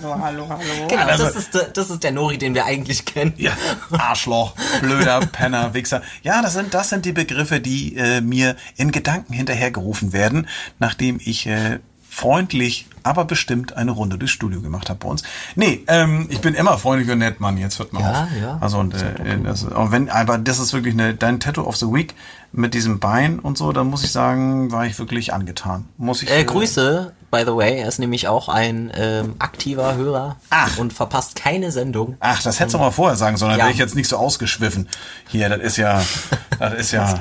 hallo, 0.03 0.19
hallo, 0.19 0.49
hallo. 0.49 0.89
Genau, 0.89 1.03
Also- 1.07 1.25
das, 1.25 1.37
ist 1.37 1.55
der, 1.55 1.65
das 1.69 1.91
ist 1.91 2.03
der 2.03 2.13
Nori, 2.13 2.39
den 2.39 2.55
wir 2.55 2.65
eigentlich 2.65 3.05
kennen. 3.05 3.35
Ja, 3.37 3.53
Arschloch, 3.91 4.55
blöder 4.81 5.21
Penner, 5.33 5.75
Wichser. 5.75 6.03
Ja, 6.23 6.43
das 6.43 6.55
sind, 6.55 6.75
das 6.75 6.89
sind 6.91 7.05
die 7.05 7.13
Begriffe, 7.13 7.61
die 7.61 7.97
äh, 7.97 8.21
mir 8.21 8.57
in 8.77 8.91
Gedanken 8.93 9.33
hinterhergerufen 9.33 10.13
werden, 10.13 10.49
nachdem 10.79 11.19
ich 11.23 11.47
äh, 11.47 11.79
freundlich, 12.15 12.87
aber 13.05 13.25
bestimmt 13.25 13.73
eine 13.77 13.91
Runde 13.91 14.19
durchs 14.19 14.35
Studio 14.35 14.61
gemacht 14.61 14.91
habe 14.91 14.99
bei 15.01 15.09
uns. 15.09 15.23
Nee, 15.57 15.83
ähm, 15.89 16.27
ich 16.29 16.41
bin 16.43 16.53
immer 16.55 16.77
freundlich 16.77 17.11
und 17.11 17.19
nett, 17.19 17.41
Mann. 17.41 17.57
Jetzt 17.57 17.79
hört 17.79 17.95
mal 17.95 18.01
Ja, 18.03 18.23
auf. 18.25 18.29
ja. 18.41 18.59
Also 18.61 18.79
und 18.79 18.95
äh, 18.95 19.39
das, 19.43 19.67
auch 19.73 19.91
wenn, 19.93 20.11
aber 20.11 20.37
das 20.37 20.59
ist 20.59 20.75
wirklich 20.75 20.93
eine, 20.93 21.15
dein 21.15 21.41
Tattoo 21.41 21.63
of 21.63 21.77
the 21.77 21.87
Week 21.87 22.15
mit 22.53 22.75
diesem 22.75 23.01
Bein 23.01 23.39
und 23.39 23.57
so, 23.57 23.73
dann 23.73 23.87
muss 23.87 24.05
ich 24.05 24.13
sagen, 24.13 24.71
war 24.71 24.85
ich 24.85 24.99
wirklich 24.99 25.33
angetan. 25.33 25.87
Muss 25.97 26.23
ich 26.23 26.31
Äh, 26.31 26.45
Grüße, 26.45 27.15
by 27.31 27.45
the 27.47 27.55
way. 27.57 27.79
Er 27.81 27.89
ist 27.89 27.99
nämlich 27.99 28.29
auch 28.29 28.51
ein 28.51 28.93
ähm, 28.95 29.37
aktiver 29.39 29.95
Hörer 29.97 30.37
Ach. 30.51 30.77
und 30.77 30.93
verpasst 30.93 31.35
keine 31.35 31.73
Sendung. 31.73 32.17
Ach, 32.21 32.43
das 32.43 32.61
hättest 32.61 32.75
du 32.75 32.79
mal 32.79 32.91
vorher 32.91 33.17
sagen 33.17 33.39
sollen, 33.39 33.53
dann 33.53 33.59
Ja. 33.61 33.65
wäre 33.65 33.73
ich 33.73 33.79
jetzt 33.79 33.95
nicht 33.97 34.09
so 34.09 34.19
ausgeschwiffen. 34.19 34.87
Hier, 35.29 35.49
das 35.49 35.61
ist 35.61 35.77
ja, 35.79 36.03
das 36.59 36.75
ist 36.75 36.93
ja. 36.93 37.19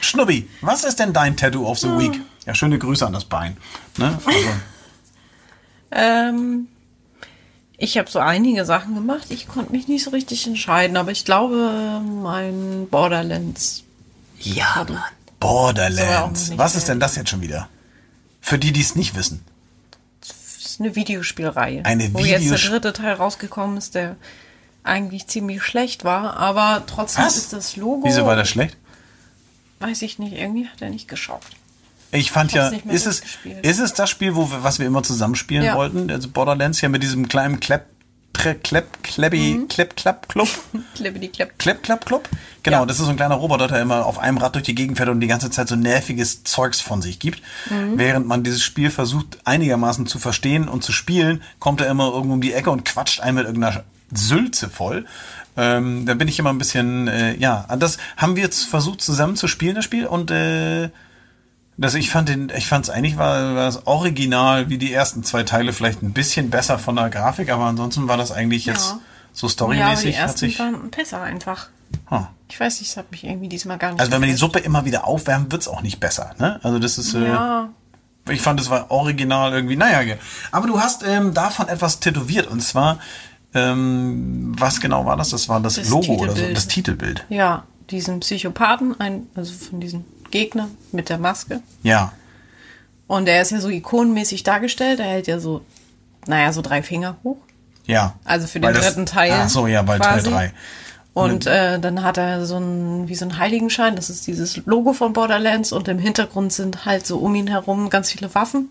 Schnubbi, 0.00 0.48
was 0.60 0.82
ist 0.84 0.98
denn 0.98 1.12
dein 1.12 1.36
Tattoo 1.36 1.64
of 1.66 1.78
the 1.78 1.88
Week? 1.90 2.20
Ja, 2.46 2.54
schöne 2.54 2.78
Grüße 2.78 3.06
an 3.06 3.12
das 3.12 3.24
Bein. 3.24 3.56
Ne? 3.96 4.18
Also, 4.24 4.48
Ähm, 5.94 6.66
ich 7.76 7.98
habe 7.98 8.10
so 8.10 8.18
einige 8.18 8.64
Sachen 8.64 8.94
gemacht. 8.94 9.26
Ich 9.30 9.46
konnte 9.46 9.72
mich 9.72 9.88
nicht 9.88 10.04
so 10.04 10.10
richtig 10.10 10.46
entscheiden, 10.46 10.96
aber 10.96 11.12
ich 11.12 11.24
glaube, 11.24 12.02
mein 12.04 12.88
Borderlands. 12.90 13.84
Ja, 14.40 14.74
Mann. 14.76 14.86
So, 14.88 14.94
auch 14.94 15.38
Borderlands. 15.38 16.52
Was 16.56 16.74
ist 16.74 16.88
denn 16.88 17.00
das 17.00 17.16
jetzt 17.16 17.30
schon 17.30 17.42
wieder? 17.42 17.68
Für 18.40 18.58
die, 18.58 18.72
die 18.72 18.80
es 18.80 18.96
nicht 18.96 19.14
wissen. 19.14 19.44
Das 20.20 20.66
ist 20.66 20.80
eine 20.80 20.96
Videospielreihe. 20.96 21.84
Eine 21.84 22.12
Wo 22.12 22.18
jetzt 22.18 22.50
der 22.50 22.58
dritte 22.58 22.92
Teil 22.92 23.14
rausgekommen 23.14 23.76
ist, 23.76 23.94
der 23.94 24.16
eigentlich 24.82 25.26
ziemlich 25.28 25.62
schlecht 25.62 26.04
war, 26.04 26.36
aber 26.36 26.82
trotzdem 26.86 27.24
Was? 27.24 27.36
ist 27.36 27.52
das 27.52 27.76
Logo. 27.76 28.06
Wieso 28.06 28.26
war 28.26 28.36
das 28.36 28.48
schlecht? 28.48 28.76
Weiß 29.80 30.02
ich 30.02 30.18
nicht, 30.18 30.34
irgendwie 30.34 30.66
hat 30.66 30.82
er 30.82 30.90
nicht 30.90 31.08
geschaut. 31.08 31.42
Ich 32.14 32.30
fand 32.30 32.50
Ich 32.52 32.56
ja, 32.56 32.68
ist 32.68 33.06
es, 33.06 33.22
ist 33.62 33.80
es 33.80 33.92
das 33.94 34.08
Spiel, 34.08 34.34
wo 34.36 34.50
wir, 34.50 34.62
was 34.62 34.78
wir 34.78 34.86
immer 34.86 35.02
zusammen 35.02 35.34
spielen 35.34 35.62
Ja. 35.64 35.74
wollten? 35.76 36.10
Also 36.10 36.28
Borderlands 36.28 36.80
ja 36.80 36.88
mit 36.88 37.02
diesem 37.02 37.28
kleinen 37.28 37.60
Klepp, 37.60 37.86
Tre- 38.32 38.54
Klepp, 38.54 39.02
Kleppi, 39.02 39.56
Mhm. 39.58 39.68
Klepp, 39.68 39.96
Klapp, 39.96 40.28
Club. 40.28 40.48
Klippity 40.96 41.28
Klepp. 41.28 41.58
Klepp, 41.58 41.82
Klapp, 41.82 42.04
Club? 42.06 42.28
Genau, 42.62 42.80
Ja. 42.80 42.86
das 42.86 42.98
ist 42.98 43.04
so 43.04 43.10
ein 43.10 43.16
kleiner 43.16 43.34
Roboter, 43.36 43.68
der 43.68 43.80
immer 43.82 44.06
auf 44.06 44.18
einem 44.18 44.38
Rad 44.38 44.54
durch 44.54 44.64
die 44.64 44.74
Gegend 44.74 44.96
fährt 44.96 45.08
und 45.08 45.20
die 45.20 45.26
ganze 45.26 45.50
Zeit 45.50 45.68
so 45.68 45.76
nerviges 45.76 46.42
Zeugs 46.44 46.80
von 46.80 47.00
sich 47.02 47.18
gibt. 47.18 47.42
Mhm. 47.70 47.96
Während 47.98 48.26
man 48.26 48.42
dieses 48.42 48.62
Spiel 48.62 48.90
versucht 48.90 49.38
einigermaßen 49.44 50.06
zu 50.06 50.18
verstehen 50.18 50.68
und 50.68 50.82
zu 50.82 50.92
spielen, 50.92 51.42
kommt 51.60 51.80
er 51.80 51.88
immer 51.88 52.12
irgendwo 52.12 52.34
um 52.34 52.40
die 52.40 52.52
Ecke 52.54 52.70
und 52.70 52.84
quatscht 52.84 53.20
einen 53.20 53.36
mit 53.36 53.46
irgendeiner 53.46 53.84
Sülze 54.12 54.68
voll. 54.68 55.06
Ähm, 55.56 56.04
da 56.06 56.14
bin 56.14 56.26
ich 56.26 56.38
immer 56.40 56.50
ein 56.50 56.58
bisschen, 56.58 57.06
äh, 57.06 57.36
ja, 57.36 57.66
das 57.78 57.98
haben 58.16 58.34
wir 58.34 58.42
jetzt 58.42 58.64
versucht 58.64 59.00
zusammen 59.00 59.36
zu 59.36 59.46
spielen, 59.46 59.76
das 59.76 59.84
Spiel, 59.84 60.06
und 60.06 60.30
äh, 60.32 60.90
das, 61.76 61.94
ich 61.94 62.10
fand 62.10 62.28
den, 62.28 62.52
ich 62.56 62.66
fand 62.66 62.84
es 62.86 62.90
eigentlich 62.90 63.16
war, 63.16 63.54
war 63.54 63.64
das 63.66 63.86
Original 63.86 64.68
wie 64.70 64.78
die 64.78 64.92
ersten 64.92 65.24
zwei 65.24 65.42
Teile 65.42 65.72
vielleicht 65.72 66.02
ein 66.02 66.12
bisschen 66.12 66.50
besser 66.50 66.78
von 66.78 66.96
der 66.96 67.10
Grafik, 67.10 67.50
aber 67.50 67.64
ansonsten 67.64 68.06
war 68.08 68.16
das 68.16 68.30
eigentlich 68.32 68.66
jetzt 68.66 68.90
Ja. 68.90 69.00
so 69.32 69.46
ja, 69.46 69.50
aber 69.64 69.72
die 69.74 69.78
storymäßig 69.78 70.16
hat 70.16 70.22
ersten 70.22 70.38
sich. 70.38 70.58
waren 70.58 70.90
besser 70.90 71.22
einfach. 71.22 71.68
Hm. 72.08 72.26
Ich 72.48 72.58
weiß 72.60 72.80
nicht, 72.80 72.90
es 72.90 72.96
hat 72.96 73.10
mich 73.10 73.24
irgendwie 73.24 73.48
diesmal 73.48 73.78
gar 73.78 73.90
nicht 73.92 74.00
Also 74.00 74.12
wenn 74.12 74.20
wir 74.22 74.28
die. 74.28 74.34
Suppe 74.34 74.58
immer 74.60 74.84
wieder 74.84 75.06
aufwärmen, 75.06 75.50
wird's 75.52 75.68
auch 75.68 75.82
nicht 75.82 76.00
besser. 76.00 76.34
Ne? 76.38 76.60
Also 76.62 76.78
das 76.78 76.98
ist, 76.98 77.14
äh, 77.14 77.26
Ja, 77.28 77.68
ich 78.30 78.40
fand, 78.40 78.60
es 78.60 78.70
war 78.70 78.90
original 78.90 79.52
irgendwie. 79.52 79.76
Naja, 79.76 80.14
aber 80.52 80.66
du 80.66 80.80
hast 80.80 81.04
ähm, 81.06 81.34
davon 81.34 81.68
etwas 81.68 82.00
tätowiert 82.00 82.46
und 82.46 82.60
zwar, 82.62 82.98
ähm, 83.52 84.52
was 84.58 84.80
genau 84.80 85.06
war 85.06 85.16
das? 85.16 85.30
Das 85.30 85.48
war 85.48 85.60
das, 85.60 85.74
Das 85.74 85.88
Logo 85.88 86.14
oder 86.14 86.30
so, 86.30 86.34
Titelbild. 86.36 86.56
das 86.56 86.66
Titelbild. 86.68 87.24
ja, 87.28 87.64
diesen 87.90 88.20
Psychopathen, 88.20 88.98
ein, 89.00 89.26
also 89.34 89.52
von 89.52 89.80
diesem 89.80 90.04
Gegner 90.34 90.68
mit 90.92 91.08
der 91.08 91.18
Maske. 91.18 91.60
Ja, 91.84 92.12
Und 93.06 93.28
er 93.28 93.40
ist 93.42 93.52
ja 93.52 93.60
so 93.60 93.68
ikonenmäßig 93.68 94.42
dargestellt. 94.42 94.98
Er 94.98 95.06
hält 95.06 95.26
ja 95.28 95.38
so, 95.38 95.60
naja, 96.26 96.52
so 96.52 96.60
drei 96.60 96.82
Finger 96.82 97.16
hoch. 97.22 97.36
ja. 97.86 98.14
Also 98.24 98.46
für 98.48 98.58
den 98.58 98.74
das- 98.74 98.84
dritten 98.84 99.06
Teil. 99.06 99.30
Ach 99.32 99.48
so, 99.48 99.66
ja, 99.68 99.82
bei. 99.82 99.98
Teil 99.98 100.22
3. 100.22 100.52
Und 101.12 101.46
äh, 101.46 101.78
dann 101.78 102.02
hat 102.02 102.18
er 102.18 102.44
so 102.44 102.56
ein, 102.58 103.06
wie 103.08 103.14
so 103.14 103.24
ein 103.24 103.38
Heiligenschein, 103.38 103.94
das 103.94 104.10
ist 104.10 104.26
dieses 104.26 104.56
Logo 104.66 104.92
von 104.94 105.12
Borderlands 105.12 105.70
und 105.70 105.86
im 105.86 106.00
Hintergrund 106.00 106.52
sind 106.52 106.84
halt 106.86 107.06
so 107.06 107.18
um 107.18 107.32
ihn 107.36 107.46
herum 107.46 107.88
ganz 107.88 108.10
viele 108.10 108.34
Waffen. 108.34 108.68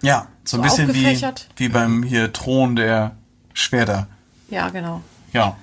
Ja, 0.00 0.28
so 0.44 0.56
ein 0.56 0.62
So 0.70 0.76
bisschen 0.86 0.94
wie, 0.94 1.22
wie 1.56 1.68
beim 1.68 2.02
hier 2.02 2.32
Thron 2.32 2.76
der 2.76 3.10
Schwerter. 3.52 4.06
Ja, 4.48 4.70
genau. 4.70 5.02
Ja. 5.34 5.56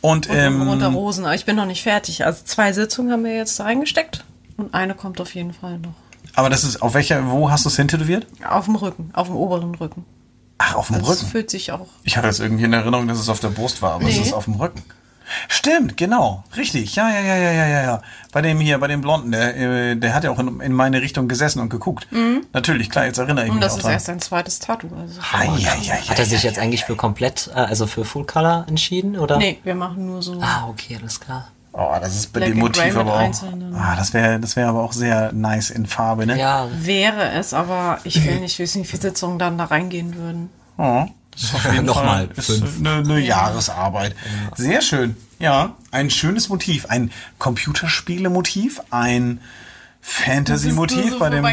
Und, 0.00 0.30
Und 0.30 0.34
ähm, 0.36 0.66
unter 0.66 0.88
Rosen. 0.88 1.26
Aber 1.26 1.34
ich 1.34 1.44
bin 1.44 1.56
noch 1.56 1.66
nicht 1.66 1.82
fertig. 1.82 2.24
Also 2.24 2.42
zwei 2.44 2.72
Sitzungen 2.72 3.12
haben 3.12 3.24
wir 3.24 3.36
jetzt 3.36 3.58
da 3.60 3.64
reingesteckt 3.64 4.24
und 4.56 4.74
eine 4.74 4.94
kommt 4.94 5.20
auf 5.20 5.34
jeden 5.34 5.52
Fall 5.52 5.78
noch. 5.78 5.94
aber 6.34 6.50
das 6.50 6.64
ist, 6.64 6.82
auf 6.82 6.94
welcher, 6.94 7.30
wo 7.30 7.50
hast 7.50 7.64
du 7.64 7.68
es 7.68 7.76
hintätowiert? 7.76 8.26
Auf 8.48 8.64
dem 8.66 8.76
Rücken, 8.76 9.10
auf 9.12 9.28
dem 9.28 9.36
oberen 9.36 9.74
Rücken. 9.74 10.04
Ach, 10.58 10.74
auf 10.74 10.86
dem 10.88 10.96
es 10.96 11.08
Rücken. 11.08 11.26
fühlt 11.26 11.50
sich 11.50 11.70
auch. 11.72 11.86
Ich 12.02 12.16
hatte 12.16 12.28
jetzt 12.28 12.40
irgendwie 12.40 12.64
in 12.64 12.72
Erinnerung, 12.72 13.06
dass 13.08 13.18
es 13.18 13.28
auf 13.28 13.40
der 13.40 13.48
Brust 13.50 13.82
war, 13.82 13.92
aber 13.94 14.08
es 14.08 14.16
Nee. 14.16 14.22
ist 14.22 14.32
auf 14.32 14.44
dem 14.46 14.54
Rücken. 14.54 14.82
Stimmt, 15.48 15.96
genau, 15.96 16.44
richtig. 16.56 16.94
Ja, 16.94 17.10
ja, 17.10 17.20
ja, 17.20 17.36
ja, 17.36 17.50
ja, 17.50 17.66
ja, 17.66 17.82
ja. 17.82 18.02
Bei 18.32 18.42
dem 18.42 18.60
hier, 18.60 18.78
bei 18.78 18.86
dem 18.86 19.00
Blonden, 19.00 19.32
der, 19.32 19.56
äh, 19.56 19.96
der 19.96 20.14
hat 20.14 20.22
ja 20.22 20.30
auch 20.30 20.38
in, 20.38 20.60
in 20.60 20.72
meine 20.72 21.02
Richtung 21.02 21.26
gesessen 21.26 21.58
und 21.58 21.68
geguckt. 21.68 22.06
Natürlich, 22.52 22.90
klar, 22.90 23.06
jetzt 23.06 23.18
erinnere 23.18 23.44
ich 23.46 23.50
Und 23.50 23.56
mich 23.56 23.64
das 23.64 23.72
auch 23.72 23.76
ist 23.78 23.82
dran. 23.84 23.92
erst 23.92 24.08
ein 24.08 24.20
zweites 24.20 24.60
Tattoo. 24.60 24.88
Also 24.96 25.20
Ei, 25.32 25.48
ei, 25.48 25.92
ei, 25.92 25.96
Hat 26.08 26.18
er 26.20 26.26
sich 26.26 26.44
jetzt 26.44 26.60
eigentlich 26.60 26.84
für 26.84 26.94
komplett, 26.94 27.50
äh, 27.52 27.58
also 27.58 27.88
für 27.88 28.04
Full 28.04 28.24
Color 28.24 28.66
entschieden, 28.68 29.18
oder? 29.18 29.36
Nee, 29.38 29.58
wir 29.64 29.74
machen 29.74 30.06
nur 30.06 30.22
so. 30.22 30.38
Ah, 30.40 30.68
okay, 30.68 30.96
alles 31.00 31.18
klar. 31.18 31.48
Oh, 31.78 31.94
das 32.00 32.14
ist 32.16 32.32
bei 32.32 32.40
Black 32.40 32.52
dem 32.52 32.58
Motiv 32.58 32.96
aber 32.96 33.20
auch. 33.20 33.42
Ah, 33.74 33.96
das 33.96 34.14
wäre, 34.14 34.40
das 34.40 34.56
wäre 34.56 34.70
aber 34.70 34.82
auch 34.82 34.94
sehr 34.94 35.32
nice 35.32 35.68
in 35.68 35.84
Farbe, 35.84 36.24
ne? 36.24 36.38
Ja, 36.38 36.68
Wäre 36.72 37.32
es, 37.32 37.52
aber 37.52 37.98
ich 38.04 38.24
will 38.24 38.40
nicht 38.40 38.58
wissen, 38.58 38.82
wie 38.82 38.86
viele 38.86 39.02
Sitzungen 39.02 39.38
dann 39.38 39.58
da 39.58 39.64
reingehen 39.64 40.14
würden. 40.14 40.48
Oh, 40.78 41.04
das 41.32 41.42
ist 41.42 41.54
auf 41.54 41.70
jeden 41.70 41.84
Nochmal 41.84 42.30
Fall 42.34 42.62
eine, 42.78 42.90
eine 43.00 43.18
Jahresarbeit. 43.18 44.16
Sehr 44.54 44.80
schön. 44.80 45.18
Ja, 45.38 45.74
ein 45.90 46.08
schönes 46.08 46.48
Motiv, 46.48 46.86
ein 46.86 47.10
Computerspiele-Motiv, 47.38 48.80
ein 48.88 49.40
Fantasy-Motiv 50.00 50.96
Bist 50.96 51.08
du 51.08 51.12
so 51.12 51.18
bei 51.18 51.28
dem. 51.28 51.44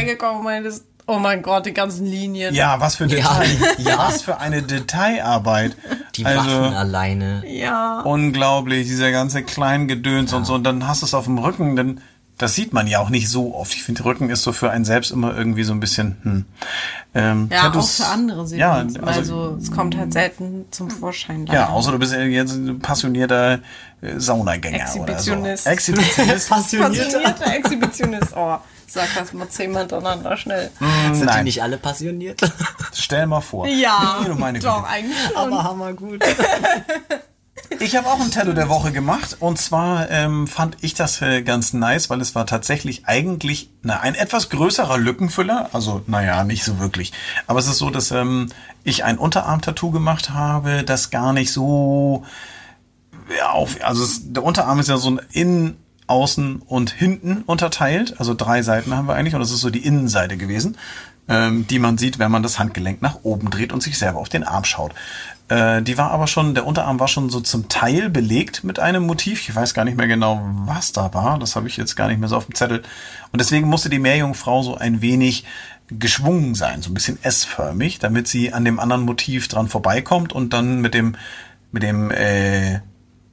Oh 1.08 1.20
mein 1.20 1.42
Gott, 1.42 1.66
die 1.66 1.74
ganzen 1.74 2.06
Linien. 2.06 2.54
Ja, 2.54 2.80
was 2.80 2.96
für 2.96 3.06
Ja, 3.06 3.40
Detail. 3.40 3.76
ja. 3.80 3.98
Was 3.98 4.22
für 4.22 4.40
eine 4.40 4.62
Detailarbeit. 4.62 5.76
die 6.16 6.26
also, 6.26 6.40
Waffen 6.40 6.76
alleine. 6.76 7.44
Ja. 7.48 8.02
unglaublich, 8.02 8.88
dieser 8.88 9.12
ganze 9.12 9.44
Kleingedöns 9.44 10.34
und 10.34 10.46
so. 10.46 10.56
Und 10.56 10.64
dann 10.64 10.88
hast 10.88 11.02
du 11.02 11.06
es 11.06 11.14
auf 11.14 11.26
dem 11.26 11.38
Rücken, 11.38 11.76
dann, 11.76 12.02
das 12.38 12.56
sieht 12.56 12.74
man 12.74 12.88
ja 12.88 13.00
auch 13.00 13.10
nicht 13.10 13.30
so 13.30 13.54
oft. 13.56 13.74
Ich 13.74 13.84
finde, 13.84 14.04
Rücken 14.06 14.30
ist 14.30 14.44
so 14.44 14.52
für 14.54 14.72
einen 14.72 14.86
selbst 14.86 15.12
immer 15.12 15.36
irgendwie 15.38 15.64
so 15.64 15.72
ein 15.74 15.80
bisschen, 15.80 16.18
hm. 16.24 16.46
Ähm, 17.16 17.50
Ja, 17.52 17.72
auch 17.72 17.88
für 17.88 18.06
andere 18.08 18.48
sehen 18.48 18.60
Ja, 18.60 18.74
also, 18.74 19.00
also, 19.02 19.58
es 19.62 19.72
kommt 19.72 19.96
halt 19.96 20.14
selten 20.14 20.66
zum 20.72 20.90
Vorschein. 20.90 21.46
ja, 21.46 21.54
leider. 21.54 21.70
außer 21.70 21.92
du 21.92 22.00
bist 22.00 22.14
jetzt 22.14 22.54
ein 22.54 22.80
passionierter 22.80 23.60
äh, 24.02 24.18
Saunagänger 24.20 24.78
oder 24.96 25.20
so. 25.20 25.32
Exhibitionist. 25.34 25.68
Exhibitionist. 25.68 26.50
Passionierter 26.50 27.56
Exhibitionist. 27.56 28.34
Oh, 28.36 28.58
sag 28.88 29.08
das 29.16 29.32
mal 29.34 29.48
zehnmal 29.50 29.82
hintereinander 29.84 30.36
schnell. 30.38 30.72
Sind 31.12 31.22
die 31.22 31.26
Nein, 31.26 31.44
nicht 31.46 31.62
alle 31.62 31.78
passioniert? 31.78 32.42
stell 32.94 33.28
mal 33.28 33.42
vor. 33.42 33.68
Ja, 33.68 34.18
Nee, 34.22 34.30
du 34.30 34.36
meine 34.36 34.60
doch, 34.60 34.78
Güte. 34.78 34.88
eigentlich 34.90 35.18
schon. 35.28 35.36
Aber 35.38 35.64
hammergut. 35.64 36.24
Ich 37.84 37.98
habe 37.98 38.08
auch 38.08 38.22
ein 38.22 38.32
Tattoo 38.32 38.54
der 38.54 38.70
Woche 38.70 38.94
gemacht 38.94 39.36
und 39.42 39.58
zwar 39.58 40.10
ähm, 40.10 40.48
fand 40.48 40.78
ich 40.80 40.94
das 40.94 41.22
äh, 41.22 41.42
ganz 41.42 41.74
nice, 41.74 42.10
weil 42.10 42.22
es 42.22 42.34
war 42.34 42.46
tatsächlich 42.46 43.08
eigentlich 43.08 43.72
na, 43.82 44.00
ein 44.00 44.16
etwas 44.16 44.50
größerer 44.50 44.98
Lückenfüller. 44.98 45.70
Also 45.74 46.02
naja, 46.08 46.46
nicht 46.46 46.64
so 46.64 46.80
wirklich. 46.80 47.12
Aber 47.46 47.60
es 47.60 47.68
ist 47.68 47.80
so, 47.80 47.90
dass 47.90 48.12
ähm, 48.12 48.48
ich 48.86 49.04
ein 49.04 49.18
Unterarm-Tattoo 49.18 49.92
gemacht 49.92 50.30
habe, 50.30 50.84
das 50.86 51.10
gar 51.10 51.34
nicht 51.34 51.52
so 51.52 52.24
ja, 53.38 53.50
auf, 53.50 53.76
also 53.84 54.06
es, 54.06 54.32
der 54.32 54.44
Unterarm 54.44 54.80
ist 54.80 54.88
ja 54.88 54.96
so 54.96 55.12
ein 55.12 55.22
innen, 55.34 55.78
außen 56.08 56.62
und 56.66 56.92
hinten 56.92 57.44
unterteilt. 57.46 58.16
Also 58.18 58.34
drei 58.34 58.62
Seiten 58.62 58.96
haben 58.96 59.10
wir 59.10 59.16
eigentlich 59.16 59.36
und 59.36 59.42
das 59.42 59.52
ist 59.52 59.62
so 59.62 59.70
die 59.70 59.86
Innenseite 59.86 60.38
gewesen, 60.38 60.78
ähm, 61.28 61.68
die 61.68 61.80
man 61.80 61.98
sieht, 61.98 62.20
wenn 62.20 62.32
man 62.32 62.44
das 62.44 62.60
Handgelenk 62.60 63.02
nach 63.02 63.20
oben 63.24 63.50
dreht 63.50 63.74
und 63.74 63.84
sich 63.84 63.98
selber 63.98 64.20
auf 64.20 64.30
den 64.30 64.44
Arm 64.44 64.64
schaut. 64.64 64.94
Äh, 65.50 65.82
die 65.82 65.98
war 65.98 66.12
aber 66.12 66.28
schon, 66.28 66.56
der 66.56 66.66
Unterarm 66.66 67.00
war 67.00 67.08
schon 67.08 67.30
so 67.30 67.40
zum 67.42 67.68
Teil 67.70 68.10
belegt 68.10 68.64
mit 68.64 68.80
einem 68.80 69.06
Motiv. 69.06 69.42
Ich 69.42 69.56
weiß 69.56 69.74
gar 69.74 69.86
nicht 69.86 69.98
mehr 69.98 70.08
genau, 70.08 70.42
was 70.66 70.92
da 70.92 71.14
war. 71.14 71.40
Das 71.40 71.56
habe 71.56 71.68
ich 71.68 71.78
jetzt 71.78 71.96
gar 71.96 72.08
nicht 72.08 72.20
mehr 72.20 72.30
so 72.30 72.38
auf 72.38 72.46
dem 72.46 72.56
Zettel. 72.56 72.82
Und 73.32 73.40
deswegen 73.40 73.68
musste 73.68 73.90
die 73.90 74.00
Meerjungfrau 74.00 74.64
so 74.64 74.76
ein 74.76 75.02
wenig 75.02 75.46
geschwungen 75.90 76.56
sein, 76.56 76.82
so 76.82 76.90
ein 76.90 76.94
bisschen 76.94 77.22
S-förmig, 77.22 78.00
damit 78.00 78.28
sie 78.28 78.54
an 78.54 78.66
dem 78.66 78.80
anderen 78.80 79.04
Motiv 79.04 79.48
dran 79.48 79.68
vorbeikommt 79.68 80.34
und 80.34 80.54
dann 80.54 80.80
mit 80.80 80.94
dem, 80.94 81.16
mit 81.72 81.84
dem, 81.84 82.10
äh, 82.10 82.80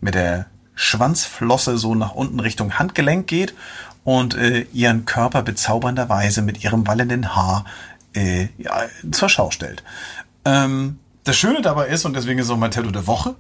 mit 0.01 0.15
der 0.15 0.47
Schwanzflosse 0.75 1.79
so 1.79 1.95
nach 1.95 2.15
unten 2.15 2.41
Richtung 2.41 2.79
Handgelenk 2.79 3.27
geht 3.27 3.55
und 4.03 4.35
äh, 4.35 4.67
ihren 4.73 5.05
Körper 5.05 5.43
bezaubernderweise 5.43 6.43
mit 6.43 6.65
ihrem 6.65 6.87
wallenden 6.87 7.35
Haar 7.35 7.65
äh, 8.15 8.49
ja, 8.59 8.83
zur 9.13 9.29
Schau 9.29 9.51
stellt. 9.51 9.85
Ähm, 10.45 10.99
das 11.31 11.37
Schöne 11.37 11.63
dabei 11.63 11.87
ist, 11.87 12.05
und 12.05 12.17
deswegen 12.17 12.41
ist 12.41 12.51
auch 12.51 12.57
mein 12.57 12.73
Tattoo 12.73 12.91
der 12.91 13.07
Woche, 13.07 13.37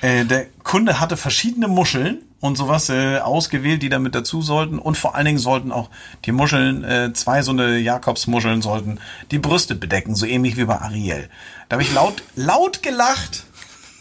äh, 0.00 0.24
der 0.24 0.46
Kunde 0.62 1.00
hatte 1.00 1.18
verschiedene 1.18 1.68
Muscheln 1.68 2.22
und 2.40 2.56
sowas 2.56 2.88
äh, 2.88 3.18
ausgewählt, 3.18 3.82
die 3.82 3.90
damit 3.90 4.14
dazu 4.14 4.40
sollten. 4.40 4.78
Und 4.78 4.96
vor 4.96 5.14
allen 5.14 5.26
Dingen 5.26 5.38
sollten 5.38 5.70
auch 5.70 5.90
die 6.24 6.32
Muscheln, 6.32 6.82
äh, 6.82 7.12
zwei 7.12 7.42
so 7.42 7.50
eine 7.52 7.76
Jakobsmuscheln 7.76 8.62
sollten 8.62 9.00
die 9.30 9.38
Brüste 9.38 9.74
bedecken, 9.74 10.14
so 10.14 10.24
ähnlich 10.24 10.56
wie 10.56 10.64
bei 10.64 10.80
Ariel. 10.80 11.28
Da 11.68 11.74
habe 11.74 11.82
ich 11.82 11.92
laut, 11.92 12.22
laut 12.36 12.82
gelacht. 12.82 13.44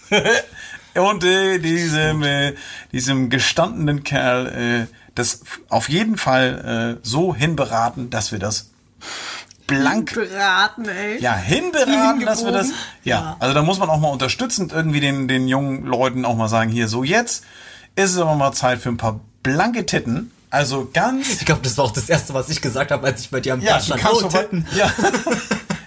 und 0.95 1.25
äh, 1.25 1.59
diesem, 1.59 2.23
äh, 2.23 2.53
diesem 2.93 3.29
gestandenen 3.29 4.05
Kerl 4.05 4.87
äh, 4.87 4.95
das 5.15 5.41
auf 5.67 5.89
jeden 5.89 6.17
Fall 6.17 6.97
äh, 7.01 7.05
so 7.05 7.35
hinberaten, 7.35 8.09
dass 8.09 8.31
wir 8.31 8.39
das 8.39 8.69
blank 9.69 10.13
Beraten, 10.15 10.87
ey. 10.87 11.21
ja, 11.21 11.35
hinberaten, 11.35 12.25
dass 12.25 12.43
wir 12.43 12.51
das. 12.51 12.67
Hingebogen. 12.67 12.89
Ja, 13.03 13.37
also 13.39 13.53
da 13.53 13.61
muss 13.61 13.79
man 13.79 13.89
auch 13.89 13.99
mal 13.99 14.09
unterstützend 14.09 14.71
irgendwie 14.71 14.99
den, 14.99 15.27
den 15.27 15.47
jungen 15.47 15.85
Leuten 15.85 16.25
auch 16.25 16.35
mal 16.35 16.47
sagen, 16.49 16.69
hier, 16.69 16.87
so 16.87 17.03
jetzt 17.03 17.43
ist 17.95 18.11
es 18.11 18.17
aber 18.17 18.35
mal 18.35 18.51
Zeit 18.53 18.79
für 18.79 18.89
ein 18.89 18.97
paar 18.97 19.19
blanke 19.43 19.85
Titten. 19.85 20.31
Also 20.51 20.89
ganz. 20.93 21.27
Ich 21.41 21.45
glaube, 21.45 21.61
das 21.63 21.77
war 21.77 21.85
auch 21.85 21.91
das 21.91 22.09
Erste, 22.09 22.33
was 22.33 22.49
ich 22.49 22.61
gesagt 22.61 22.91
habe, 22.91 23.05
als 23.05 23.21
ich 23.21 23.29
bei 23.29 23.39
dir 23.39 23.53
am 23.53 23.61
Ja, 23.61 23.79
stand. 23.79 24.03
Oh, 24.05 24.27
Titten. 24.27 24.65
Ja. 24.75 24.91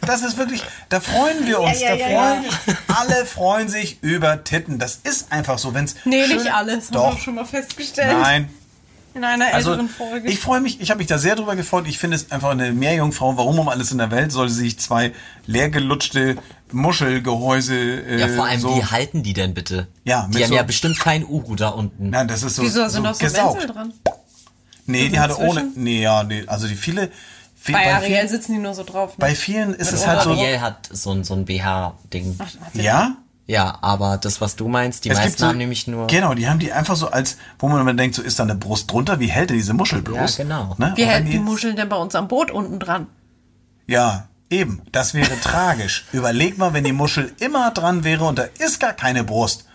Das 0.05 0.23
ist 0.23 0.37
wirklich, 0.37 0.63
da 0.89 0.99
freuen 0.99 1.47
wir 1.47 1.61
uns. 1.61 1.81
Ja, 1.81 1.95
ja, 1.95 2.09
da 2.09 2.11
ja, 2.11 2.43
freuen 2.43 2.77
alle 2.89 3.25
freuen 3.25 3.69
sich 3.69 4.03
über 4.03 4.43
Titten. 4.43 4.81
Das 4.81 4.99
ist 5.05 5.31
einfach 5.31 5.59
so, 5.59 5.75
wenn's 5.75 5.95
Nee, 6.05 6.27
schön- 6.27 6.39
nicht 6.39 6.53
alles. 6.53 6.87
Haben 6.87 6.95
Doch. 6.95 7.15
wir 7.15 7.21
schon 7.21 7.37
mal 7.37 7.45
festgestellt. 7.45 8.13
Nein, 8.21 8.51
In 9.15 9.25
einer 9.25 9.53
also 9.53 9.71
älteren 9.71 9.89
Folge. 9.89 10.29
ich 10.29 10.39
freue 10.39 10.61
mich, 10.61 10.81
ich 10.81 10.91
habe 10.91 10.99
mich 10.99 11.07
da 11.07 11.19
sehr 11.19 11.37
drüber 11.37 11.55
gefreut. 11.57 11.87
Ich 11.87 11.99
finde 11.99 12.17
es 12.17 12.31
einfach 12.31 12.51
eine 12.51 12.73
Meerjungfrau. 12.73 13.37
Warum 13.37 13.59
um 13.59 13.69
alles 13.69 13.93
in 13.93 13.99
der 13.99 14.11
Welt 14.11 14.33
soll 14.33 14.49
sie 14.49 14.63
sich 14.63 14.79
zwei 14.79 15.13
leergelutschte 15.47 16.37
Muschelgehäuse 16.73 17.75
äh, 17.75 18.21
Ja, 18.21 18.29
vor 18.29 18.47
allem, 18.47 18.61
so 18.61 18.77
wie 18.77 18.85
halten 18.85 19.23
die 19.23 19.33
denn 19.35 19.55
bitte? 19.55 19.89
Ja, 20.05 20.27
mit 20.27 20.39
die 20.39 20.45
haben 20.45 20.51
so- 20.51 20.57
ja 20.57 20.63
bestimmt 20.63 20.99
kein 20.99 21.25
Uhu 21.25 21.57
da 21.57 21.69
unten. 21.69 22.11
Nein, 22.11 22.29
das 22.29 22.43
ist 22.43 22.57
so, 22.57 22.63
Wieso 22.63 22.85
so 22.85 22.89
sind 22.89 23.05
doch 23.05 23.15
so 23.15 23.25
gesaugt. 23.25 23.61
Wenzel 23.61 23.75
dran? 23.75 23.93
Nee, 24.87 25.09
die 25.09 25.21
hatte 25.21 25.39
ohne. 25.39 25.69
Nee, 25.75 26.03
ja, 26.03 26.25
nee, 26.25 26.45
also 26.47 26.67
die 26.67 26.75
viele. 26.75 27.11
Viel, 27.55 27.75
Bei 27.77 27.85
bei, 27.85 27.95
Ariel 27.95 28.17
vielen, 28.17 28.29
sitzen 28.29 28.53
die 28.55 28.59
nur 28.59 28.75
so 28.75 28.83
drauf. 28.83 29.11
Ne? 29.11 29.17
bei 29.19 29.35
vielen 29.37 29.73
ist 29.75 29.93
Mit 29.93 30.01
es 30.01 30.07
halt 30.07 30.23
so. 30.23 30.31
Ariel 30.31 30.61
hat 30.61 30.89
so 30.91 31.13
ein, 31.13 31.23
so 31.23 31.35
ein 31.35 31.45
BH-Ding. 31.45 32.37
Ja? 32.75 33.17
Ja, 33.53 33.77
aber 33.83 34.17
das, 34.17 34.41
was 34.41 34.57
du 34.57 34.67
meinst, 34.67 35.05
die 35.05 35.11
Es 35.11 35.19
meisten 35.19 35.39
so, 35.43 35.47
haben 35.47 35.59
nämlich 35.59 35.87
nur. 35.87 36.07
Genau, 36.07 36.33
die 36.33 36.49
haben 36.49 36.59
die 36.59 36.73
einfach 36.73 36.97
so 36.97 37.09
als, 37.11 37.37
wo 37.59 37.69
man 37.69 37.83
immer 37.83 37.93
denkt, 37.93 38.17
so 38.17 38.23
ist 38.23 38.39
da 38.39 38.45
eine 38.45 38.55
Brust 38.55 38.91
drunter, 38.91 39.21
wie 39.21 39.27
hält 39.27 39.51
denn 39.51 39.59
diese 39.59 39.75
Muschel 39.75 40.01
bloß? 40.01 40.39
Ja, 40.39 40.45
genau. 40.45 40.75
Ne? 40.79 40.95
Wie 40.97 41.05
hält 41.05 41.27
die 41.27 41.33
die- 41.33 41.39
Muscheln 41.39 41.77
denn 41.77 41.91
bei 41.91 41.97
uns 41.97 42.15
am 42.15 42.29
Boot 42.29 42.51
unten 42.51 42.79
dran? 42.79 43.09
Ja, 43.87 44.29
eben. 44.49 44.81
Das 44.91 45.13
wäre 45.13 45.39
tragisch. 45.39 46.07
Überleg 46.13 46.57
mal, 46.57 46.73
wenn 46.73 46.85
die 46.85 46.95
Muschel 46.95 47.31
immer 47.41 47.71
dran 47.73 48.05
wäre 48.05 48.25
und 48.25 48.39
da 48.39 48.45
ist 48.59 48.81
gar 48.81 48.95
keine 48.95 49.23
Brust. 49.23 49.67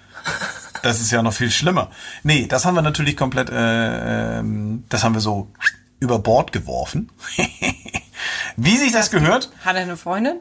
Das 0.82 1.00
ist 1.00 1.12
ja 1.12 1.22
noch 1.22 1.34
viel 1.34 1.52
schlimmer. 1.52 1.92
Nee, 2.24 2.48
das 2.48 2.66
haben 2.66 2.74
wir 2.74 2.82
natürlich 2.82 3.16
komplett, 3.16 3.52
äh, 3.52 4.40
ähm, 4.40 4.86
das 4.90 5.04
haben 5.04 5.14
wir 5.14 5.22
so 5.22 5.52
über 6.00 6.18
Bord 6.18 6.52
geworfen. 6.52 7.12
Wie 8.56 8.76
sich 8.78 8.92
das 8.92 9.12
gehört? 9.12 9.52
Hat 9.64 9.76
er 9.76 9.84
eine 9.84 9.98
Freundin? 9.98 10.38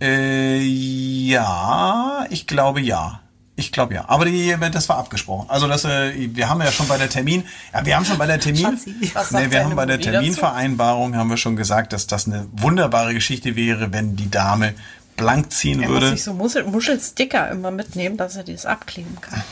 Äh, 0.00 0.60
ja, 0.60 2.26
ich 2.30 2.46
glaube 2.46 2.80
ja. 2.80 3.20
Ich 3.58 3.72
glaube 3.72 3.94
ja. 3.94 4.04
Aber 4.08 4.26
die, 4.26 4.54
das 4.70 4.88
war 4.90 4.98
abgesprochen. 4.98 5.48
Also 5.48 5.66
das, 5.66 5.86
äh, 5.86 6.12
wir 6.34 6.50
haben 6.50 6.60
ja 6.60 6.70
schon 6.70 6.88
bei 6.88 6.98
der 6.98 7.08
Termin, 7.08 7.44
ja, 7.72 7.86
wir 7.86 7.96
haben 7.96 8.04
schon 8.04 8.18
bei 8.18 8.26
der 8.26 8.38
Termin, 8.38 8.62
Schatzi. 8.62 8.94
Nee, 9.30 9.50
wir 9.50 9.64
haben 9.64 9.74
bei 9.74 9.86
der 9.86 9.96
dazu? 9.96 10.10
Terminvereinbarung 10.10 11.16
haben 11.16 11.30
wir 11.30 11.38
schon 11.38 11.56
gesagt, 11.56 11.94
dass 11.94 12.06
das 12.06 12.26
eine 12.26 12.46
wunderbare 12.52 13.14
Geschichte 13.14 13.56
wäre, 13.56 13.94
wenn 13.94 14.14
die 14.14 14.30
Dame 14.30 14.74
blank 15.16 15.52
ziehen 15.52 15.80
Er 15.82 15.88
muss 15.88 15.94
würde. 15.94 16.10
sich 16.10 16.24
so 16.24 16.34
Muschel, 16.34 16.64
Muschelsticker 16.64 17.50
immer 17.50 17.70
mitnehmen, 17.70 18.18
dass 18.18 18.36
er 18.36 18.44
das 18.44 18.66
abkleben 18.66 19.18
kann. 19.22 19.42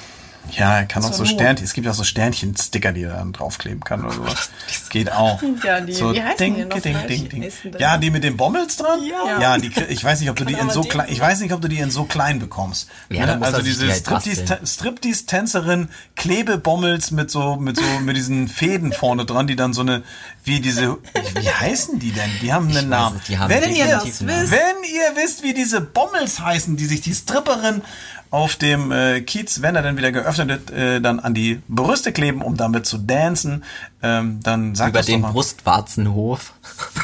Ja, 0.52 0.78
er 0.78 0.84
kann 0.86 1.04
auch 1.04 1.12
so. 1.12 1.24
Sternchen, 1.24 1.64
es 1.64 1.72
gibt 1.72 1.84
ja 1.86 1.90
auch 1.92 1.96
so 1.96 2.04
Sternchen-Sticker, 2.04 2.92
die 2.92 3.02
er 3.02 3.14
dann 3.14 3.32
draufkleben 3.32 3.80
kann 3.82 4.04
oder 4.04 4.14
sowas. 4.14 4.50
Geht 4.90 5.10
auch. 5.12 5.42
Ja, 5.64 5.80
die- 5.80 5.92
so 5.94 6.12
wie 6.12 6.22
heißen 6.22 6.36
ding, 6.38 6.54
die 6.56 6.64
noch 6.64 6.80
ding, 6.80 6.96
ding, 7.08 7.28
ding. 7.28 7.52
Ja, 7.78 7.96
die 7.98 8.10
mit 8.10 8.22
den 8.24 8.36
Bommels 8.36 8.76
dran? 8.76 9.00
Ja. 9.04 9.40
Ja, 9.40 9.58
die, 9.58 9.72
ich 9.88 10.04
weiß 10.04 10.20
nicht, 10.20 10.30
ob 10.30 10.36
du 10.36 10.44
die 10.46 10.52
in 10.54 10.70
so 10.70 10.82
klein, 10.82 11.06
ich 11.10 11.18
weiß 11.20 11.40
nicht, 11.40 11.52
ob 11.52 11.60
du 11.62 11.68
die 11.68 11.78
in 11.78 11.90
so 11.90 12.04
klein 12.04 12.38
bekommst. 12.38 12.88
Ja, 13.08 13.24
Ne? 13.36 13.38
also 13.44 13.62
diese 13.62 13.86
die 13.86 13.92
halt. 13.92 14.68
Striptease-Tänzerin 14.68 15.88
Klebebommels 16.16 17.10
mit 17.10 17.30
so, 17.30 17.56
mit 17.56 17.76
so, 17.76 17.82
mit 18.02 18.16
diesen 18.16 18.48
Fäden 18.48 18.92
vorne 18.92 19.24
dran, 19.24 19.46
die 19.46 19.56
dann 19.56 19.72
so 19.72 19.80
eine, 19.80 20.02
wie 20.44 20.60
diese, 20.60 20.98
wie 21.40 21.48
heißen 21.48 21.98
die 21.98 22.12
denn? 22.12 22.30
Die 22.42 22.52
haben 22.52 22.66
einen 22.66 22.76
weiß 22.76 22.84
Namen. 22.84 23.16
nicht, 23.16 23.28
die 23.28 23.38
haben 23.38 23.50
wenn 23.50 23.62
ihr 23.74 23.84
definitiv 23.86 24.18
das 24.18 24.26
wisst, 24.42 24.52
wenn 24.52 24.84
ihr 24.92 25.22
wisst, 25.22 25.42
wie 25.42 25.54
diese 25.54 25.80
Bommels 25.80 26.40
heißen, 26.40 26.76
die 26.76 26.86
sich 26.86 27.00
die 27.00 27.14
Stripperin 27.14 27.82
auf 28.30 28.56
dem 28.56 28.90
äh, 28.90 29.20
Kiez, 29.20 29.62
wenn 29.62 29.76
er 29.76 29.82
dann 29.82 29.96
wieder 29.96 30.10
geöffnet 30.10 30.33
wird, 30.38 30.70
äh, 30.70 31.00
dann 31.00 31.20
an 31.20 31.34
die 31.34 31.62
Brüste 31.68 32.12
kleben, 32.12 32.42
um 32.42 32.56
damit 32.56 32.86
zu 32.86 32.98
dancen, 32.98 33.64
ähm, 34.02 34.40
dann 34.42 34.74
sagt 34.74 34.90
Über 34.90 34.98
das 34.98 35.06
doch 35.06 35.12
den 35.12 35.20
mal. 35.22 35.32
Brustwarzenhof. 35.32 36.52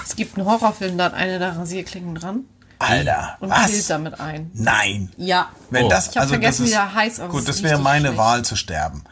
Es 0.05 0.17
gibt 0.17 0.37
einen 0.39 0.47
Horrorfilm, 0.47 0.99
da 0.99 1.05
hat 1.07 1.15
eine 1.15 1.39
der 1.39 1.57
Rasierklingen 1.57 2.15
dran 2.15 2.45
Alter, 2.79 3.37
und 3.41 3.51
was? 3.51 3.71
killt 3.71 3.91
damit 3.91 4.21
ein. 4.21 4.51
Nein. 4.55 5.11
Ja. 5.19 5.51
Wenn 5.71 5.85
Oh. 5.85 5.89
das, 5.89 6.09
Ich 6.09 6.17
hab 6.17 6.23
also 6.23 6.33
vergessen, 6.35 6.63
das 6.63 6.71
wie 6.71 6.73
ist, 6.73 6.75
der 6.75 6.95
heißt, 6.95 7.29
Gut, 7.29 7.47
das 7.49 7.63
wäre 7.63 7.79
meine 7.79 8.07
schlecht. 8.09 8.19
Wahl 8.19 8.45
zu 8.45 8.57
sterben. 8.57 9.05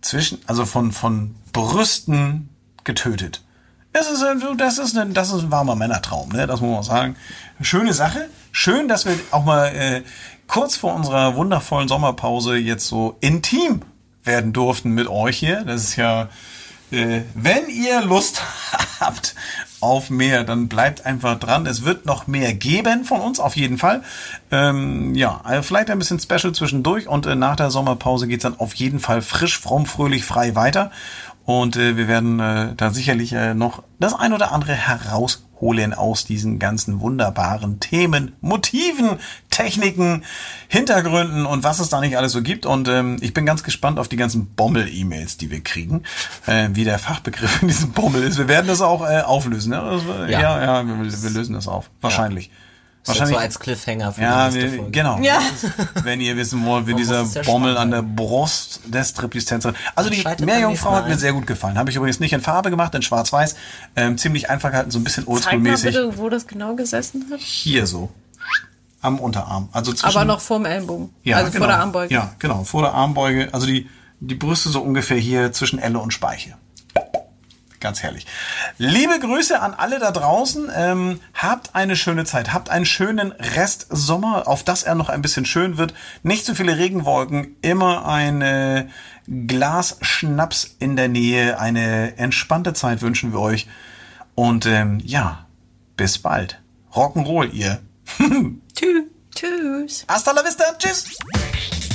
Zwischen, 0.00 0.38
also 0.46 0.64
von, 0.64 0.92
von 0.92 1.34
Brüsten 1.52 2.48
getötet. 2.84 3.42
Das 3.92 4.10
ist, 4.10 4.22
äh, 4.22 4.34
das 4.56 4.78
ist, 4.78 4.96
ein, 4.96 5.12
das 5.12 5.32
ist 5.32 5.42
ein 5.42 5.50
warmer 5.50 5.74
Männertraum, 5.76 6.30
ne? 6.30 6.46
Das 6.46 6.60
muss 6.60 6.72
man 6.74 6.82
sagen. 6.82 7.16
Schöne 7.60 7.92
Sache. 7.92 8.28
Schön, 8.52 8.88
dass 8.88 9.04
wir 9.04 9.18
auch 9.32 9.44
mal 9.44 9.66
äh, 9.66 10.02
kurz 10.50 10.76
vor 10.76 10.94
unserer 10.94 11.36
wundervollen 11.36 11.86
Sommerpause 11.86 12.56
jetzt 12.56 12.88
so 12.88 13.16
intim 13.20 13.82
werden 14.24 14.52
durften 14.52 14.90
mit 14.90 15.06
euch 15.06 15.38
hier. 15.38 15.62
Das 15.64 15.84
ist 15.84 15.96
ja, 15.96 16.28
äh, 16.90 17.20
wenn 17.34 17.68
ihr 17.68 18.02
Lust 18.02 18.42
habt 19.00 19.36
auf 19.80 20.10
mehr, 20.10 20.42
dann 20.42 20.66
bleibt 20.66 21.06
einfach 21.06 21.38
dran. 21.38 21.66
Es 21.66 21.84
wird 21.84 22.04
noch 22.04 22.26
mehr 22.26 22.52
geben 22.52 23.04
von 23.04 23.20
uns, 23.20 23.38
auf 23.38 23.54
jeden 23.54 23.78
Fall. 23.78 24.02
Ähm, 24.50 25.14
ja, 25.14 25.40
also 25.44 25.62
vielleicht 25.62 25.88
ein 25.88 26.00
bisschen 26.00 26.18
Special 26.18 26.52
zwischendurch 26.52 27.06
und 27.06 27.26
äh, 27.26 27.36
nach 27.36 27.54
der 27.54 27.70
Sommerpause 27.70 28.26
geht's 28.26 28.42
dann 28.42 28.58
auf 28.58 28.74
jeden 28.74 28.98
Fall 28.98 29.22
frisch, 29.22 29.56
fromm, 29.56 29.86
fröhlich, 29.86 30.24
frei 30.24 30.56
weiter. 30.56 30.90
Und 31.44 31.76
äh, 31.76 31.96
wir 31.96 32.08
werden 32.08 32.40
äh, 32.40 32.74
da 32.76 32.90
sicherlich 32.90 33.32
äh, 33.32 33.54
noch 33.54 33.84
das 34.00 34.14
ein 34.14 34.32
oder 34.32 34.50
andere 34.50 34.74
herausholen 35.60 35.94
aus 35.94 36.24
diesen 36.24 36.58
ganzen 36.58 37.00
wunderbaren 37.00 37.80
Themen, 37.80 38.32
Motiven, 38.40 39.18
Techniken, 39.50 40.24
Hintergründen 40.68 41.46
und 41.46 41.64
was 41.64 41.80
es 41.80 41.88
da 41.88 42.00
nicht 42.00 42.16
alles 42.16 42.32
so 42.32 42.42
gibt. 42.42 42.66
Und 42.66 42.88
ähm, 42.88 43.18
ich 43.20 43.34
bin 43.34 43.46
ganz 43.46 43.62
gespannt 43.62 43.98
auf 43.98 44.08
die 44.08 44.16
ganzen 44.16 44.46
Bommel-E-Mails, 44.54 45.36
die 45.36 45.50
wir 45.50 45.60
kriegen, 45.60 46.02
äh, 46.46 46.68
wie 46.72 46.84
der 46.84 46.98
Fachbegriff 46.98 47.62
in 47.62 47.68
diesem 47.68 47.92
Bommel 47.92 48.22
ist. 48.22 48.38
Wir 48.38 48.48
werden 48.48 48.66
das 48.66 48.80
auch 48.80 49.02
äh, 49.08 49.20
auflösen. 49.20 49.70
Ne? 49.70 49.82
Das, 49.82 50.28
äh, 50.28 50.32
ja, 50.32 50.40
Ja. 50.40 50.62
ja, 50.82 50.86
wir, 50.86 51.22
wir 51.22 51.30
lösen 51.30 51.54
das 51.54 51.68
auf. 51.68 51.90
Wahrscheinlich. 52.00 52.48
Das 52.48 52.69
wird 53.06 53.28
so 53.28 53.36
als 53.36 53.58
Cliffhanger 53.58 54.12
für 54.12 54.20
Ja, 54.22 54.48
die 54.50 54.58
nächste 54.58 54.76
Folge. 54.76 54.90
genau. 54.92 55.18
Ja. 55.20 55.40
Wenn 56.02 56.20
ihr 56.20 56.36
wissen 56.36 56.64
wollt, 56.66 56.86
wie 56.86 56.94
dieser 56.94 57.24
Bommel 57.44 57.76
an 57.78 57.90
der 57.90 58.02
Brust 58.02 58.80
des 58.86 59.10
Striptease-Tänzerin. 59.10 59.74
Also 59.94 60.10
die 60.10 60.24
Meerjungfrau 60.44 60.92
hat 60.92 61.08
mir 61.08 61.16
sehr 61.16 61.32
gut 61.32 61.46
gefallen. 61.46 61.78
Habe 61.78 61.90
ich 61.90 61.96
übrigens 61.96 62.20
nicht 62.20 62.32
in 62.32 62.40
Farbe 62.40 62.70
gemacht, 62.70 62.94
in 62.94 63.02
Schwarz-Weiß. 63.02 63.56
Ähm, 63.96 64.18
ziemlich 64.18 64.50
einfach 64.50 64.70
gehalten, 64.70 64.90
so 64.90 64.98
ein 64.98 65.04
bisschen 65.04 65.24
oldschool-mäßig. 65.26 65.84
bitte, 65.86 66.18
wo 66.18 66.28
das 66.28 66.46
genau 66.46 66.74
gesessen 66.76 67.26
hat. 67.32 67.40
Hier 67.40 67.86
so. 67.86 68.10
Am 69.02 69.18
Unterarm. 69.18 69.70
Also 69.72 69.92
zwischen, 69.92 70.14
Aber 70.14 70.26
noch 70.26 70.40
vorm 70.42 70.66
Ellenbogen. 70.66 71.08
ja, 71.24 71.38
also 71.38 71.50
genau. 71.52 71.64
vor 71.64 71.68
der 71.68 71.78
Armbeuge. 71.80 72.14
Ja, 72.14 72.34
genau. 72.38 72.64
Vor 72.64 72.82
der 72.82 72.92
Armbeuge. 72.92 73.48
Also 73.52 73.66
die, 73.66 73.88
die 74.20 74.34
Brüste 74.34 74.68
so 74.68 74.82
ungefähr 74.82 75.16
hier 75.16 75.52
zwischen 75.52 75.78
Elle 75.78 75.98
und 75.98 76.12
Speiche. 76.12 76.56
Ganz 77.80 78.02
herrlich. 78.02 78.26
Liebe 78.76 79.18
Grüße 79.18 79.60
an 79.60 79.74
alle 79.74 79.98
da 79.98 80.10
draußen. 80.10 80.70
Ähm, 80.74 81.20
habt 81.34 81.74
eine 81.74 81.96
schöne 81.96 82.24
Zeit. 82.26 82.52
Habt 82.52 82.68
einen 82.68 82.84
schönen 82.84 83.32
Rest 83.32 83.86
Sommer, 83.88 84.46
auf 84.46 84.62
das 84.62 84.82
er 84.82 84.94
noch 84.94 85.08
ein 85.08 85.22
bisschen 85.22 85.46
schön 85.46 85.78
wird. 85.78 85.94
Nicht 86.22 86.44
zu 86.44 86.54
viele 86.54 86.76
Regenwolken. 86.76 87.56
Immer 87.62 88.06
ein 88.06 88.90
Glas 89.46 89.96
Schnaps 90.02 90.76
in 90.78 90.96
der 90.96 91.08
Nähe. 91.08 91.58
Eine 91.58 92.18
entspannte 92.18 92.74
Zeit 92.74 93.00
wünschen 93.00 93.32
wir 93.32 93.40
euch. 93.40 93.66
Und 94.34 94.66
ähm, 94.66 95.00
ja, 95.04 95.46
bis 95.96 96.18
bald. 96.18 96.60
Rock'n'Roll, 96.94 97.52
ihr. 97.52 97.80
Tschüss. 98.74 99.04
Tschüss. 99.34 100.04
Hasta 100.08 100.32
la 100.32 100.44
vista. 100.44 100.64
Tschüss. 100.78 101.04